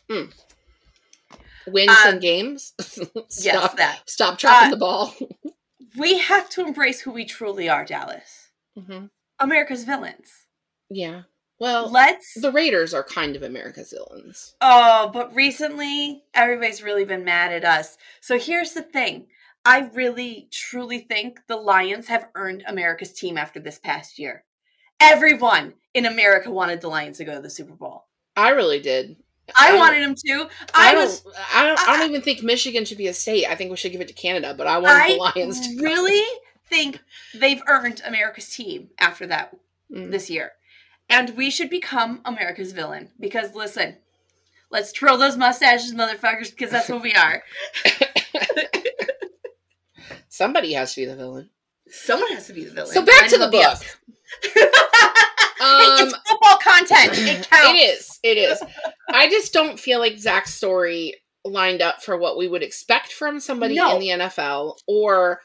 Win 0.09 0.29
Um, 1.89 1.95
some 2.03 2.19
games. 2.19 2.73
stop, 2.79 3.09
Yes, 3.41 3.73
that. 3.75 4.01
stop 4.05 4.37
dropping 4.37 4.67
Uh, 4.67 4.71
the 4.71 4.77
ball. 4.77 5.13
We 5.97 6.19
have 6.19 6.49
to 6.51 6.65
embrace 6.65 7.01
who 7.01 7.11
we 7.11 7.25
truly 7.25 7.67
are, 7.69 7.85
Dallas. 7.85 8.49
hmm 8.77 9.05
America's 9.39 9.83
villains. 9.83 10.31
Yeah. 10.89 11.23
Well, 11.59 11.89
Let's 11.89 12.33
the 12.39 12.51
Raiders 12.51 12.93
are 12.93 13.03
kind 13.03 13.35
of 13.35 13.43
America's 13.43 13.93
villains. 13.93 14.55
Oh, 14.61 15.09
but 15.13 15.33
recently 15.33 16.23
everybody's 16.33 16.83
really 16.83 17.05
been 17.05 17.23
mad 17.23 17.53
at 17.53 17.63
us. 17.63 17.97
So 18.21 18.37
here's 18.37 18.73
the 18.73 18.81
thing. 18.81 19.27
I 19.63 19.89
really 19.93 20.47
truly 20.51 20.99
think 20.99 21.39
the 21.47 21.55
Lions 21.55 22.07
have 22.07 22.27
earned 22.35 22.63
America's 22.67 23.13
team 23.13 23.37
after 23.37 23.59
this 23.59 23.79
past 23.79 24.19
year. 24.19 24.43
Everyone 24.99 25.73
in 25.93 26.05
America 26.05 26.51
wanted 26.51 26.81
the 26.81 26.87
Lions 26.87 27.17
to 27.17 27.25
go 27.25 27.35
to 27.35 27.41
the 27.41 27.49
Super 27.49 27.73
Bowl. 27.73 28.05
I 28.35 28.49
really 28.49 28.79
did. 28.79 29.15
I, 29.57 29.69
don't- 29.69 29.79
wanted 29.79 30.03
them 30.03 30.15
to. 30.25 30.49
I, 30.73 30.89
I, 30.89 30.93
don't, 30.93 31.03
was 31.05 31.25
I 31.53 31.65
don't. 31.67 31.79
I 31.79 31.93
I- 31.93 31.97
don't 31.97 32.09
even 32.09 32.21
think 32.21 32.43
Michigan 32.43 32.85
should 32.85 32.97
be 32.97 33.07
a 33.07 33.13
state. 33.13 33.45
I 33.47 33.55
think 33.55 33.71
we 33.71 33.77
should 33.77 33.91
give 33.91 34.01
it 34.01 34.07
to 34.09 34.13
Canada. 34.13 34.53
But 34.57 34.67
I 34.67 34.77
want 34.79 35.07
the 35.07 35.17
Lions 35.41 35.67
to. 35.67 35.81
really 35.81 36.21
think 36.69 36.99
they've 37.33 37.61
earned 37.67 38.01
America's 38.05 38.53
team 38.53 38.89
after 38.99 39.25
that 39.27 39.55
Mm. 39.93 40.09
this 40.09 40.31
year. 40.31 40.51
And 41.09 41.31
we 41.37 41.49
should 41.49 41.69
become 41.69 42.21
America's 42.25 42.71
villain 42.73 43.09
because 43.19 43.53
listen, 43.55 43.97
let's 44.71 44.91
twirl 44.91 45.17
those 45.17 45.37
mustaches, 45.37 45.93
motherfuckers, 45.93 46.49
because 46.51 46.71
that's 46.71 46.89
what 46.89 47.01
we 47.01 47.13
are. 47.13 47.43
Somebody 50.29 50.73
has 50.73 50.93
to 50.95 51.01
be 51.01 51.05
the 51.05 51.15
villain. 51.15 51.49
Someone 51.87 52.31
has 52.33 52.47
to 52.47 52.53
be 52.53 52.65
the 52.65 52.71
villain. 52.71 52.91
So 52.91 53.05
back 53.05 53.21
Might 53.21 53.29
to 53.31 53.37
the 53.37 53.49
book. 53.49 53.79
Um, 55.57 55.79
it's 55.81 56.13
football 56.27 56.57
content. 56.61 57.13
It 57.17 57.49
counts. 57.49 57.69
it 57.69 57.75
is. 57.77 58.19
It 58.23 58.37
is. 58.37 58.61
I 59.09 59.29
just 59.29 59.53
don't 59.53 59.79
feel 59.79 59.99
like 59.99 60.17
Zach's 60.17 60.53
story 60.53 61.15
lined 61.45 61.81
up 61.81 62.03
for 62.03 62.17
what 62.17 62.37
we 62.37 62.49
would 62.49 62.61
expect 62.61 63.13
from 63.13 63.39
somebody 63.39 63.75
No. 63.75 63.93
in 63.95 63.99
the 64.01 64.09
NFL 64.25 64.77
or 64.85 65.39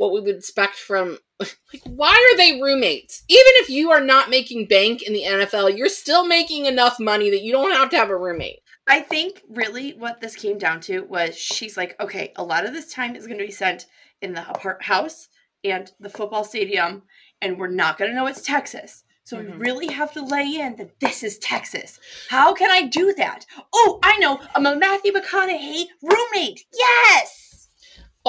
what 0.00 0.12
we 0.12 0.20
would 0.22 0.36
expect 0.36 0.76
from 0.76 1.18
like 1.40 1.82
why 1.84 2.08
are 2.08 2.36
they 2.38 2.58
roommates? 2.58 3.22
Even 3.28 3.52
if 3.56 3.68
you 3.68 3.90
are 3.90 4.00
not 4.00 4.30
making 4.30 4.66
bank 4.66 5.02
in 5.02 5.12
the 5.12 5.24
NFL, 5.24 5.76
you're 5.76 5.90
still 5.90 6.26
making 6.26 6.64
enough 6.64 6.98
money 6.98 7.28
that 7.28 7.42
you 7.42 7.52
don't 7.52 7.72
have 7.72 7.90
to 7.90 7.98
have 7.98 8.08
a 8.08 8.16
roommate. 8.16 8.60
I 8.88 9.00
think 9.00 9.42
really 9.50 9.92
what 9.92 10.22
this 10.22 10.34
came 10.36 10.56
down 10.56 10.80
to 10.82 11.00
was 11.02 11.36
she's 11.36 11.76
like, 11.76 12.00
okay, 12.00 12.32
a 12.36 12.42
lot 12.42 12.64
of 12.64 12.72
this 12.72 12.90
time 12.90 13.14
is 13.14 13.26
going 13.26 13.38
to 13.38 13.44
be 13.44 13.52
spent 13.52 13.86
in 14.22 14.32
the 14.32 14.46
house 14.80 15.28
and 15.62 15.92
the 16.00 16.08
football 16.08 16.44
stadium, 16.44 17.02
and 17.42 17.58
we're 17.58 17.68
not 17.68 17.98
going 17.98 18.10
to 18.10 18.16
know 18.16 18.26
it's 18.26 18.40
Texas. 18.40 19.04
So 19.24 19.36
we 19.36 19.44
Mhm. 19.44 19.60
really 19.60 19.92
have 19.92 20.12
to 20.14 20.24
lay 20.24 20.46
in 20.56 20.76
that 20.76 20.98
this 21.00 21.22
is 21.22 21.38
Texas. 21.38 22.00
How 22.30 22.54
can 22.54 22.70
I 22.70 22.84
do 22.86 23.12
that? 23.18 23.44
Oh, 23.74 23.98
I 24.02 24.16
know. 24.16 24.40
I'm 24.54 24.64
a 24.64 24.74
Matthew 24.76 25.12
McConaughey 25.12 25.88
roommate. 26.02 26.64
Yes. 26.72 27.39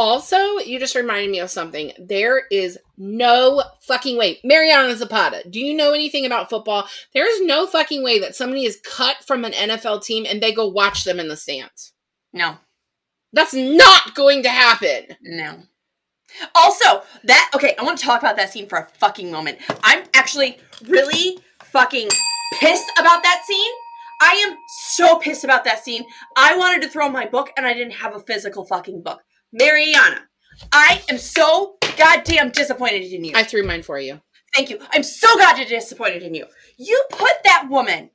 Also, 0.01 0.57
you 0.57 0.79
just 0.79 0.95
reminded 0.95 1.29
me 1.29 1.37
of 1.37 1.51
something. 1.51 1.91
There 1.99 2.47
is 2.49 2.79
no 2.97 3.61
fucking 3.81 4.17
way. 4.17 4.39
Mariana 4.43 4.95
Zapata, 4.95 5.47
do 5.47 5.59
you 5.59 5.75
know 5.75 5.93
anything 5.93 6.25
about 6.25 6.49
football? 6.49 6.87
There 7.13 7.31
is 7.31 7.45
no 7.45 7.67
fucking 7.67 8.03
way 8.03 8.17
that 8.17 8.35
somebody 8.35 8.65
is 8.65 8.81
cut 8.83 9.17
from 9.23 9.45
an 9.45 9.51
NFL 9.51 10.03
team 10.03 10.25
and 10.27 10.41
they 10.41 10.53
go 10.53 10.67
watch 10.67 11.03
them 11.03 11.19
in 11.19 11.27
the 11.27 11.37
stands. 11.37 11.93
No. 12.33 12.57
That's 13.31 13.53
not 13.53 14.15
going 14.15 14.41
to 14.41 14.49
happen. 14.49 15.17
No. 15.21 15.59
Also, 16.55 17.03
that 17.25 17.51
okay, 17.53 17.75
I 17.77 17.83
want 17.83 17.99
to 17.99 18.03
talk 18.03 18.21
about 18.23 18.37
that 18.37 18.51
scene 18.51 18.67
for 18.67 18.79
a 18.79 18.87
fucking 18.97 19.29
moment. 19.31 19.59
I'm 19.83 20.05
actually 20.15 20.57
really 20.87 21.37
fucking 21.65 22.09
pissed 22.59 22.91
about 22.97 23.21
that 23.21 23.43
scene. 23.45 23.71
I 24.19 24.47
am 24.47 24.57
so 24.95 25.19
pissed 25.19 25.43
about 25.43 25.63
that 25.65 25.83
scene. 25.83 26.05
I 26.35 26.57
wanted 26.57 26.81
to 26.81 26.89
throw 26.89 27.07
my 27.07 27.27
book 27.27 27.51
and 27.55 27.67
I 27.67 27.75
didn't 27.75 27.93
have 27.93 28.15
a 28.15 28.19
physical 28.19 28.65
fucking 28.65 29.03
book. 29.03 29.21
Mariana, 29.53 30.21
I 30.71 31.01
am 31.09 31.17
so 31.17 31.75
goddamn 31.97 32.51
disappointed 32.51 33.03
in 33.11 33.23
you. 33.23 33.33
I 33.35 33.43
threw 33.43 33.63
mine 33.65 33.83
for 33.83 33.99
you. 33.99 34.21
Thank 34.55 34.69
you. 34.69 34.79
I'm 34.91 35.03
so 35.03 35.27
goddamn 35.37 35.67
disappointed 35.67 36.23
in 36.23 36.33
you. 36.33 36.45
You 36.77 37.03
put 37.09 37.33
that 37.45 37.67
woman 37.69 38.09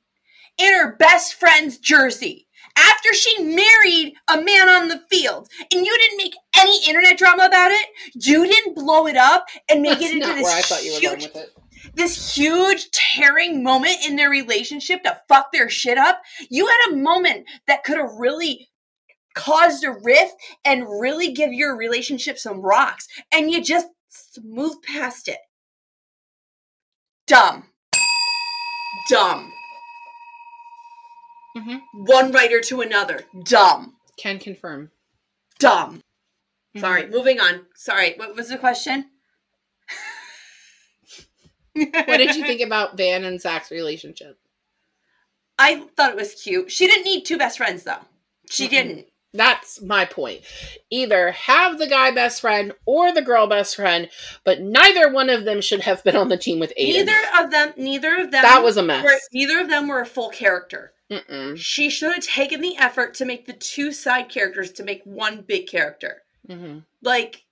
in 0.57 0.73
her 0.73 0.95
best 0.95 1.35
friend's 1.35 1.77
jersey 1.77 2.47
after 2.77 3.13
she 3.13 3.43
married 3.43 4.13
a 4.29 4.41
man 4.41 4.69
on 4.69 4.87
the 4.87 5.01
field 5.09 5.49
and 5.71 5.85
you 5.85 5.97
didn't 5.97 6.17
make 6.17 6.35
any 6.57 6.85
internet 6.87 7.17
drama 7.17 7.45
about 7.45 7.71
it. 7.71 7.87
You 8.13 8.45
didn't 8.45 8.75
blow 8.75 9.07
it 9.07 9.17
up 9.17 9.45
and 9.69 9.81
make 9.81 9.99
That's 9.99 10.11
it 10.11 10.13
into 10.15 10.27
this 10.33 10.43
where 10.43 10.57
I 10.57 10.61
thought 10.61 10.83
you 10.83 10.93
were 10.93 10.99
huge 10.99 11.19
going 11.19 11.33
with 11.33 11.35
it. 11.35 11.95
this 11.95 12.35
huge 12.35 12.89
tearing 12.91 13.63
moment 13.63 13.97
in 14.07 14.15
their 14.15 14.29
relationship 14.29 15.03
to 15.03 15.21
fuck 15.27 15.51
their 15.51 15.69
shit 15.69 15.97
up. 15.97 16.21
You 16.49 16.67
had 16.67 16.91
a 16.91 16.95
moment 16.97 17.45
that 17.67 17.83
could 17.83 17.97
have 17.97 18.13
really 18.17 18.69
caused 19.37 19.83
a 19.83 19.91
rift 19.91 20.35
and 20.65 20.87
really 20.87 21.31
give 21.31 21.53
your 21.53 21.77
relationship 21.77 22.37
some 22.37 22.61
rocks, 22.61 23.07
and 23.31 23.51
you 23.51 23.63
just 23.63 23.87
move 24.43 24.81
past 24.83 25.27
it. 25.27 25.39
Dumb. 27.27 27.69
Dumb. 29.09 29.51
Mhm. 31.57 31.81
One 31.93 32.31
writer 32.31 32.61
to 32.61 32.81
another. 32.81 33.25
Dumb. 33.43 33.97
Can 34.17 34.39
confirm. 34.39 34.91
Dumb. 35.59 36.01
Mhm. 36.75 36.81
Sorry, 36.81 37.07
moving 37.07 37.39
on. 37.39 37.67
Sorry, 37.75 38.13
what 38.17 38.35
was 38.35 38.49
the 38.49 38.57
question? 38.57 39.09
What 41.73 42.17
did 42.17 42.35
you 42.35 42.43
think 42.43 42.61
about 42.61 42.97
Van 42.97 43.23
and 43.23 43.39
Zach's 43.39 43.69
relationship? 43.69 44.39
I 45.59 45.81
thought 45.95 46.11
it 46.11 46.15
was 46.15 46.33
cute. 46.33 46.71
She 46.71 46.87
didn't 46.87 47.05
need 47.05 47.23
two 47.23 47.37
best 47.37 47.57
friends 47.57 47.83
though. 47.83 48.05
She 48.49 48.65
Mm-mm. 48.65 48.69
didn't. 48.71 49.07
That's 49.33 49.81
my 49.81 50.05
point. 50.05 50.41
Either 50.89 51.31
have 51.31 51.77
the 51.77 51.87
guy 51.87 52.11
best 52.11 52.41
friend 52.41 52.73
or 52.85 53.13
the 53.13 53.21
girl 53.21 53.45
best 53.47 53.75
friend, 53.75 54.09
but 54.43 54.61
neither 54.61 55.11
one 55.11 55.29
of 55.29 55.45
them 55.45 55.61
should 55.61 55.81
have 55.81 56.03
been 56.03 56.15
on 56.15 56.29
the 56.29 56.37
team 56.37 56.59
with 56.59 56.73
Aiden. 56.79 57.05
Neither 57.05 57.19
of 57.39 57.51
them. 57.51 57.73
Neither 57.77 58.15
of 58.17 58.31
them. 58.31 58.41
that 58.41 58.63
was 58.63 58.77
a 58.77 58.83
mess. 58.83 59.03
Were, 59.03 59.19
neither 59.33 59.59
of 59.59 59.69
them 59.69 59.87
were 59.87 60.01
a 60.01 60.05
full 60.05 60.29
character. 60.29 60.93
Mm-mm. 61.11 61.57
She 61.57 61.89
should 61.89 62.13
have 62.13 62.23
taken 62.23 62.61
the 62.61 62.77
effort 62.77 63.13
to 63.15 63.25
make 63.25 63.45
the 63.45 63.53
two 63.53 63.91
side 63.91 64.29
characters 64.29 64.71
to 64.73 64.83
make 64.83 65.01
one 65.03 65.41
big 65.41 65.67
character. 65.67 66.23
Mm-hmm. 66.49 66.79
Like, 67.01 67.45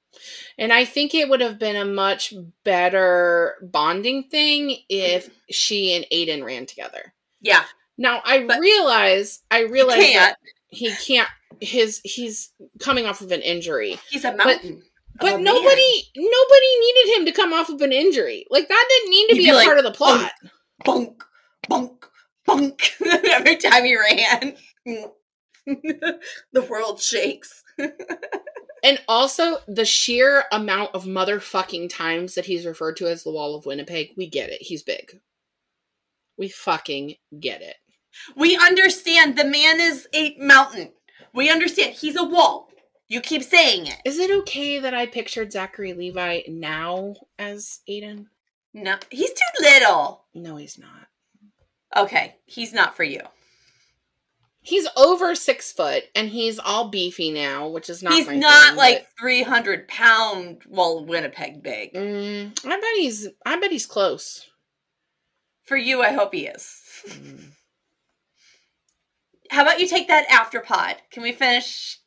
And 0.57 0.73
I 0.73 0.85
think 0.85 1.13
it 1.13 1.29
would 1.29 1.41
have 1.41 1.59
been 1.59 1.75
a 1.75 1.85
much 1.85 2.33
better 2.63 3.55
bonding 3.61 4.23
thing 4.23 4.77
if 4.89 5.29
she 5.49 5.93
and 5.95 6.05
Aiden 6.11 6.43
ran 6.45 6.65
together. 6.65 7.13
yeah, 7.41 7.63
Now 7.97 8.21
I 8.25 8.39
realize 8.59 9.41
I 9.51 9.61
realize 9.61 9.99
that 10.13 10.35
he 10.67 10.91
can't 11.07 11.29
his 11.61 12.01
he's 12.03 12.51
coming 12.79 13.05
off 13.05 13.21
of 13.21 13.31
an 13.31 13.41
injury. 13.41 13.99
he's 14.09 14.25
a 14.25 14.35
mountain. 14.35 14.83
But 15.19 15.35
of 15.35 15.39
a 15.39 15.43
nobody 15.43 16.03
nobody 16.15 16.79
needed 16.79 17.17
him 17.17 17.25
to 17.25 17.31
come 17.31 17.53
off 17.53 17.69
of 17.69 17.81
an 17.81 17.91
injury. 17.91 18.45
Like 18.49 18.67
that 18.67 18.85
didn't 18.89 19.09
need 19.09 19.27
to 19.29 19.35
be, 19.35 19.43
be 19.45 19.49
a 19.49 19.53
like, 19.55 19.65
part 19.65 19.77
of 19.77 19.83
the 19.83 19.91
plot. 19.91 20.31
man. 20.41 20.51
bunk, 20.83 21.23
bunk, 21.67 22.07
bunk. 22.45 22.91
Every 23.29 23.57
time 23.57 23.85
he 23.85 23.97
ran, 23.97 24.55
the 25.65 26.61
world 26.69 27.01
shakes. 27.01 27.63
And 28.85 29.01
also 29.07 29.57
the 29.67 29.83
sheer 29.83 30.43
amount 30.51 30.93
of 30.93 31.05
motherfucking 31.05 31.89
times 31.89 32.35
that 32.35 32.45
he's 32.45 32.67
referred 32.67 32.97
to 32.97 33.07
as 33.07 33.23
the 33.23 33.31
Wall 33.31 33.55
of 33.55 33.65
Winnipeg, 33.65 34.11
we 34.15 34.29
get 34.29 34.51
it. 34.51 34.61
He's 34.61 34.83
big. 34.83 35.21
We 36.37 36.49
fucking 36.49 37.15
get 37.39 37.63
it. 37.63 37.77
We 38.35 38.55
understand 38.55 39.37
the 39.37 39.43
man 39.43 39.79
is 39.79 40.07
a 40.13 40.35
mountain. 40.37 40.91
We 41.35 41.51
understand 41.51 41.93
he's 41.93 42.15
a 42.15 42.23
wall. 42.23 42.69
You 43.07 43.21
keep 43.21 43.43
saying 43.43 43.87
it. 43.87 43.97
Is 44.05 44.17
it 44.17 44.31
okay 44.31 44.79
that 44.79 44.93
I 44.93 45.05
pictured 45.05 45.51
Zachary 45.51 45.93
Levi 45.93 46.41
now 46.47 47.15
as 47.37 47.81
Aiden? 47.87 48.27
No, 48.73 48.95
he's 49.11 49.31
too 49.31 49.61
little. 49.63 50.23
No, 50.33 50.55
he's 50.55 50.79
not. 50.79 51.07
Okay, 51.95 52.35
he's 52.45 52.73
not 52.73 52.95
for 52.95 53.03
you. 53.03 53.21
He's 54.61 54.87
over 54.97 55.35
six 55.35 55.71
foot 55.71 56.05
and 56.15 56.29
he's 56.29 56.57
all 56.57 56.89
beefy 56.89 57.31
now, 57.31 57.67
which 57.67 57.89
is 57.89 58.01
not. 58.01 58.13
he's 58.13 58.27
not 58.27 58.69
thing, 58.69 58.77
like 58.77 59.07
300 59.19 59.87
pound, 59.87 60.63
well, 60.67 61.05
Winnipeg 61.05 61.61
big. 61.61 61.93
mm, 61.93 62.65
I 62.65 62.69
bet 62.69 62.95
he's. 62.95 63.27
I 63.45 63.59
bet 63.59 63.71
he's 63.71 63.85
close. 63.85 64.47
For 65.65 65.77
you, 65.77 66.01
I 66.01 66.13
hope 66.13 66.33
he 66.33 66.47
is. 66.47 66.81
Mm. 67.07 67.51
How 69.51 69.61
about 69.61 69.79
you 69.79 69.87
take 69.87 70.07
that 70.07 70.25
after 70.29 70.59
pod? 70.59 70.97
Can 71.11 71.23
we 71.23 71.31
finish 71.31 71.99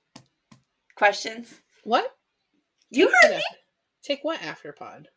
questions? 0.97 1.61
What? 1.85 2.15
You 2.91 3.11
heard 3.23 3.37
me. 3.37 3.43
Take 4.03 4.21
what 4.23 4.43
after 4.43 4.73
pod? 4.73 5.09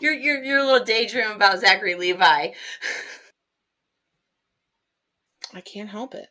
Your 0.00 0.12
your 0.12 0.42
your 0.42 0.64
little 0.64 0.84
daydream 0.84 1.30
about 1.32 1.60
Zachary 1.60 1.94
Levi. 1.94 2.52
I 5.54 5.60
can't 5.60 5.88
help 5.88 6.14
it. 6.14 6.28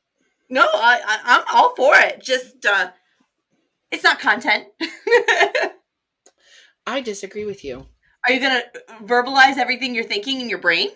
No, 0.49 0.61
I, 0.61 1.01
I 1.05 1.19
I'm 1.25 1.43
all 1.53 1.75
for 1.75 1.93
it. 1.95 2.21
Just 2.23 2.65
uh 2.65 2.91
it's 3.91 4.03
not 4.03 4.19
content. 4.19 4.67
I 6.87 7.01
disagree 7.01 7.45
with 7.45 7.65
you. 7.65 7.85
Are 8.25 8.31
you 8.31 8.39
gonna 8.39 8.63
verbalize 9.03 9.57
everything 9.57 9.93
you're 9.93 10.03
thinking 10.03 10.41
in 10.41 10.49
your 10.49 10.59
brain? 10.59 10.89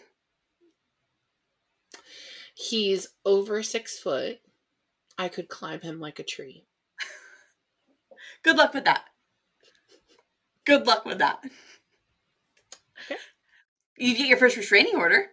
He's 2.53 3.07
over 3.25 3.63
six 3.63 3.99
foot. 3.99 4.39
I 5.17 5.29
could 5.29 5.49
climb 5.49 5.81
him 5.81 5.99
like 5.99 6.19
a 6.19 6.23
tree. 6.23 6.65
Good 8.43 8.57
luck 8.57 8.73
with 8.73 8.85
that. 8.85 9.05
Good 10.65 10.85
luck 10.85 11.05
with 11.05 11.19
that. 11.19 11.39
Okay. 13.05 13.17
You 13.97 14.15
get 14.15 14.27
your 14.27 14.37
first 14.37 14.57
restraining 14.57 14.95
order. 14.95 15.27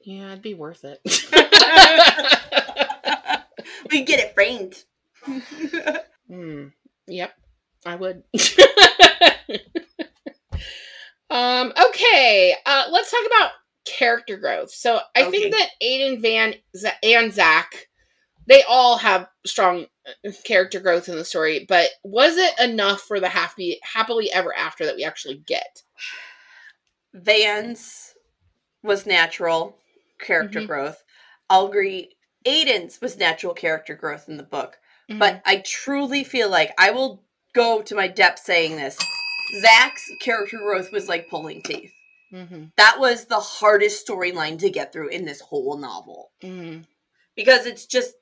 Yeah, 0.00 0.28
it'd 0.28 0.42
be 0.42 0.54
worth 0.54 0.84
it. 0.84 1.00
we 3.90 4.02
get 4.04 4.20
it 4.20 4.34
framed. 4.34 4.84
Hmm. 6.28 6.66
Yep, 7.06 7.32
I 7.86 7.94
would. 7.94 8.24
um. 11.30 11.72
Okay. 11.88 12.52
Uh. 12.66 12.86
Let's 12.90 13.12
talk 13.12 13.24
about 13.26 13.50
character 13.86 14.36
growth. 14.36 14.70
So 14.70 15.00
I 15.14 15.22
Okay. 15.22 15.30
think 15.30 15.54
that 15.54 15.70
Aiden 15.82 16.20
Van 16.20 16.54
Z- 16.76 16.88
and 17.02 17.32
Zach, 17.32 17.88
they 18.46 18.62
all 18.64 18.98
have 18.98 19.28
strong 19.46 19.86
uh, 20.06 20.30
character 20.44 20.80
growth 20.80 21.08
in 21.08 21.16
the 21.16 21.24
story. 21.24 21.64
But 21.68 21.90
was 22.04 22.36
it 22.36 22.58
enough 22.60 23.02
for 23.02 23.20
the 23.20 23.28
happy 23.28 23.78
happily 23.82 24.32
ever 24.32 24.54
after 24.56 24.84
that 24.86 24.96
we 24.96 25.04
actually 25.04 25.38
get? 25.46 25.82
Van's 27.14 28.14
was 28.82 29.06
natural 29.06 29.78
character 30.20 30.60
Mhm. 30.60 30.66
growth. 30.66 31.02
I'll 31.48 31.66
agree. 31.66 32.16
Aiden's 32.44 33.00
was 33.00 33.16
natural 33.16 33.54
character 33.54 33.94
growth 33.94 34.28
in 34.28 34.36
the 34.36 34.42
book. 34.42 34.78
Mm-hmm. 35.10 35.18
But 35.18 35.42
I 35.44 35.58
truly 35.58 36.24
feel 36.24 36.48
like 36.48 36.72
I 36.78 36.90
will 36.90 37.24
go 37.54 37.82
to 37.82 37.94
my 37.94 38.08
depth 38.08 38.40
saying 38.40 38.76
this. 38.76 38.98
Zach's 39.60 40.04
character 40.20 40.58
growth 40.58 40.92
was 40.92 41.08
like 41.08 41.28
pulling 41.30 41.62
teeth. 41.62 41.92
Mhm. 42.32 42.72
That 42.76 42.98
was 42.98 43.26
the 43.26 43.40
hardest 43.40 44.06
storyline 44.06 44.58
to 44.60 44.70
get 44.70 44.92
through 44.92 45.08
in 45.08 45.24
this 45.24 45.40
whole 45.40 45.76
novel. 45.78 46.32
Mhm. 46.42 46.86
Because 47.34 47.66
it's 47.66 47.86
just, 47.86 48.14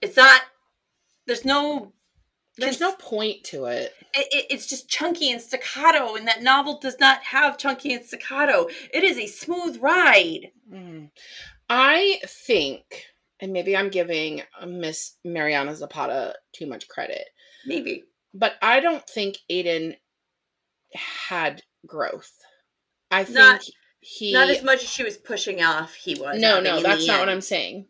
it's 0.00 0.16
not, 0.16 0.42
there's 1.26 1.44
no, 1.44 1.92
there's 2.56 2.80
no 2.80 2.92
point 2.92 3.42
to 3.44 3.66
it. 3.66 3.92
it, 4.14 4.28
it- 4.32 4.46
it's 4.50 4.66
just 4.66 4.88
chunky 4.88 5.30
and 5.32 5.40
staccato, 5.42 6.14
and 6.14 6.28
that 6.28 6.42
novel 6.42 6.78
does 6.78 6.98
not 7.00 7.22
have 7.24 7.58
chunky 7.58 7.92
and 7.94 8.04
staccato. 8.04 8.68
It 8.92 9.02
is 9.04 9.18
a 9.18 9.26
smooth 9.26 9.78
ride. 9.80 10.52
Mm. 10.70 11.10
I 11.68 12.20
think, 12.26 13.06
and 13.40 13.52
maybe 13.52 13.76
I'm 13.76 13.88
giving 13.90 14.42
Miss 14.66 15.16
Mariana 15.24 15.74
Zapata 15.74 16.36
too 16.52 16.66
much 16.66 16.86
credit, 16.88 17.28
Maybe. 17.66 18.04
but 18.32 18.54
I 18.62 18.80
don't 18.80 19.04
think 19.08 19.38
Aiden 19.50 19.96
had 20.92 21.62
growth. 21.86 22.30
I 23.14 23.24
think 23.24 23.36
Not- 23.36 23.64
he 24.00 24.32
Not 24.32 24.50
as 24.50 24.62
much 24.62 24.82
as 24.82 24.90
she 24.90 25.02
was 25.02 25.16
pushing 25.16 25.62
off, 25.62 25.94
he 25.94 26.14
was. 26.14 26.38
no, 26.40 26.60
no, 26.60 26.80
that's 26.82 27.06
not 27.06 27.20
what. 27.20 27.28
I'm 27.28 27.40
saying. 27.40 27.86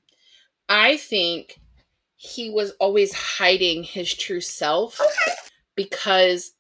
I 0.69 0.97
think 0.97 1.59
he 2.17 2.51
was 2.51 2.71
always 2.81 3.13
hiding 3.13 3.83
his 3.85 4.13
true 4.15 4.41
self 4.41 5.01
Okay. 5.01 5.33
because 5.75 6.53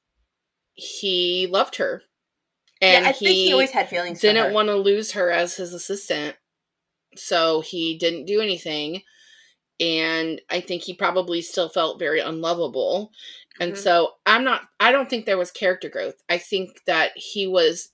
he 0.75 1.47
loved 1.47 1.77
her, 1.77 2.03
and 2.81 3.05
yeah, 3.05 3.09
I 3.11 3.12
think 3.12 3.31
he 3.31 3.53
always 3.53 3.71
had 3.71 3.89
feelings. 3.89 4.21
didn't 4.21 4.53
want 4.53 4.69
to 4.69 4.77
lose 4.77 5.12
her 5.12 5.31
as 5.31 5.55
his 5.57 5.73
assistant 5.73 6.37
so 7.17 7.61
he 7.61 7.97
didn't 7.97 8.25
do 8.27 8.41
anything 8.41 9.03
and 9.81 10.41
I 10.51 10.61
think 10.61 10.83
he 10.83 10.95
probably 10.95 11.43
still 11.43 11.69
felt 11.69 11.99
very 12.01 12.19
unlovable. 12.21 13.12
And 13.61 13.73
Mhm. 13.75 13.77
so 13.79 14.15
I'm 14.27 14.43
not 14.45 14.62
I 14.81 14.91
don't 14.91 15.09
think 15.09 15.25
there 15.25 15.39
was 15.39 15.51
character 15.53 15.89
growth. 15.89 16.21
I 16.29 16.39
think 16.39 16.85
that 16.87 17.12
he 17.17 17.47
was 17.47 17.91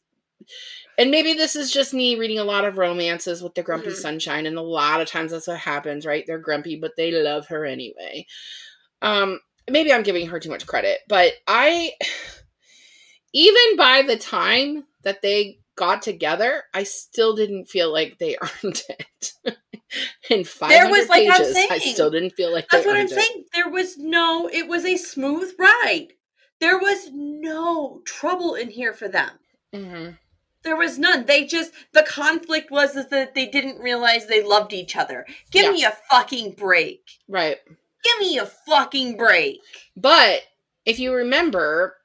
and 0.99 1.11
maybe 1.11 1.35
this 1.35 1.57
is 1.57 1.71
just 1.73 1.95
me 1.95 2.17
reading 2.17 2.39
a 2.39 2.45
lot 2.45 2.65
of 2.65 2.79
romances 2.79 3.43
with 3.43 3.55
the 3.55 3.63
grumpy 3.63 3.91
Mhm. 3.91 3.97
sunshine 3.97 4.47
and 4.47 4.57
a 4.59 4.63
lot 4.63 5.01
of 5.01 5.09
times 5.09 5.33
that's 5.33 5.47
what 5.47 5.59
happens, 5.59 6.07
right? 6.07 6.25
They're 6.27 6.39
grumpy 6.39 6.77
but 6.77 6.97
they 6.97 7.11
love 7.13 7.47
her 7.49 7.65
anyway. 7.65 8.27
Um 9.03 9.41
maybe 9.71 9.93
I'm 9.93 10.03
giving 10.03 10.27
her 10.29 10.41
too 10.41 10.51
much 10.51 10.67
credit, 10.67 10.99
but 11.09 11.33
I 11.47 11.93
even 13.33 13.77
by 13.77 14.03
the 14.03 14.17
time 14.17 14.85
that 15.03 15.23
they 15.23 15.59
got 15.77 16.03
together, 16.03 16.65
I 16.75 16.83
still 16.83 17.35
didn't 17.35 17.67
feel 17.67 17.93
like 17.93 18.19
they 18.19 18.37
earned 18.65 18.83
it. 18.89 19.33
In 20.29 20.45
500 20.45 20.91
was, 20.91 21.09
like 21.09 21.29
I'm 21.29 21.39
pages, 21.43 21.57
I 21.71 21.79
still 21.79 22.11
didn't 22.11 22.31
feel 22.37 22.53
like 22.53 22.69
That's 22.71 22.87
what 22.87 22.97
I'm 22.97 23.07
it. 23.07 23.11
saying. 23.11 23.45
There 23.55 23.69
was 23.69 23.99
no, 23.99 24.49
it 24.53 24.69
was 24.69 24.85
a 24.85 24.97
smooth 24.97 25.53
ride. 25.59 26.09
There 26.61 26.79
was 26.79 27.11
no 27.13 28.03
trouble 28.05 28.55
in 28.55 28.71
here 28.71 28.93
for 28.93 29.09
them. 29.09 29.31
Mhm. 29.75 30.19
There 30.63 30.77
was 30.77 30.99
none. 30.99 31.25
They 31.27 31.47
just 31.47 31.73
the 31.93 32.03
conflict 32.03 32.71
was 32.71 32.95
is 32.97 33.09
that 33.09 33.35
they 33.35 33.47
didn't 33.47 33.79
realize 33.81 34.27
they 34.27 34.43
loved 34.43 34.73
each 34.73 34.97
other. 34.97 35.27
Give 35.51 35.67
Yeah. 35.67 35.73
me 35.73 35.85
a 35.85 35.97
fucking 36.11 36.53
break. 36.53 37.01
Right. 37.29 37.59
Give 38.05 38.19
me 38.19 38.39
a 38.39 38.47
fucking 38.47 39.17
break. 39.17 39.61
But 39.97 40.43
if 40.85 40.99
you 40.99 41.15
remember, 41.15 41.97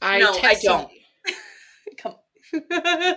I 0.00 0.18
No, 0.18 0.32
I 0.42 0.54
don't. 0.62 0.90
Come 1.98 2.14
on. 2.52 3.14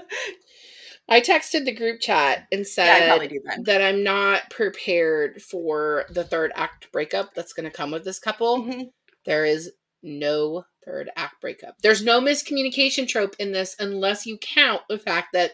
I 1.09 1.19
texted 1.19 1.65
the 1.65 1.73
group 1.73 1.99
chat 1.99 2.47
and 2.51 2.65
said 2.65 3.27
do 3.27 3.41
that. 3.65 3.81
I'm 3.81 4.03
not 4.03 4.49
prepared 4.49 5.41
for 5.41 6.05
the 6.09 6.23
third 6.23 6.51
act 6.55 6.91
breakup 6.91 7.33
that's 7.33 7.53
going 7.53 7.69
to 7.69 7.75
come 7.75 7.91
with 7.91 8.05
this 8.05 8.19
couple. 8.19 8.61
Mhm. 8.63 8.91
There 9.25 9.45
is 9.45 9.71
no 10.01 10.63
third 10.86 11.09
act 11.15 11.41
breakup. 11.41 11.75
There's 11.82 12.03
no 12.03 12.19
miscommunication 12.19 13.07
trope 13.07 13.36
in 13.39 13.51
this 13.51 13.75
unless 13.79 14.25
you 14.25 14.38
count 14.38 14.82
the 14.89 14.97
fact 14.97 15.29
that 15.34 15.53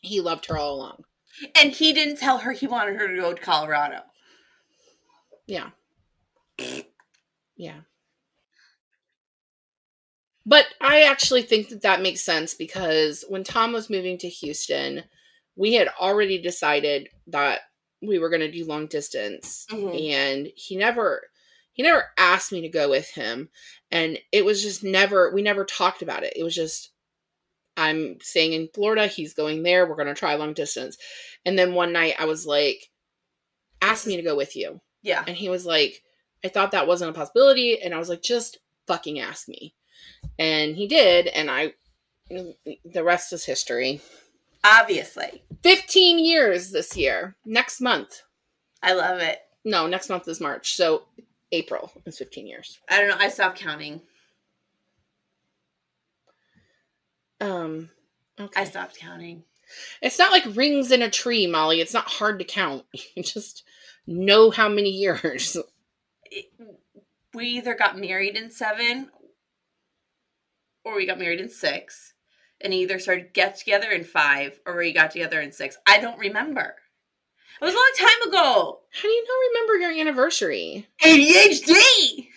he 0.00 0.20
loved 0.20 0.46
her 0.46 0.56
all 0.56 0.74
along. 0.76 1.04
And 1.56 1.72
he 1.72 1.92
didn't 1.92 2.18
tell 2.18 2.38
her 2.38 2.52
he 2.52 2.66
wanted 2.66 2.96
her 2.96 3.08
to 3.08 3.20
go 3.20 3.32
to 3.34 3.40
Colorado. 3.42 4.00
Yeah. 5.46 5.70
Yeah. 7.56 7.80
But 10.46 10.66
I 10.80 11.02
actually 11.02 11.42
think 11.42 11.70
that 11.70 11.82
that 11.82 12.02
makes 12.02 12.20
sense 12.20 12.54
because 12.54 13.24
when 13.28 13.44
Tom 13.44 13.72
was 13.72 13.88
moving 13.90 14.18
to 14.18 14.28
Houston, 14.28 15.04
we 15.56 15.74
had 15.74 15.88
already 16.00 16.40
decided 16.40 17.08
that 17.28 17.60
we 18.02 18.18
were 18.18 18.28
going 18.28 18.40
to 18.42 18.50
do 18.50 18.66
long 18.66 18.86
distance 18.86 19.66
Mhm. 19.70 20.12
and 20.12 20.52
he 20.54 20.76
never 20.76 21.30
he 21.74 21.82
never 21.82 22.04
asked 22.16 22.50
me 22.52 22.62
to 22.62 22.68
go 22.68 22.88
with 22.88 23.10
him 23.10 23.50
and 23.90 24.18
it 24.32 24.44
was 24.44 24.62
just 24.62 24.82
never 24.82 25.32
we 25.34 25.42
never 25.42 25.64
talked 25.64 26.02
about 26.02 26.24
it. 26.24 26.32
It 26.36 26.42
was 26.42 26.54
just 26.54 26.90
I'm 27.76 28.18
staying 28.20 28.52
in 28.52 28.68
Florida, 28.72 29.06
he's 29.06 29.34
going 29.34 29.62
there, 29.62 29.86
we're 29.86 29.96
going 29.96 30.06
to 30.06 30.14
try 30.14 30.36
long 30.36 30.54
distance. 30.54 30.96
And 31.44 31.58
then 31.58 31.74
one 31.74 31.92
night 31.92 32.14
I 32.18 32.24
was 32.24 32.46
like 32.46 32.90
ask 33.82 34.06
me 34.06 34.16
to 34.16 34.22
go 34.22 34.36
with 34.36 34.56
you. 34.56 34.80
Yeah. 35.02 35.22
And 35.26 35.36
he 35.36 35.48
was 35.48 35.66
like, 35.66 36.02
I 36.44 36.48
thought 36.48 36.72
that 36.72 36.86
wasn't 36.86 37.10
a 37.10 37.14
possibility. 37.14 37.80
And 37.80 37.94
I 37.94 37.98
was 37.98 38.08
like, 38.08 38.22
just 38.22 38.58
fucking 38.86 39.20
ask 39.20 39.48
me. 39.48 39.74
And 40.38 40.74
he 40.74 40.86
did. 40.86 41.26
And 41.26 41.50
I, 41.50 41.74
the 42.30 43.04
rest 43.04 43.32
is 43.32 43.44
history. 43.44 44.00
Obviously. 44.64 45.42
15 45.62 46.18
years 46.18 46.70
this 46.70 46.96
year, 46.96 47.36
next 47.44 47.80
month. 47.80 48.22
I 48.82 48.94
love 48.94 49.20
it. 49.20 49.38
No, 49.64 49.86
next 49.86 50.08
month 50.08 50.26
is 50.28 50.40
March. 50.40 50.74
So 50.76 51.04
April 51.54 51.92
is 52.04 52.18
15 52.18 52.46
years. 52.46 52.80
I 52.88 52.98
don't 52.98 53.08
know. 53.08 53.16
I 53.18 53.28
stopped 53.28 53.58
counting. 53.58 54.00
Um, 57.40 57.90
okay. 58.38 58.60
I 58.60 58.64
stopped 58.64 58.98
counting. 58.98 59.44
It's 60.02 60.18
not 60.18 60.32
like 60.32 60.56
rings 60.56 60.92
in 60.92 61.02
a 61.02 61.10
tree, 61.10 61.46
Molly. 61.46 61.80
It's 61.80 61.94
not 61.94 62.06
hard 62.08 62.38
to 62.38 62.44
count. 62.44 62.84
You 63.14 63.22
just 63.22 63.64
know 64.06 64.50
how 64.50 64.68
many 64.68 64.90
years. 64.90 65.56
It, 66.30 66.46
we 67.32 67.46
either 67.46 67.74
got 67.76 67.96
married 67.98 68.34
in 68.34 68.50
seven 68.50 69.10
or 70.84 70.96
we 70.96 71.06
got 71.06 71.18
married 71.18 71.38
in 71.38 71.48
six. 71.48 72.14
And 72.60 72.74
either 72.74 72.98
started 72.98 73.34
get 73.34 73.56
together 73.56 73.90
in 73.90 74.02
five 74.02 74.58
or 74.66 74.76
we 74.76 74.92
got 74.92 75.12
together 75.12 75.40
in 75.40 75.52
six. 75.52 75.76
I 75.86 76.00
don't 76.00 76.18
remember. 76.18 76.74
It 77.60 77.64
was 77.64 77.74
a 77.74 77.76
long 77.76 77.92
time 77.98 78.28
ago. 78.28 78.80
How 78.92 79.02
do 79.02 79.08
you 79.08 79.24
not 79.24 79.62
remember 79.62 79.76
your 79.94 80.00
anniversary? 80.00 80.86
ADHD. 81.02 82.28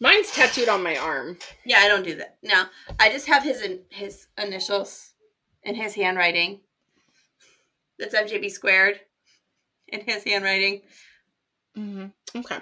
Mine's 0.00 0.30
tattooed 0.30 0.68
on 0.68 0.82
my 0.82 0.96
arm. 0.96 1.38
Yeah, 1.64 1.78
I 1.80 1.88
don't 1.88 2.04
do 2.04 2.16
that. 2.16 2.38
No, 2.42 2.64
I 2.98 3.10
just 3.10 3.26
have 3.26 3.42
his 3.42 3.60
in, 3.62 3.80
his 3.90 4.26
initials 4.38 5.12
in 5.62 5.74
his 5.74 5.94
handwriting. 5.94 6.60
That's 7.98 8.14
MJB 8.14 8.50
squared 8.50 9.00
in 9.88 10.00
his 10.00 10.24
handwriting. 10.24 10.82
hmm 11.74 12.06
Okay. 12.34 12.58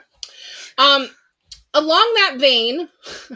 Um, 0.78 1.08
along 1.74 2.12
that 2.14 2.36
vein, 2.38 2.88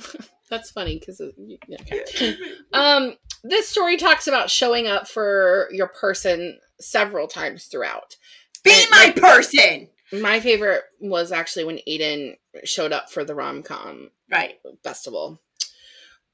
that's 0.50 0.70
funny 0.70 0.98
because 0.98 1.20
okay. 1.20 2.36
um, 2.72 3.16
this 3.44 3.68
story 3.68 3.96
talks 3.96 4.26
about 4.26 4.50
showing 4.50 4.86
up 4.86 5.06
for 5.08 5.68
your 5.72 5.88
person 5.88 6.58
several 6.80 7.28
times 7.28 7.66
throughout. 7.66 8.16
Be 8.64 8.84
my 8.90 9.12
person. 9.16 9.88
My 10.12 10.40
favorite 10.40 10.82
was 11.00 11.32
actually 11.32 11.64
when 11.64 11.78
Aiden 11.88 12.36
showed 12.64 12.92
up 12.92 13.10
for 13.10 13.24
the 13.24 13.34
rom 13.34 13.62
com 13.62 14.10
Right. 14.30 14.60
festival. 14.84 15.40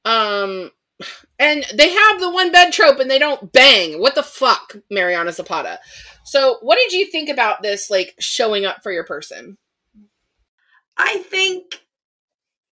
Um, 0.05 0.71
and 1.37 1.65
they 1.73 1.89
have 1.89 2.19
the 2.19 2.29
one 2.29 2.51
bed 2.51 2.71
trope 2.71 2.99
and 2.99 3.09
they 3.09 3.19
don't 3.19 3.51
bang. 3.53 3.99
What 4.01 4.15
the 4.15 4.23
fuck, 4.23 4.75
Mariana 4.89 5.31
Zapata? 5.31 5.79
So, 6.25 6.57
what 6.61 6.77
did 6.77 6.91
you 6.91 7.05
think 7.09 7.29
about 7.29 7.61
this, 7.61 7.89
like 7.89 8.15
showing 8.19 8.65
up 8.65 8.83
for 8.83 8.91
your 8.91 9.05
person? 9.05 9.57
I 10.97 11.19
think 11.19 11.81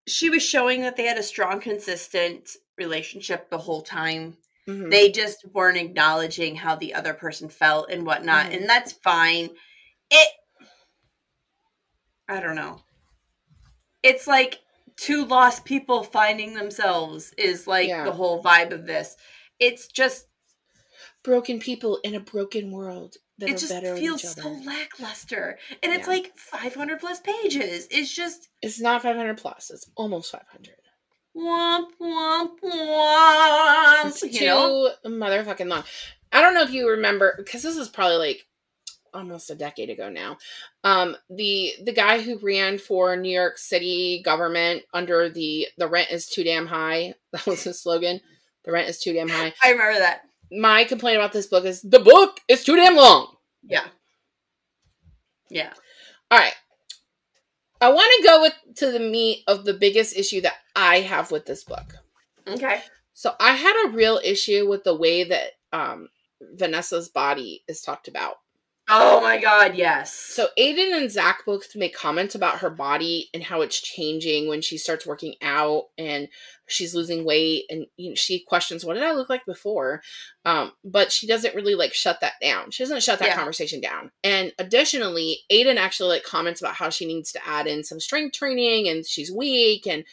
she 0.08 0.30
was 0.30 0.44
showing 0.44 0.82
that 0.82 0.98
they 0.98 1.06
had 1.06 1.18
a 1.18 1.24
strong, 1.24 1.62
consistent 1.62 2.50
relationship 2.78 3.50
the 3.50 3.58
whole 3.58 3.82
time. 3.82 4.38
Mhm. 4.68 4.92
They 4.92 5.12
just 5.12 5.46
weren't 5.54 5.78
acknowledging 5.78 6.56
how 6.56 6.76
the 6.76 6.94
other 6.94 7.14
person 7.14 7.50
felt 7.50 7.90
and 7.90 8.06
whatnot, 8.06 8.48
Mhm. 8.48 8.58
and 8.58 8.70
that's 8.70 8.92
fine. 8.92 9.56
It, 10.12 10.32
I 12.28 12.40
don't 12.42 12.56
know. 12.56 12.82
It's 14.04 14.28
like 14.28 14.60
two 14.98 15.26
lost 15.26 15.66
people 15.66 16.04
finding 16.04 16.54
themselves 16.54 17.34
is 17.38 17.68
like 17.68 17.88
Yeah. 17.88 18.04
the 18.04 18.12
whole 18.12 18.44
vibe 18.44 18.72
of 18.72 18.86
this. 18.86 19.16
It's 19.60 19.88
just 19.88 20.28
broken 21.24 21.60
people 21.60 21.98
in 22.04 22.16
a 22.16 22.20
broken 22.20 22.72
world 22.72 23.16
that 23.38 23.50
it 23.50 23.56
are 23.56 23.60
just 23.60 23.82
feels 24.00 24.24
each 24.24 24.30
so 24.32 24.50
lackluster, 24.50 25.60
and 25.84 25.94
it's 25.94 26.08
Yeah. 26.08 26.14
like 26.14 26.38
500 26.38 27.00
plus 27.00 27.20
pages. 27.22 27.88
It's 27.92 28.14
just 28.14 28.50
It's 28.62 28.80
not 28.80 29.02
500 29.04 29.38
plus. 29.38 29.70
It's 29.72 29.90
almost 29.96 30.32
500. 30.32 30.76
Womp 31.38 31.90
womp 32.02 32.60
womp. 32.62 34.08
It's 34.08 34.24
you 34.24 34.40
too 34.40 34.46
know, 34.46 34.92
motherfucking 35.06 35.68
long. 35.68 35.84
I 36.32 36.42
don't 36.42 36.54
know 36.54 36.64
if 36.64 36.72
you 36.72 36.90
remember 36.90 37.36
because 37.38 37.64
this 37.64 37.78
is 37.78 37.90
probably 37.90 38.18
like 38.18 38.46
almost 39.14 39.50
a 39.50 39.56
decade 39.56 39.90
ago 39.90 40.10
now. 40.10 40.38
Um, 40.84 41.16
the 41.30 41.74
the 41.84 41.94
guy 41.94 42.22
who 42.22 42.38
ran 42.40 42.78
for 42.78 43.16
New 43.16 43.32
York 43.32 43.58
City 43.58 44.22
government 44.24 44.84
under 44.94 45.30
the 45.30 45.68
the 45.78 45.88
rent 45.88 46.12
is 46.12 46.28
too 46.28 46.44
damn 46.44 46.68
high. 46.68 47.14
That 47.32 47.46
was 47.46 47.64
his 47.64 47.82
slogan. 47.82 48.22
The 48.66 48.72
rent 48.72 48.90
is 48.90 49.00
too 49.00 49.14
damn 49.14 49.30
high. 49.30 49.54
I 49.64 49.72
remember 49.72 50.00
that. 50.00 50.22
My 50.52 50.86
complaint 50.86 51.18
about 51.18 51.34
this 51.34 51.48
book 51.48 51.66
is 51.66 51.82
the 51.82 52.00
book 52.00 52.40
is 52.48 52.64
too 52.64 52.76
damn 52.76 52.96
long. 52.96 53.36
Yeah, 53.64 53.86
yeah. 55.50 55.74
All 56.32 56.40
right. 56.40 56.54
I 57.82 57.90
want 57.90 58.12
to 58.18 58.28
go 58.28 58.42
with 58.42 58.76
to 58.78 58.92
the 58.92 59.00
meat 59.00 59.44
of 59.48 59.66
the 59.66 59.74
biggest 59.74 60.16
issue 60.18 60.42
that 60.42 60.56
I 60.76 61.02
have 61.02 61.32
with 61.32 61.46
this 61.46 61.64
book. 61.64 61.96
Okay. 62.48 62.82
So 63.14 63.34
I 63.40 63.54
had 63.54 63.88
a 63.88 63.92
real 63.92 64.20
issue 64.24 64.68
with 64.68 64.84
the 64.84 64.96
way 64.96 65.24
that 65.24 65.52
um, 65.74 66.10
Vanessa's 66.42 67.10
body 67.10 67.64
is 67.68 67.82
talked 67.82 68.08
about. 68.08 68.36
Oh 68.90 69.20
my 69.22 69.38
god, 69.38 69.76
yes. 69.76 70.14
So 70.14 70.48
Aiden 70.58 70.96
and 70.96 71.12
Zach 71.12 71.40
both 71.46 71.76
make 71.76 71.94
comments 71.94 72.36
about 72.36 72.60
her 72.60 72.70
body 72.70 73.30
and 73.34 73.44
how 73.44 73.60
it's 73.62 73.82
changing 73.82 74.48
when 74.48 74.62
she 74.62 74.78
starts 74.78 75.06
working 75.06 75.36
out 75.42 75.86
and 75.98 76.30
she's 76.68 76.96
losing 76.96 77.26
weight 77.26 77.66
and 77.70 77.86
you 77.98 78.10
know, 78.10 78.16
she 78.16 78.40
questions 78.46 78.86
what 78.86 78.94
did 78.94 79.04
I 79.04 79.12
look 79.12 79.30
like 79.30 79.46
before, 79.46 80.02
um, 80.46 80.72
but 80.86 81.12
she 81.12 81.28
doesn't 81.28 81.54
really 81.54 81.76
like 81.76 81.94
shut 81.94 82.22
that 82.22 82.34
down. 82.42 82.72
She 82.72 82.82
doesn't 82.84 83.04
shut 83.04 83.20
that 83.20 83.30
Yeah. 83.30 83.36
conversation 83.36 83.82
down. 83.82 84.10
And 84.24 84.54
additionally, 84.58 85.40
Aiden 85.52 85.76
actually 85.76 86.10
like 86.10 86.24
comments 86.24 86.62
about 86.62 86.76
how 86.76 86.90
she 86.90 87.06
needs 87.06 87.34
to 87.34 87.46
add 87.46 87.68
in 87.68 87.84
some 87.84 88.00
strength 88.00 88.38
training 88.38 88.88
and 88.88 89.06
she's 89.06 89.32
weak 89.32 89.86
and 89.86 90.06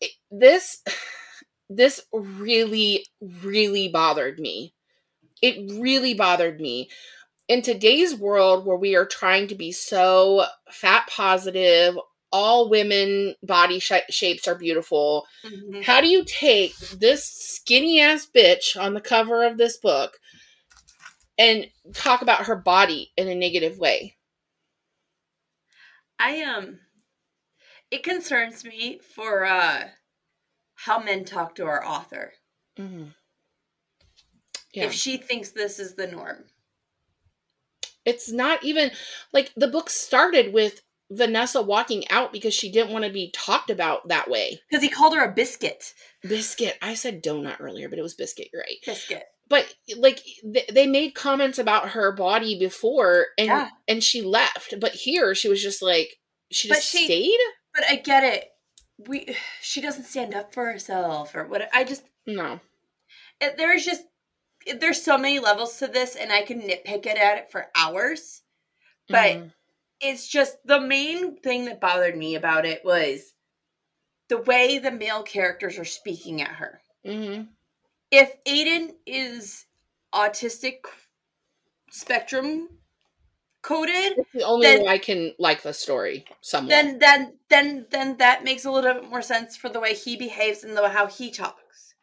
it, 0.00 0.12
this 0.30 0.82
this 1.68 2.00
really 2.12 3.06
really 3.42 3.88
bothered 3.88 4.38
me. 4.38 4.72
It 5.42 5.80
really 5.80 6.14
bothered 6.14 6.60
me 6.60 6.90
in 7.50 7.62
today's 7.62 8.14
world 8.14 8.64
where 8.64 8.76
we 8.76 8.94
are 8.94 9.04
trying 9.04 9.48
to 9.48 9.56
be 9.56 9.72
so 9.72 10.44
fat 10.70 11.08
positive, 11.10 11.98
all 12.30 12.70
women 12.70 13.34
body 13.42 13.80
sh- 13.80 13.92
shapes 14.08 14.46
are 14.46 14.54
beautiful. 14.54 15.26
Mhm. 15.42 15.82
How 15.82 16.00
do 16.00 16.06
you 16.06 16.24
take 16.24 16.76
this 16.76 17.24
skinny 17.24 18.00
ass 18.00 18.24
bitch 18.24 18.80
on 18.80 18.94
the 18.94 19.00
cover 19.00 19.42
of 19.42 19.58
this 19.58 19.76
book 19.78 20.20
and 21.36 21.68
talk 21.92 22.22
about 22.22 22.46
her 22.46 22.54
body 22.54 23.12
in 23.16 23.26
a 23.26 23.34
negative 23.34 23.78
way? 23.80 24.16
I 26.20 26.42
um 26.42 26.78
it 27.90 28.04
concerns 28.04 28.64
me 28.64 29.00
for 29.00 29.44
uh 29.44 29.88
how 30.76 31.00
men 31.00 31.24
talk 31.24 31.56
to 31.56 31.66
our 31.66 31.84
author. 31.84 32.32
Mm-hmm. 32.78 33.08
Yeah. 34.72 34.84
If 34.84 34.92
she 34.92 35.16
thinks 35.16 35.50
this 35.50 35.80
is 35.80 35.96
the 35.96 36.06
norm. 36.06 36.44
It's 38.04 38.30
not 38.30 38.62
even 38.64 38.90
like 39.32 39.52
the 39.56 39.68
book 39.68 39.90
started 39.90 40.52
with 40.52 40.80
Vanessa 41.10 41.60
walking 41.60 42.08
out 42.10 42.32
because 42.32 42.54
she 42.54 42.70
didn't 42.70 42.92
want 42.92 43.04
to 43.04 43.10
be 43.10 43.30
talked 43.34 43.68
about 43.70 44.08
that 44.08 44.30
way. 44.30 44.60
Because 44.70 44.82
he 44.82 44.88
called 44.88 45.14
her 45.16 45.24
a 45.24 45.32
biscuit. 45.32 45.92
Biscuit. 46.22 46.78
I 46.80 46.94
said 46.94 47.22
donut 47.22 47.56
earlier, 47.60 47.88
but 47.88 47.98
it 47.98 48.02
was 48.02 48.14
biscuit. 48.14 48.48
You're 48.52 48.62
right. 48.62 48.76
Biscuit. 48.86 49.24
But 49.48 49.66
like 49.96 50.20
th- 50.54 50.68
they 50.68 50.86
made 50.86 51.16
comments 51.16 51.58
about 51.58 51.90
her 51.90 52.12
body 52.12 52.56
before, 52.58 53.26
and 53.36 53.48
Yeah. 53.48 53.68
and 53.88 54.04
she 54.04 54.22
left. 54.22 54.74
But 54.80 54.92
here 54.92 55.34
she 55.34 55.48
was 55.48 55.60
just 55.60 55.82
like 55.82 56.16
she 56.52 56.68
just 56.68 56.88
she- 56.88 57.04
stayed. 57.06 57.38
But 57.74 57.84
I 57.88 57.96
get 57.96 58.22
it. 58.22 58.44
We 59.08 59.34
she 59.60 59.80
doesn't 59.80 60.04
stand 60.04 60.34
up 60.34 60.54
for 60.54 60.66
herself 60.66 61.34
or 61.34 61.44
what 61.48 61.68
I 61.74 61.82
just 61.82 62.04
No. 62.26 62.60
it, 63.40 63.56
there's 63.56 63.84
just 63.84 64.02
there's 64.78 65.02
so 65.02 65.16
many 65.18 65.38
levels 65.38 65.78
to 65.78 65.86
this 65.86 66.16
and 66.16 66.32
I 66.32 66.42
can 66.42 66.60
nitpick 66.60 67.06
it 67.06 67.18
at 67.18 67.38
it 67.38 67.50
for 67.50 67.70
hours. 67.74 68.42
But 69.08 69.32
Mhm. 69.36 69.54
it's 70.00 70.26
just 70.28 70.58
the 70.64 70.80
main 70.80 71.36
thing 71.38 71.64
that 71.66 71.80
bothered 71.80 72.16
me 72.16 72.34
about 72.36 72.66
it 72.66 72.84
was 72.84 73.34
the 74.28 74.38
way 74.38 74.78
the 74.78 74.90
male 74.92 75.22
characters 75.22 75.78
are 75.78 75.84
speaking 75.84 76.40
at 76.42 76.50
her. 76.50 76.82
Mhm. 77.04 77.48
If 78.10 78.42
Aiden 78.44 78.96
is 79.06 79.66
autistic 80.12 80.84
spectrum 81.90 82.68
coded, 83.62 84.14
It's 84.18 84.32
the 84.32 84.42
only 84.42 84.66
Then- 84.66 84.82
way 84.82 84.88
I 84.88 84.98
can 84.98 85.34
like 85.38 85.62
the 85.62 85.72
story 85.74 86.24
somewhat. 86.40 86.70
then 86.70 86.98
then 86.98 87.38
then 87.48 87.86
then 87.90 88.16
that 88.18 88.42
makes 88.44 88.64
a 88.64 88.70
little 88.70 88.94
bit 88.94 89.04
more 89.04 89.22
sense 89.22 89.56
for 89.56 89.68
the 89.68 89.80
way 89.80 89.94
he 89.94 90.16
behaves 90.16 90.64
and 90.64 90.76
the 90.76 90.88
how 90.88 91.06
he 91.06 91.30
talks. 91.30 91.94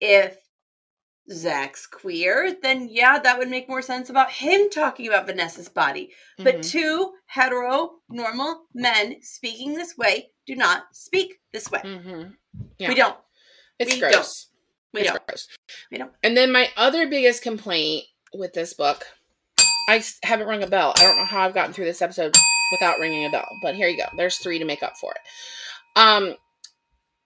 If 0.00 0.45
Zach's 1.30 1.86
queer, 1.86 2.56
then 2.62 2.88
yeah, 2.90 3.18
that 3.18 3.38
would 3.38 3.48
make 3.48 3.68
more 3.68 3.82
sense 3.82 4.10
about 4.10 4.30
him 4.30 4.70
talking 4.70 5.08
about 5.08 5.26
Vanessa's 5.26 5.68
body. 5.68 6.12
But 6.38 6.56
Mhm. 6.56 6.70
two 6.70 7.12
hetero 7.26 7.96
normal 8.08 8.66
men 8.74 9.20
speaking 9.22 9.74
this 9.74 9.96
way 9.96 10.30
do 10.46 10.54
not 10.54 10.84
speak 10.94 11.40
this 11.52 11.70
way. 11.70 11.80
Mhm. 11.80 12.36
Yeah. 12.78 12.88
We 12.88 12.94
don't. 12.94 13.18
it's 13.78 13.92
we 13.94 14.00
gross. 14.00 14.12
don't. 14.12 14.50
We 14.94 15.00
It's 15.00 15.10
don't. 15.10 15.26
gross. 15.26 15.48
We 15.90 15.98
don't. 15.98 16.12
And 16.22 16.36
then 16.36 16.52
my 16.52 16.70
other 16.76 17.06
biggest 17.08 17.42
complaint 17.42 18.04
with 18.32 18.52
this 18.54 18.72
book, 18.74 19.04
I 19.88 20.02
haven't 20.22 20.46
rung 20.48 20.62
a 20.62 20.66
bell. 20.68 20.94
I 20.96 21.02
don't 21.02 21.16
know 21.16 21.24
how 21.24 21.42
I've 21.42 21.54
gotten 21.54 21.72
through 21.72 21.84
this 21.86 22.00
episode 22.02 22.34
without 22.72 22.98
ringing 23.00 23.24
a 23.26 23.30
bell, 23.30 23.48
but 23.62 23.74
here 23.74 23.88
you 23.88 23.96
go. 23.96 24.08
There's 24.16 24.38
three 24.38 24.58
to 24.58 24.64
make 24.64 24.82
up 24.82 24.96
for 24.96 25.12
it. 25.12 25.20
Um, 25.96 26.36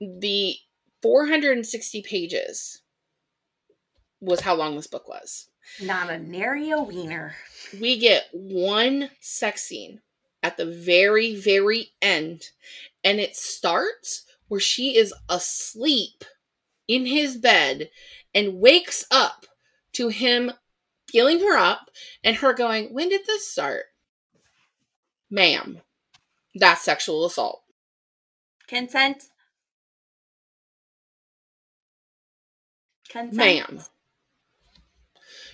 the 0.00 0.56
460 1.02 2.02
pages 2.02 2.79
was 4.20 4.40
how 4.40 4.54
long 4.54 4.76
this 4.76 4.86
book 4.86 5.08
was. 5.08 5.48
Not 5.80 6.10
a 6.10 6.18
nary 6.18 6.70
a 6.70 6.80
wiener. 6.80 7.36
We 7.78 7.98
get 7.98 8.28
one 8.32 9.10
sex 9.20 9.62
scene 9.62 10.00
at 10.42 10.56
the 10.56 10.66
very, 10.66 11.34
very 11.34 11.90
end, 12.00 12.50
and 13.04 13.20
it 13.20 13.36
starts 13.36 14.24
where 14.48 14.60
she 14.60 14.96
is 14.96 15.14
asleep 15.28 16.24
in 16.88 17.06
his 17.06 17.36
bed 17.36 17.90
and 18.34 18.60
wakes 18.60 19.04
up 19.10 19.46
to 19.92 20.08
him 20.08 20.52
feeling 21.08 21.40
her 21.40 21.56
up 21.56 21.90
and 22.24 22.36
her 22.36 22.52
going, 22.52 22.92
When 22.92 23.08
did 23.08 23.26
this 23.26 23.48
start? 23.48 23.84
Ma'am, 25.30 25.80
that's 26.54 26.82
sexual 26.82 27.24
assault. 27.24 27.62
Consent. 28.66 29.24
Consent. 33.08 33.36
Ma'am. 33.36 33.80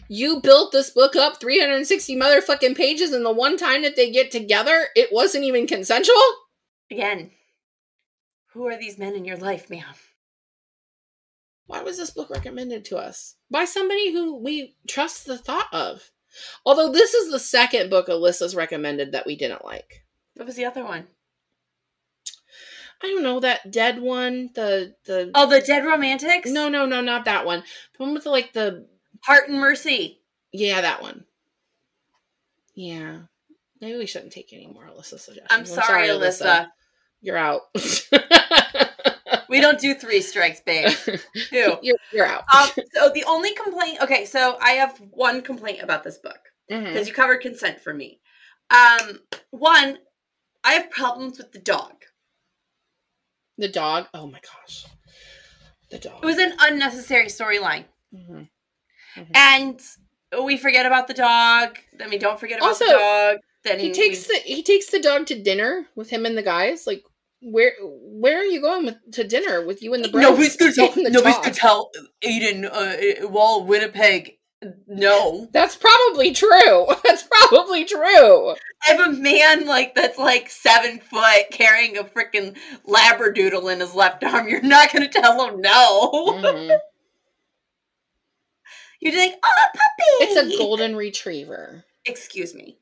You 0.08 0.40
built 0.40 0.72
this 0.72 0.90
book 0.90 1.16
up 1.16 1.40
360 1.40 2.16
motherfucking 2.16 2.76
pages, 2.76 3.12
and 3.12 3.24
the 3.24 3.32
one 3.32 3.56
time 3.56 3.82
that 3.82 3.96
they 3.96 4.10
get 4.10 4.30
together, 4.30 4.88
it 4.94 5.08
wasn't 5.12 5.44
even 5.44 5.66
consensual? 5.66 6.16
Again, 6.90 7.32
who 8.52 8.66
are 8.68 8.76
these 8.78 8.98
men 8.98 9.14
in 9.14 9.24
your 9.24 9.36
life, 9.36 9.68
ma'am? 9.68 9.94
Why 11.66 11.82
was 11.82 11.96
this 11.96 12.10
book 12.10 12.30
recommended 12.30 12.84
to 12.86 12.96
us? 12.96 13.34
By 13.50 13.64
somebody 13.64 14.12
who 14.12 14.36
we 14.36 14.76
trust 14.88 15.26
the 15.26 15.36
thought 15.36 15.66
of. 15.72 16.10
Although 16.64 16.92
this 16.92 17.12
is 17.14 17.32
the 17.32 17.40
second 17.40 17.90
book 17.90 18.06
Alyssa's 18.08 18.54
recommended 18.54 19.12
that 19.12 19.26
we 19.26 19.36
didn't 19.36 19.64
like. 19.64 20.04
What 20.34 20.46
was 20.46 20.54
the 20.54 20.66
other 20.66 20.84
one? 20.84 21.08
I 23.02 23.08
don't 23.08 23.22
know 23.22 23.40
that 23.40 23.70
dead 23.70 24.00
one. 24.00 24.50
The 24.54 24.94
the 25.06 25.30
Oh, 25.34 25.48
the 25.48 25.60
Dead 25.60 25.84
Romantics? 25.84 26.50
no 26.50 26.68
no 26.68 26.86
no 26.86 27.00
not 27.00 27.24
that 27.24 27.44
one. 27.44 27.62
The 27.96 28.04
one 28.04 28.14
with 28.14 28.24
the 28.24 28.30
like 28.30 28.52
the 28.52 28.86
Heart 29.24 29.48
and 29.48 29.58
Mercy. 29.58 30.20
yeah 30.52 30.80
that 30.80 31.02
one. 31.02 31.24
Yeah, 32.74 33.20
maybe 33.80 33.96
we 33.96 34.06
shouldn't 34.06 34.32
take 34.32 34.52
any 34.52 34.66
more 34.66 34.84
Alyssa 34.84 35.18
suggestions. 35.18 35.48
I'm 35.50 35.64
sorry, 35.66 36.08
Alyssa. 36.08 36.68
You're 37.22 37.38
out. 37.38 37.62
We 39.48 39.60
don't 39.60 39.78
do 39.78 39.94
three 39.94 40.20
strikes, 40.20 40.60
babe. 40.60 40.90
Two. 41.50 41.78
you're 41.82 41.96
you're 42.12 42.26
out. 42.26 42.44
Um, 42.54 42.68
so 42.92 43.10
the 43.10 43.24
only 43.26 43.54
complaint, 43.54 43.98
okay, 44.02 44.24
so 44.24 44.58
I 44.60 44.72
have 44.72 45.00
one 45.10 45.42
complaint 45.42 45.82
about 45.82 46.04
this 46.04 46.18
book 46.18 46.38
because 46.68 47.08
you 47.08 47.14
covered 47.14 47.40
consent 47.40 47.80
for 47.80 47.94
me. 47.94 48.20
Um, 48.70 49.20
one, 49.50 49.98
I 50.64 50.72
have 50.72 50.90
problems 50.90 51.38
with 51.38 51.52
the 51.52 51.60
dog. 51.60 51.92
The 53.58 53.68
dog. 53.68 54.06
Oh 54.12 54.26
my 54.26 54.40
gosh. 54.40 54.86
The 55.90 55.98
dog. 55.98 56.22
It 56.22 56.26
was 56.26 56.38
an 56.38 56.54
unnecessary 56.60 57.26
storyline, 57.26 57.84
Mhm. 59.16 59.26
and 59.34 59.80
we 60.44 60.56
forget 60.56 60.86
about 60.86 61.08
the 61.08 61.14
dog. 61.14 61.78
Then 61.98 62.10
we 62.10 62.18
don't 62.18 62.38
forget 62.38 62.58
about 62.58 62.68
Also, 62.68 62.84
the 62.86 62.92
dog. 62.92 63.36
Then 63.64 63.78
he 63.80 63.88
we- 63.88 63.94
takes 63.94 64.24
the 64.26 64.34
he 64.44 64.62
takes 64.62 64.90
the 64.90 65.00
dog 65.00 65.26
to 65.26 65.40
dinner 65.40 65.86
with 65.96 66.10
him 66.10 66.26
and 66.26 66.36
the 66.36 66.42
guys. 66.42 66.86
Like 66.86 67.02
where 67.42 67.72
where 67.82 68.38
are 68.38 68.44
you 68.44 68.60
going 68.60 68.86
with 68.86 68.96
to 69.12 69.24
dinner 69.24 69.64
with 69.64 69.82
you 69.82 69.94
and 69.94 70.04
the 70.04 70.08
nobody's 70.10 70.56
gonna 70.56 70.72
tell. 70.74 70.92
Nobody's 70.96 71.36
gonna 71.38 71.52
tell 71.54 71.90
Aiden 72.24 72.64
uh, 72.70 73.28
Wall 73.28 73.64
Winnipeg. 73.64 74.32
No, 74.88 75.48
That's 75.52 75.76
probably 75.76 76.32
true. 76.32 76.86
That's 77.04 77.24
probably 77.24 77.84
true. 77.84 78.50
I 78.52 78.56
have 78.86 79.00
a 79.00 79.12
man 79.12 79.66
like 79.66 79.94
that's 79.94 80.18
like 80.18 80.48
seven 80.48 80.98
foot 80.98 81.44
carrying 81.52 81.98
a 81.98 82.04
freaking 82.04 82.56
labradoodle 82.88 83.70
in 83.72 83.80
his 83.80 83.94
left 83.94 84.24
arm. 84.24 84.48
You're 84.48 84.62
not 84.62 84.92
gonna 84.92 85.08
tell 85.08 85.46
him 85.46 85.60
no. 85.60 86.78
You're 89.00 89.16
like, 89.18 89.34
oh, 89.42 89.64
puppy. 89.72 90.04
It's 90.20 90.54
a 90.54 90.58
golden 90.58 90.96
retriever. 90.96 91.84
Excuse 92.04 92.54
me. 92.54 92.78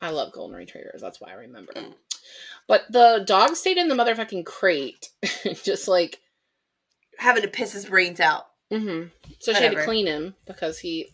I 0.00 0.10
love 0.10 0.32
golden 0.32 0.56
retrievers. 0.56 1.00
That's 1.00 1.20
why 1.20 1.30
I 1.30 1.34
remember. 1.34 1.72
Mm. 1.72 1.94
But 2.68 2.84
the 2.90 3.24
dog 3.26 3.56
stayed 3.56 3.78
in 3.78 3.88
the 3.88 3.94
motherfucking 3.94 4.44
crate, 4.46 5.08
just 5.64 5.88
like. 5.88 6.20
Having 7.18 7.42
to 7.42 7.48
piss 7.48 7.72
his 7.72 7.86
brains 7.86 8.20
out 8.20 8.46
hmm 8.70 9.04
So 9.40 9.52
she 9.52 9.62
had 9.62 9.72
to 9.72 9.84
clean 9.84 10.06
him 10.06 10.34
because 10.46 10.78
he. 10.78 11.08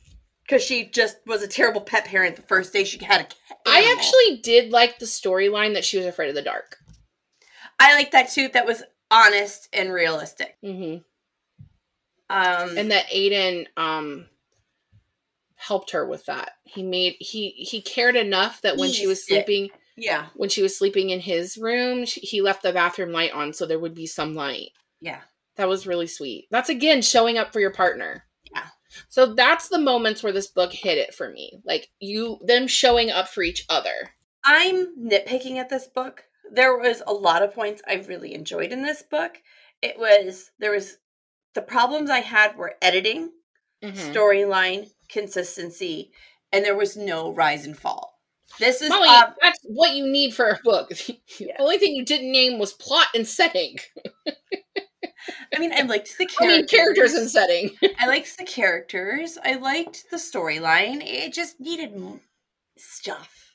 because 0.47 0.63
she 0.63 0.87
just 0.87 1.17
was 1.27 1.43
a 1.43 1.49
terrible 1.49 1.81
pet 1.81 2.05
parent 2.05 2.37
the 2.37 2.43
first 2.43 2.73
day 2.73 2.85
she 2.85 3.03
had 3.03 3.21
a 3.21 3.25
cat. 3.25 3.37
I 3.67 3.97
actually 3.97 4.39
did 4.43 4.71
like 4.71 4.99
the 4.99 5.07
storyline 5.07 5.75
that 5.75 5.85
she 5.85 5.97
was 5.97 6.07
afraid 6.07 6.29
of 6.29 6.35
the 6.35 6.43
dark. 6.43 6.77
I 7.79 7.95
like 7.95 8.11
that 8.11 8.31
too. 8.31 8.49
That 8.49 8.67
was 8.67 8.83
honest 9.11 9.69
and 9.73 9.93
realistic. 9.93 10.57
hmm 10.63 10.97
Um, 12.35 12.77
and 12.79 12.91
that 12.91 13.07
Aiden 13.09 13.67
um 13.77 14.27
helped 15.57 15.93
her 15.93 16.07
with 16.07 16.27
that. 16.27 16.53
He 16.65 16.83
made 16.83 17.17
he 17.21 17.51
he 17.51 17.81
cared 17.81 18.17
enough 18.17 18.61
that 18.63 18.77
when 18.77 18.91
she 18.93 19.07
was 19.07 19.19
Eased 19.21 19.31
it. 19.31 19.47
sleeping 19.47 19.71
yeah, 19.97 20.27
when 20.35 20.49
she 20.49 20.61
was 20.63 20.77
sleeping 20.77 21.11
in 21.11 21.21
his 21.21 21.57
room, 21.57 22.05
she, 22.05 22.21
he 22.21 22.41
left 22.43 22.63
the 22.65 22.73
bathroom 22.73 23.13
light 23.13 23.33
on 23.33 23.53
so 23.53 23.65
there 23.65 23.79
would 23.79 23.95
be 23.95 24.07
some 24.07 24.35
light. 24.35 24.71
yeah. 25.01 25.21
That 25.57 25.69
was 25.69 25.87
really 25.87 26.09
sweet. 26.09 26.49
That's 26.51 26.69
again 26.69 27.01
showing 27.01 27.39
up 27.39 27.53
for 27.53 27.61
your 27.61 27.71
partner. 27.73 28.25
Yeah. 28.53 28.67
So 29.09 29.35
that's 29.35 29.69
the 29.69 29.79
moments 29.79 30.21
where 30.21 30.33
this 30.33 30.49
book 30.49 30.73
hit 30.73 30.99
it 30.99 31.15
for 31.15 31.31
me. 31.31 31.61
Like 31.65 31.89
you 32.01 32.41
them 32.45 32.67
showing 32.67 33.11
up 33.13 33.29
for 33.29 33.45
each 33.45 33.65
other. 33.69 34.11
I'm 34.45 34.97
nitpicking 34.99 35.59
at 35.59 35.69
this 35.69 35.87
book. 35.87 36.25
There 36.53 36.77
was 36.77 37.03
a 37.07 37.13
lot 37.13 37.43
of 37.45 37.55
points 37.55 37.83
I 37.87 38.05
really 38.09 38.35
enjoyed 38.35 38.73
in 38.73 38.83
this 38.83 39.03
book. 39.03 39.37
It 39.81 39.97
was 39.97 40.51
there 40.59 40.73
was 40.73 40.97
the 41.55 41.63
problems 41.63 42.11
I 42.11 42.21
had 42.21 42.57
were 42.57 42.75
editing, 42.83 43.33
Mhm. 43.83 44.13
storyline, 44.13 44.91
consistency, 45.09 46.13
and 46.53 46.65
there 46.65 46.77
was 46.77 46.97
no 46.97 47.31
rise 47.33 47.67
and 47.67 47.79
fall. 47.79 48.21
This 48.59 48.81
is 48.83 48.89
Molly, 48.89 49.09
uh, 49.09 49.33
that's 49.43 49.59
what 49.65 49.95
you 49.95 50.07
need 50.07 50.35
for 50.35 50.49
a 50.51 50.59
book. 50.63 50.89
the 51.07 51.19
Yeah. 51.39 51.57
only 51.59 51.79
thing 51.79 51.95
you 51.95 52.05
didn't 52.05 52.31
name 52.31 52.59
was 52.59 52.73
plot 52.73 53.09
and 53.15 53.27
setting. 53.27 53.79
I 55.55 55.59
mean, 55.59 55.73
I 55.73 55.83
liked 55.83 56.17
the 56.19 56.27
characters. 56.27 56.41
I 56.41 56.57
mean, 56.59 56.67
characters 56.67 57.13
and 57.15 57.31
setting. 57.31 57.77
I 57.99 58.07
liked 58.07 58.37
the 58.39 58.45
characters. 58.45 59.39
I 59.43 59.55
liked 59.55 60.11
the 60.11 60.17
storyline. 60.19 61.03
It 61.05 61.33
just 61.33 61.61
needed 61.61 62.21
stuff. 62.77 63.55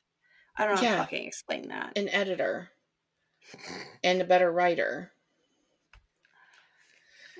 I 0.57 0.65
don't 0.65 0.75
know 0.81 0.87
how 0.89 0.95
to 0.95 1.01
fucking 1.03 1.25
explain 1.27 1.69
that. 1.69 1.97
An 1.97 2.09
editor 2.09 2.69
and 4.03 4.21
a 4.21 4.25
better 4.25 4.51
writer. 4.51 5.13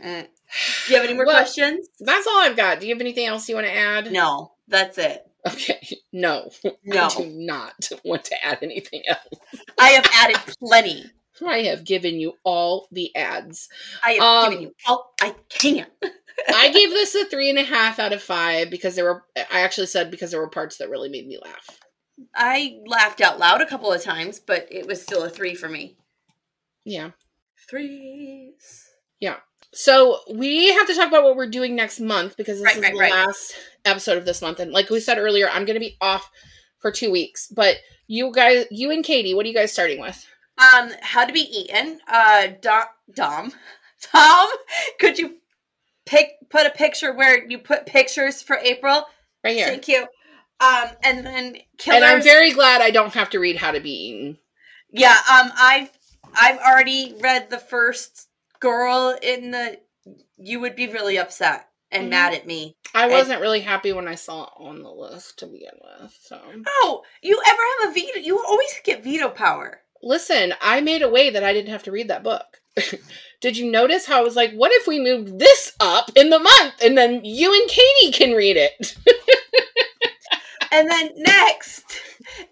Mm. 0.04 0.28
Do 0.88 0.94
you 0.94 0.96
have 1.00 1.06
any 1.06 1.14
more 1.14 1.26
Well, 1.26 1.36
questions? 1.36 1.88
That's 2.00 2.26
all 2.28 2.40
I've 2.40 2.58
got. 2.58 2.80
Do 2.80 2.88
you 2.88 2.94
have 2.94 3.02
anything 3.02 3.26
else 3.28 3.48
you 3.50 3.56
want 3.56 3.68
to 3.68 3.76
add? 3.76 4.12
No, 4.12 4.54
that's 4.68 4.98
it. 4.98 5.26
Okay. 5.48 5.80
No. 6.12 6.50
No, 6.84 7.06
I 7.06 7.10
do 7.10 7.26
not 7.28 7.90
want 8.04 8.26
to 8.26 8.46
add 8.46 8.60
anything 8.64 9.04
else. 9.08 9.20
I 9.78 9.90
have 9.90 10.06
added 10.14 10.38
plenty. 10.60 11.06
I 11.48 11.60
have 11.64 11.84
given 11.86 12.20
you 12.20 12.34
all 12.44 12.88
the 12.92 13.16
ads. 13.16 13.70
I 14.04 14.12
have 14.14 14.22
Um, 14.24 14.50
given 14.50 14.64
you 14.64 14.76
all 14.88 15.14
I 15.22 15.36
can't. 15.50 15.90
I 16.48 16.70
gave 16.70 16.90
this 16.90 17.14
a 17.16 17.26
three 17.26 17.50
and 17.50 17.60
a 17.60 17.64
half 17.64 18.00
out 18.00 18.12
of 18.12 18.22
five 18.24 18.70
because 18.70 18.96
there 18.96 19.06
were, 19.06 19.24
I 19.52 19.62
actually 19.62 19.88
said 19.88 20.10
because 20.12 20.32
there 20.32 20.40
were 20.42 20.50
parts 20.50 20.78
that 20.78 20.90
really 20.90 21.10
made 21.10 21.28
me 21.28 21.38
laugh. 21.42 21.80
I 22.36 22.80
laughed 22.88 23.22
out 23.22 23.40
loud 23.40 23.62
a 23.62 23.66
couple 23.66 23.94
of 23.94 24.02
times, 24.02 24.40
but 24.40 24.68
it 24.72 24.88
was 24.88 25.02
still 25.02 25.24
a 25.24 25.30
three 25.30 25.56
for 25.56 25.70
me. 25.70 25.96
Yeah. 26.86 27.12
Threes. 27.70 28.86
So 29.74 30.20
we 30.34 30.74
have 30.74 30.88
to 30.88 30.96
talk 30.96 31.08
about 31.10 31.24
what 31.24 31.36
we're 31.36 31.50
doing 31.50 31.76
next 31.76 32.00
month 32.00 32.36
because 32.38 32.58
this 32.58 32.66
Right, 32.66 32.76
is 32.78 32.82
right, 32.82 32.94
the 32.94 33.00
right. 33.00 33.12
last 33.12 33.54
episode 33.86 34.18
of 34.18 34.26
this 34.26 34.42
month. 34.42 34.60
And 34.60 34.72
like 34.72 34.90
we 34.90 35.00
said 35.00 35.18
earlier, 35.18 35.48
I'm 35.50 35.66
going 35.66 35.76
to 35.76 35.80
be 35.80 35.96
off 36.02 36.30
for 36.80 36.92
two 36.92 37.12
weeks. 37.12 37.48
But 37.56 37.78
you 38.08 38.32
guys, 38.32 38.66
you 38.72 38.90
and 38.92 39.04
Katie, 39.04 39.34
what 39.34 39.46
are 39.46 39.50
you 39.50 39.56
guys 39.56 39.72
starting 39.72 40.00
with? 40.02 40.26
Um, 40.58 40.92
how 41.02 41.26
to 41.26 41.32
be 41.34 41.42
eaten. 41.42 42.00
Uh, 42.08 42.48
Dom, 42.62 42.86
Dom, 43.16 43.54
Tom, 44.02 44.50
could 45.00 45.20
you 45.20 45.36
pick 46.06 46.32
put 46.50 46.66
a 46.66 46.72
picture 46.72 47.14
where 47.14 47.48
you 47.48 47.60
put 47.60 47.86
pictures 47.86 48.42
for 48.42 48.58
April? 48.58 49.06
Right 49.44 49.56
here. 49.56 49.68
Thank 49.68 49.88
you. 49.88 50.08
Um, 50.60 50.90
and 51.04 51.26
then 51.26 51.58
killers. 51.78 51.98
And 51.98 52.06
I'm 52.06 52.22
very 52.24 52.52
glad 52.52 52.82
I 52.82 52.92
don't 52.92 53.14
have 53.14 53.30
to 53.30 53.40
read 53.40 53.56
How 53.58 53.72
to 53.72 53.80
Be 53.80 53.92
Eaten. 53.92 54.38
yeah. 54.92 55.16
Um, 55.32 55.52
I've 55.58 55.90
I've 56.34 56.58
already 56.60 57.16
read 57.22 57.50
the 57.50 57.60
first 57.60 58.28
girl 58.60 59.18
in 59.22 59.52
the. 59.52 59.80
You 60.38 60.60
would 60.62 60.76
be 60.76 60.88
really 60.88 61.18
upset 61.18 61.68
and 61.92 62.08
Mhm. 62.08 62.10
mad 62.10 62.34
at 62.34 62.48
me. 62.48 62.76
I 62.96 63.08
wasn't 63.08 63.42
really 63.42 63.60
happy 63.62 63.92
when 63.94 64.08
I 64.08 64.16
saw 64.16 64.44
it 64.46 64.50
on 64.58 64.82
the 64.82 64.90
list 64.92 65.40
to 65.40 65.46
begin 65.48 65.78
with. 65.82 66.18
So 66.24 66.42
Oh, 66.68 67.04
you 67.22 67.40
ever 67.46 67.62
have 67.82 67.90
a 67.90 67.94
veto? 67.94 68.20
You 68.20 68.44
always 68.44 68.74
get 68.84 69.04
veto 69.04 69.30
power. 69.30 69.82
listen, 70.02 70.54
I 70.62 70.80
made 70.82 71.02
a 71.02 71.10
way 71.10 71.30
that 71.30 71.44
I 71.44 71.52
didn't 71.54 71.72
have 71.72 71.84
to 71.84 71.92
read 71.92 72.08
that 72.08 72.24
book. 72.24 72.62
Did 73.42 73.58
you 73.58 73.70
notice 73.70 74.06
how 74.06 74.18
I 74.20 74.22
was 74.24 74.36
like, 74.36 74.54
what 74.54 74.72
if 74.72 74.88
we 74.88 74.98
moved 75.00 75.38
this 75.40 75.74
up 75.82 76.10
in 76.16 76.30
the 76.30 76.40
month 76.40 76.76
and 76.82 76.98
then 76.98 77.24
you 77.26 77.54
and 77.54 77.70
Katie 77.70 78.12
can 78.14 78.34
read 78.34 78.56
it? 78.58 78.96
And 80.72 80.90
then 80.90 81.10
next 81.18 81.84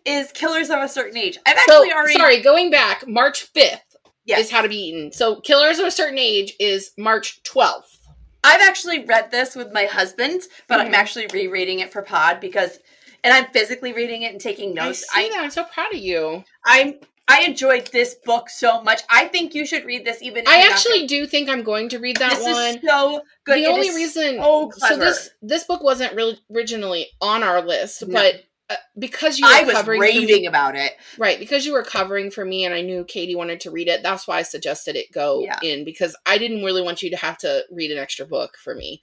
is 0.03 0.31
Killers 0.31 0.69
of 0.71 0.79
a 0.79 0.87
Certain 0.89 1.17
Age. 1.17 1.37
I've 1.45 1.57
So, 1.67 1.83
actually 1.83 1.93
already. 1.93 2.13
sorry, 2.13 2.41
going 2.41 2.71
back, 2.71 3.07
March 3.07 3.51
5th 3.53 3.86
Yes. 4.27 4.41
is 4.45 4.51
How 4.51 4.61
to 4.61 4.69
Be 4.69 4.75
Eaten. 4.89 5.11
So 5.11 5.37
Killers 5.41 5.79
of 5.79 5.85
a 5.87 5.91
Certain 5.91 6.19
Age 6.19 6.53
is 6.59 6.91
March 6.97 7.41
12th. 7.43 7.97
I've 8.43 8.61
actually 8.61 9.05
read 9.05 9.31
this 9.31 9.55
with 9.55 9.71
my 9.73 9.85
husband, 9.85 10.43
but 10.67 10.79
I'm 10.79 10.91
Mhm. 10.91 10.95
actually 10.95 11.27
rereading 11.33 11.79
it 11.79 11.91
for 11.91 12.01
Pod 12.01 12.39
because, 12.39 12.79
and 13.23 13.33
I'm 13.33 13.47
physically 13.51 13.93
reading 13.93 14.21
it 14.23 14.31
and 14.31 14.39
taking 14.39 14.73
notes. 14.73 15.03
I 15.13 15.21
see 15.23 15.25
I, 15.27 15.29
that. 15.33 15.43
I'm 15.45 15.51
so 15.51 15.63
proud 15.63 15.93
of 15.93 15.99
you. 15.99 16.43
I'm 16.65 16.99
I 17.29 17.41
enjoyed 17.41 17.87
this 17.87 18.15
book 18.23 18.49
so 18.49 18.81
much. 18.83 19.01
I 19.09 19.25
think 19.25 19.53
you 19.53 19.65
should 19.65 19.83
read 19.83 20.05
this. 20.05 20.21
Even 20.21 20.43
if 20.43 20.47
I 20.47 20.61
actually 20.61 21.07
do 21.07 21.27
think 21.27 21.49
I'm 21.49 21.61
going 21.61 21.89
to 21.89 21.99
read 21.99 22.15
that 22.17 22.37
this 22.37 22.43
one. 22.43 22.75
is 22.77 22.77
so 22.87 23.21
good. 23.43 23.57
the 23.57 23.63
It 23.63 23.67
only 23.67 23.89
reason 23.93 24.37
so 24.37 24.71
so 24.77 24.95
this 24.95 25.31
this 25.41 25.65
book 25.65 25.83
wasn't 25.83 26.13
really 26.13 26.39
originally 26.55 27.09
on 27.19 27.43
our 27.43 27.61
list, 27.61 28.07
No. 28.07 28.13
but 28.13 28.43
uh, 28.69 28.75
because 28.99 29.39
you 29.39 29.45
were 29.45 29.51
I 29.53 29.63
was 29.63 29.73
covering 29.73 30.01
for 30.01 30.07
me- 30.07 30.19
raving 30.25 30.47
about 30.47 30.75
it. 30.75 30.93
right 31.17 31.39
because 31.39 31.65
you 31.65 31.71
were 31.73 31.83
covering 31.83 32.29
for 32.31 32.43
me 32.43 32.65
and 32.65 32.73
I 32.73 32.81
knew 32.81 33.03
Katie 33.05 33.35
wanted 33.35 33.61
to 33.61 33.71
read 33.71 33.87
it. 33.87 34.03
That's 34.03 34.27
why 34.27 34.39
I 34.39 34.41
suggested 34.43 34.95
it 34.95 35.11
go 35.13 35.41
Yeah. 35.43 35.59
in 35.63 35.85
because 35.85 36.15
I 36.25 36.37
didn't 36.37 36.63
really 36.63 36.81
want 36.81 37.01
you 37.01 37.09
to 37.11 37.17
have 37.17 37.37
to 37.39 37.63
read 37.71 37.91
an 37.91 37.97
extra 37.97 38.25
book 38.25 38.57
for 38.61 38.75
me. 38.75 39.01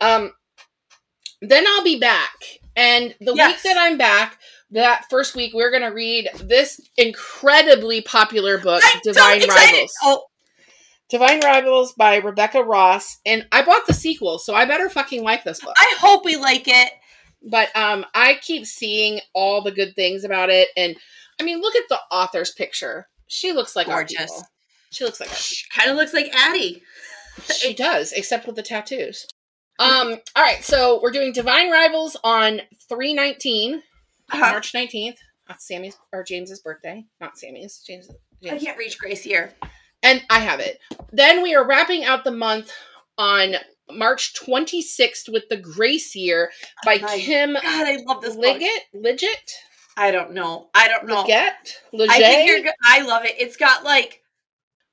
Um, 0.00 0.32
then 1.40 1.64
I'll 1.68 1.84
be 1.84 1.98
back, 2.00 2.32
and 2.76 3.14
the 3.20 3.32
Yes. 3.34 3.54
week 3.54 3.62
that 3.62 3.78
I'm 3.80 3.96
back, 3.96 4.38
that 4.72 5.04
first 5.08 5.34
week 5.36 5.52
we're 5.54 5.70
gonna 5.70 5.92
read 5.92 6.28
this 6.42 6.80
incredibly 6.96 8.00
popular 8.02 8.58
book, 8.58 8.82
I'm 8.84 9.00
Divine 9.04 9.42
excited. 9.42 9.72
Rivals. 9.72 9.92
Oh, 10.02 10.24
Divine 11.08 11.40
Rivals 11.40 11.92
by 11.94 12.16
Rebecca 12.16 12.62
Ross, 12.62 13.16
and 13.24 13.46
I 13.52 13.62
bought 13.64 13.86
the 13.86 13.94
sequel, 13.94 14.38
so 14.38 14.54
I 14.54 14.64
better 14.66 14.90
fucking 14.90 15.22
like 15.22 15.44
this 15.44 15.60
book. 15.60 15.74
I 15.78 15.94
hope 15.98 16.24
we 16.24 16.36
like 16.36 16.66
it. 16.68 16.90
But 17.42 17.74
um, 17.76 18.04
I 18.14 18.38
keep 18.42 18.66
seeing 18.66 19.20
all 19.32 19.62
the 19.62 19.70
good 19.72 19.94
things 19.94 20.24
about 20.24 20.50
it, 20.50 20.68
and 20.76 20.96
I 21.40 21.44
mean, 21.44 21.60
look 21.60 21.76
at 21.76 21.84
the 21.88 21.98
author's 22.10 22.50
picture. 22.52 23.06
She 23.28 23.52
looks 23.52 23.76
like 23.76 23.88
our 23.88 24.02
Gorgeous. 24.04 24.42
She 24.90 25.04
looks 25.04 25.20
like 25.20 25.30
Kind 25.74 25.90
of 25.90 25.96
looks 25.96 26.14
like 26.14 26.34
Addie. 26.34 26.82
She 27.54 27.74
does, 27.74 28.12
except 28.12 28.46
with 28.46 28.56
the 28.56 28.62
tattoos. 28.62 29.26
Um. 29.80 30.16
All 30.34 30.42
right, 30.42 30.64
so 30.64 30.98
we're 31.00 31.12
doing 31.12 31.30
Divine 31.32 31.70
Rivals 31.70 32.16
on 32.24 32.62
three 32.88 33.14
nineteen, 33.14 33.80
Uh, 34.32 34.38
March 34.38 34.74
nineteenth. 34.74 35.18
That's 35.46 35.68
Sammy's 35.68 35.96
or 36.12 36.24
James's 36.24 36.58
birthday, 36.58 37.04
not 37.20 37.38
Sammy's. 37.38 37.80
James. 37.86 38.10
I 38.44 38.58
can't 38.58 38.76
reach 38.76 38.98
Grace 38.98 39.22
here. 39.22 39.52
And 40.02 40.20
I 40.30 40.40
have 40.40 40.58
it. 40.58 40.80
Then 41.12 41.44
we 41.44 41.54
are 41.54 41.64
wrapping 41.64 42.04
out 42.04 42.24
the 42.24 42.32
month 42.32 42.72
on 43.18 43.54
March 43.92 44.34
26th 44.34 45.32
with 45.32 45.44
The 45.48 45.56
Grace 45.56 46.14
Year 46.14 46.50
by 46.84 46.98
Kim 46.98 47.54
God, 47.54 47.62
I 47.64 47.96
love 48.06 48.22
this 48.22 48.34
book. 48.34 48.44
Liggett. 48.44 48.82
Liggett? 48.94 49.52
I 49.96 50.10
don't 50.10 50.32
know. 50.32 50.68
I 50.74 50.88
don't 50.88 51.06
know. 51.06 51.22
Liggett? 51.22 51.74
I 52.10 52.18
think 52.18 52.48
you're. 52.48 52.62
Go- 52.62 52.70
I 52.84 53.00
love 53.02 53.24
it. 53.24 53.34
It's 53.38 53.56
got 53.56 53.82
like 53.84 54.22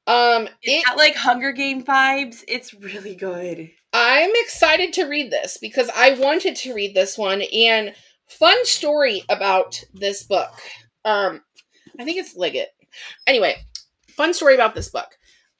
Um, 0.07 0.47
it's 0.61 0.83
it, 0.83 0.85
got 0.85 0.97
like 0.97 1.15
Hunger 1.15 1.51
Game 1.51 1.83
vibes. 1.83 2.43
It's 2.47 2.73
really 2.73 3.15
good. 3.15 3.69
I'm 3.93 4.31
excited 4.35 4.93
to 4.93 5.05
read 5.05 5.31
this 5.31 5.57
because 5.61 5.89
I 5.95 6.11
wanted 6.15 6.55
to 6.57 6.73
read 6.73 6.93
this 6.95 7.17
one. 7.17 7.41
And 7.53 7.93
fun 8.27 8.65
story 8.65 9.23
about 9.29 9.79
this 9.93 10.23
book. 10.23 10.51
Um, 11.05 11.41
I 11.99 12.03
think 12.03 12.17
it's 12.17 12.35
Liggett. 12.35 12.69
Anyway, 13.27 13.55
fun 14.09 14.33
story 14.33 14.55
about 14.55 14.75
this 14.75 14.89
book. 14.89 15.09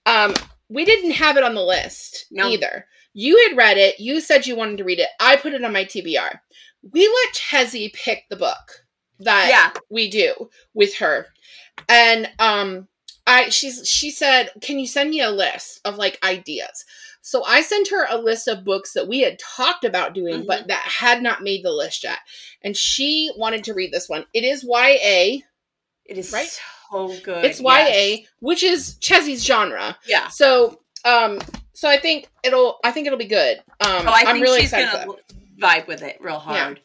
Um, 0.06 0.34
we 0.70 0.86
didn't 0.86 1.12
have 1.12 1.38
it 1.38 1.44
on 1.44 1.54
the 1.54 1.64
list 1.64 2.26
No. 2.32 2.50
either. 2.50 2.88
You 3.18 3.48
had 3.48 3.56
read 3.58 3.78
it. 3.78 3.98
You 4.00 4.20
said 4.20 4.46
you 4.46 4.56
wanted 4.58 4.78
to 4.80 4.84
read 4.84 5.00
it. 5.00 5.08
I 5.22 5.38
put 5.38 5.54
it 5.54 5.64
on 5.64 5.72
my 5.72 5.86
TBR. 5.86 6.40
We 6.92 7.08
let 7.08 7.34
Chezzy 7.34 7.94
pick 7.94 8.26
the 8.30 8.36
book 8.36 8.84
that 9.20 9.48
Yeah. 9.50 9.72
we 9.90 10.10
do 10.10 10.50
with 10.74 10.96
her, 10.98 11.28
and 11.88 12.30
um, 12.40 12.88
I 13.26 13.48
she's 13.50 13.88
she 13.88 14.12
said, 14.12 14.50
"Can 14.62 14.78
you 14.80 14.86
send 14.86 15.10
me 15.12 15.22
a 15.22 15.32
list 15.32 15.80
of 15.86 15.96
like 15.98 16.20
ideas?" 16.24 16.84
So 17.22 17.44
I 17.46 17.62
sent 17.62 17.88
her 17.88 18.06
a 18.08 18.18
list 18.20 18.48
of 18.50 18.66
books 18.66 18.94
that 18.94 19.08
we 19.08 19.22
had 19.22 19.40
talked 19.40 19.84
about 19.86 20.14
doing, 20.14 20.40
Mm-hmm. 20.40 20.48
but 20.48 20.68
that 20.68 20.84
had 21.00 21.24
not 21.24 21.42
made 21.42 21.64
the 21.64 21.72
list 21.72 22.04
yet, 22.04 22.20
and 22.62 22.76
she 22.78 23.32
wanted 23.38 23.64
to 23.64 23.74
read 23.74 23.92
this 23.94 24.10
one. 24.10 24.26
It 24.34 24.44
is 24.44 24.64
YA. 24.64 25.40
It 26.06 26.18
is 26.18 26.32
Right? 26.34 26.60
so 26.92 27.08
good. 27.24 27.46
It's 27.46 27.62
yes. 27.62 28.20
YA, 28.22 28.28
which 28.42 28.62
is 28.62 28.98
Chezzy's 29.00 29.44
genre. 29.44 29.98
Yeah. 30.06 30.28
So, 30.28 30.82
um, 31.04 31.40
so 31.76 31.88
I 31.90 31.98
think 32.00 32.28
it'll, 32.44 32.78
I 32.84 32.92
think 32.92 33.06
it'll 33.08 33.20
be 33.20 33.26
good. 33.26 33.58
Um, 33.58 33.64
Oh, 33.82 34.04
I 34.08 34.22
I'm 34.26 34.34
think 34.38 34.44
really 34.44 34.62
she's 34.62 34.74
excited. 34.74 35.06
gonna 35.08 35.20
vibe 35.62 35.88
with 35.88 36.02
it 36.02 36.18
real 36.22 36.40
hard. 36.40 36.80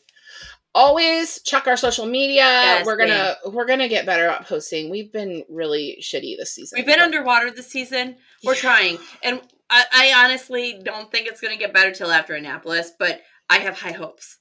Always 0.72 1.42
check 1.42 1.66
our 1.66 1.76
social 1.76 2.06
media. 2.06 2.42
Yes, 2.44 2.86
we're 2.86 2.96
gonna, 2.96 3.34
we're 3.46 3.66
gonna 3.66 3.88
get 3.88 4.06
better 4.06 4.28
at 4.28 4.46
posting. 4.46 4.88
We've 4.88 5.12
been 5.12 5.44
really 5.48 5.98
shitty 6.00 6.36
this 6.38 6.52
season. 6.52 6.76
We've 6.76 6.86
been 6.86 6.98
but- 6.98 7.04
underwater 7.06 7.50
this 7.50 7.66
season. 7.66 8.16
We're 8.44 8.54
Yeah. 8.54 8.60
trying, 8.60 8.98
and 9.24 9.40
I, 9.68 9.84
I 9.92 10.24
honestly 10.24 10.80
don't 10.84 11.10
think 11.10 11.26
it's 11.26 11.40
gonna 11.40 11.56
get 11.56 11.72
better 11.74 11.90
till 11.90 12.10
after 12.12 12.34
Annapolis. 12.34 12.92
But 12.96 13.20
I 13.48 13.58
have 13.58 13.80
high 13.80 13.92
hopes. 13.92 14.38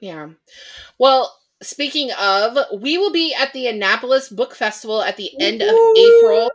Yeah. 0.00 0.28
Well, 0.98 1.36
speaking 1.60 2.12
of, 2.12 2.56
we 2.80 2.96
will 2.98 3.10
be 3.12 3.34
at 3.34 3.52
the 3.52 3.66
Annapolis 3.66 4.28
Book 4.28 4.54
Festival 4.54 5.02
at 5.02 5.16
the 5.16 5.30
end 5.40 5.60
of 5.60 5.68
April. 5.70 6.52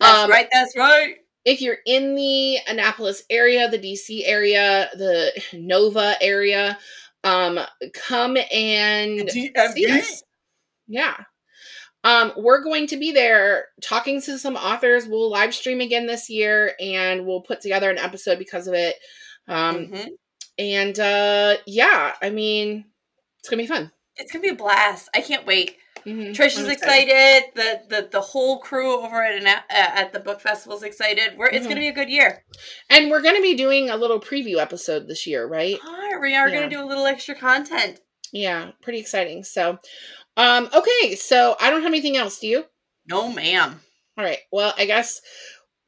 That's 0.00 0.18
Um, 0.24 0.30
right. 0.30 0.48
That's 0.52 0.76
right. 0.76 1.16
If 1.46 1.62
you're 1.62 1.78
in 1.86 2.14
the 2.14 2.58
Annapolis 2.68 3.22
area, 3.30 3.70
the 3.70 3.78
DC 3.78 4.22
area, 4.26 4.90
the 4.94 5.32
Nova 5.54 6.16
area, 6.20 6.78
um, 7.24 7.58
come 7.94 8.36
and 8.52 9.30
see 9.30 9.52
us. 9.88 10.22
Yeah. 10.86 11.16
Um, 12.04 12.32
we're 12.36 12.62
going 12.62 12.86
to 12.88 12.96
be 12.96 13.10
there 13.12 13.64
talking 13.82 14.20
to 14.22 14.38
some 14.38 14.54
authors. 14.54 15.06
We'll 15.08 15.30
live 15.30 15.54
stream 15.54 15.80
again 15.80 16.06
this 16.06 16.28
year 16.30 16.74
and 16.78 17.26
we'll 17.26 17.40
put 17.40 17.60
together 17.60 17.90
an 17.90 17.98
episode 17.98 18.38
because 18.38 18.68
of 18.68 18.74
it. 18.74 18.94
Um, 19.48 19.88
Mhm. 19.88 20.08
and 20.58 20.98
uh, 21.00 21.56
yeah, 21.66 22.14
I 22.22 22.30
mean, 22.30 22.84
it's 23.40 23.48
gonna 23.48 23.62
be 23.62 23.66
fun. 23.66 23.90
it's 24.16 24.30
gonna 24.32 24.42
be 24.42 24.48
a 24.50 24.54
blast. 24.54 25.08
I 25.14 25.20
can't 25.20 25.46
wait. 25.46 25.76
Mhm, 26.06 26.30
Trish 26.36 26.56
is 26.58 26.68
excited. 26.68 27.50
The, 27.54 27.80
the 27.88 28.08
the 28.12 28.20
whole 28.20 28.60
crew 28.60 29.00
over 29.02 29.22
at 29.24 29.34
an, 29.40 29.46
uh, 29.48 29.60
at 29.70 30.12
the 30.12 30.20
book 30.20 30.40
festival 30.40 30.76
is 30.76 30.84
excited. 30.84 31.36
We're, 31.36 31.48
It's 31.48 31.66
Mhm. 31.66 31.70
gonna 31.70 31.80
be 31.80 31.88
a 31.88 31.92
good 31.92 32.08
year. 32.08 32.44
And 32.88 33.10
we're 33.10 33.22
going 33.22 33.34
to 33.34 33.42
be 33.42 33.54
doing 33.54 33.90
a 33.90 33.96
little 33.96 34.20
preview 34.20 34.58
episode 34.58 35.08
this 35.08 35.26
year, 35.26 35.46
right? 35.46 35.78
We 36.22 36.34
are 36.36 36.48
Yeah. 36.48 36.54
gonna 36.54 36.70
do 36.70 36.82
a 36.82 36.86
little 36.86 37.06
extra 37.06 37.34
content. 37.34 37.98
Yeah, 38.32 38.70
pretty 38.82 39.00
exciting. 39.00 39.42
So, 39.44 39.78
um, 40.36 40.70
okay, 40.72 41.16
so 41.16 41.56
I 41.60 41.70
don't 41.70 41.82
have 41.82 41.92
anything 41.92 42.16
else. 42.16 42.38
Do 42.38 42.46
you? 42.46 42.66
No, 43.06 43.28
ma'am. 43.28 43.80
All 44.16 44.24
right. 44.24 44.40
Well, 44.52 44.74
I 44.78 44.84
guess 44.86 45.20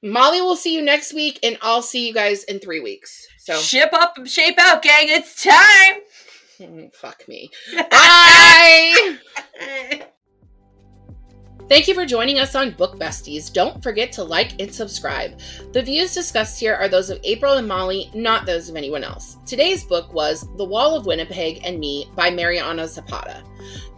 Molly 0.03 0.41
will 0.41 0.57
see 0.57 0.75
you 0.75 0.83
next 0.83 1.13
week, 1.15 1.39
and 1.43 1.59
I'll 1.63 1.83
see 1.83 2.07
you 2.07 2.15
guys 2.15 2.45
in 2.45 2.59
three 2.61 2.81
weeks. 2.81 3.27
So, 3.41 3.59
Ship 3.59 3.89
up 3.93 4.19
and 4.19 4.29
shape 4.29 4.59
out, 4.59 4.83
gang. 4.83 5.09
It's 5.09 5.43
time. 5.43 6.01
Fuck 6.93 7.29
me. 7.29 7.51
Bye. 7.91 9.19
Thank 11.69 11.87
you 11.87 11.95
for 11.95 12.07
joining 12.07 12.39
us 12.39 12.55
on 12.55 12.71
Book 12.71 12.99
Besties. 12.99 13.53
Don't 13.53 13.83
forget 13.83 14.11
to 14.13 14.25
like 14.25 14.59
and 14.59 14.73
subscribe. 14.75 15.39
The 15.73 15.83
views 15.83 16.15
discussed 16.15 16.59
here 16.59 16.75
are 16.75 16.89
those 16.89 17.11
of 17.11 17.21
April 17.25 17.59
and 17.59 17.69
Molly, 17.69 18.11
not 18.15 18.47
those 18.47 18.71
of 18.71 18.77
anyone 18.77 19.05
else. 19.05 19.37
Today's 19.45 19.85
book 19.85 20.11
was 20.15 20.49
The 20.57 20.65
Wall 20.65 20.97
of 20.97 21.05
Winnipeg 21.05 21.61
and 21.67 21.79
Me 21.79 22.11
by 22.17 22.31
Mariana 22.31 22.89
Zapata. 22.89 23.45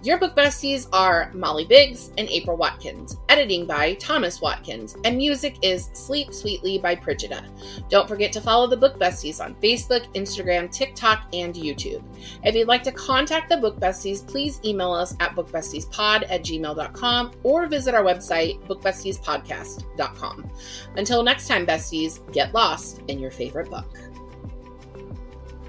Your 0.02 0.18
book 0.18 0.34
besties 0.34 0.88
are 0.94 1.30
Molly 1.34 1.66
Biggs 1.66 2.10
and 2.16 2.26
April 2.30 2.56
Watkins, 2.56 3.18
editing 3.28 3.66
by 3.66 3.94
Thomas 3.94 4.40
Watkins, 4.40 4.96
and 5.04 5.16
music 5.16 5.58
is 5.60 5.90
Sleep 5.92 6.32
Sweetly 6.32 6.78
by 6.78 6.96
Prigida. 6.96 7.44
Don't 7.90 8.08
forget 8.08 8.32
to 8.32 8.40
follow 8.40 8.66
the 8.66 8.78
book 8.78 8.98
besties 8.98 9.44
on 9.44 9.54
Facebook, 9.56 10.10
Instagram, 10.14 10.72
TikTok, 10.72 11.26
and 11.34 11.54
YouTube. 11.54 12.02
If 12.42 12.54
you'd 12.54 12.66
like 12.66 12.82
to 12.84 12.92
contact 12.92 13.50
the 13.50 13.58
Book 13.58 13.78
Besties, 13.78 14.26
please 14.26 14.58
email 14.64 14.92
us 14.92 15.14
at 15.20 15.36
bookbestiespod 15.36 16.24
at 16.30 16.44
gmail.com 16.44 17.32
or 17.60 17.66
visit 17.66 17.94
our 17.94 18.02
website, 18.02 18.60
bookbestiespodcast.com. 18.66 20.50
Until 20.96 21.22
next 21.22 21.46
time, 21.46 21.66
besties, 21.66 22.32
get 22.32 22.54
lost 22.54 23.02
in 23.08 23.18
your 23.18 23.30
favorite 23.30 23.70
book. 23.70 23.98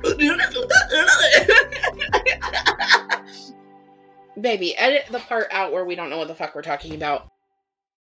Baby, 4.42 4.76
edit 4.78 5.06
the 5.12 5.20
part 5.20 5.48
out 5.52 5.72
where 5.72 5.86
we 5.86 5.96
don't 5.96 6.10
know 6.10 6.18
what 6.18 6.28
the 6.28 6.36
fuck 6.36 6.56
we're 6.56 6.62
talking 6.62 6.96
about. 6.96 7.32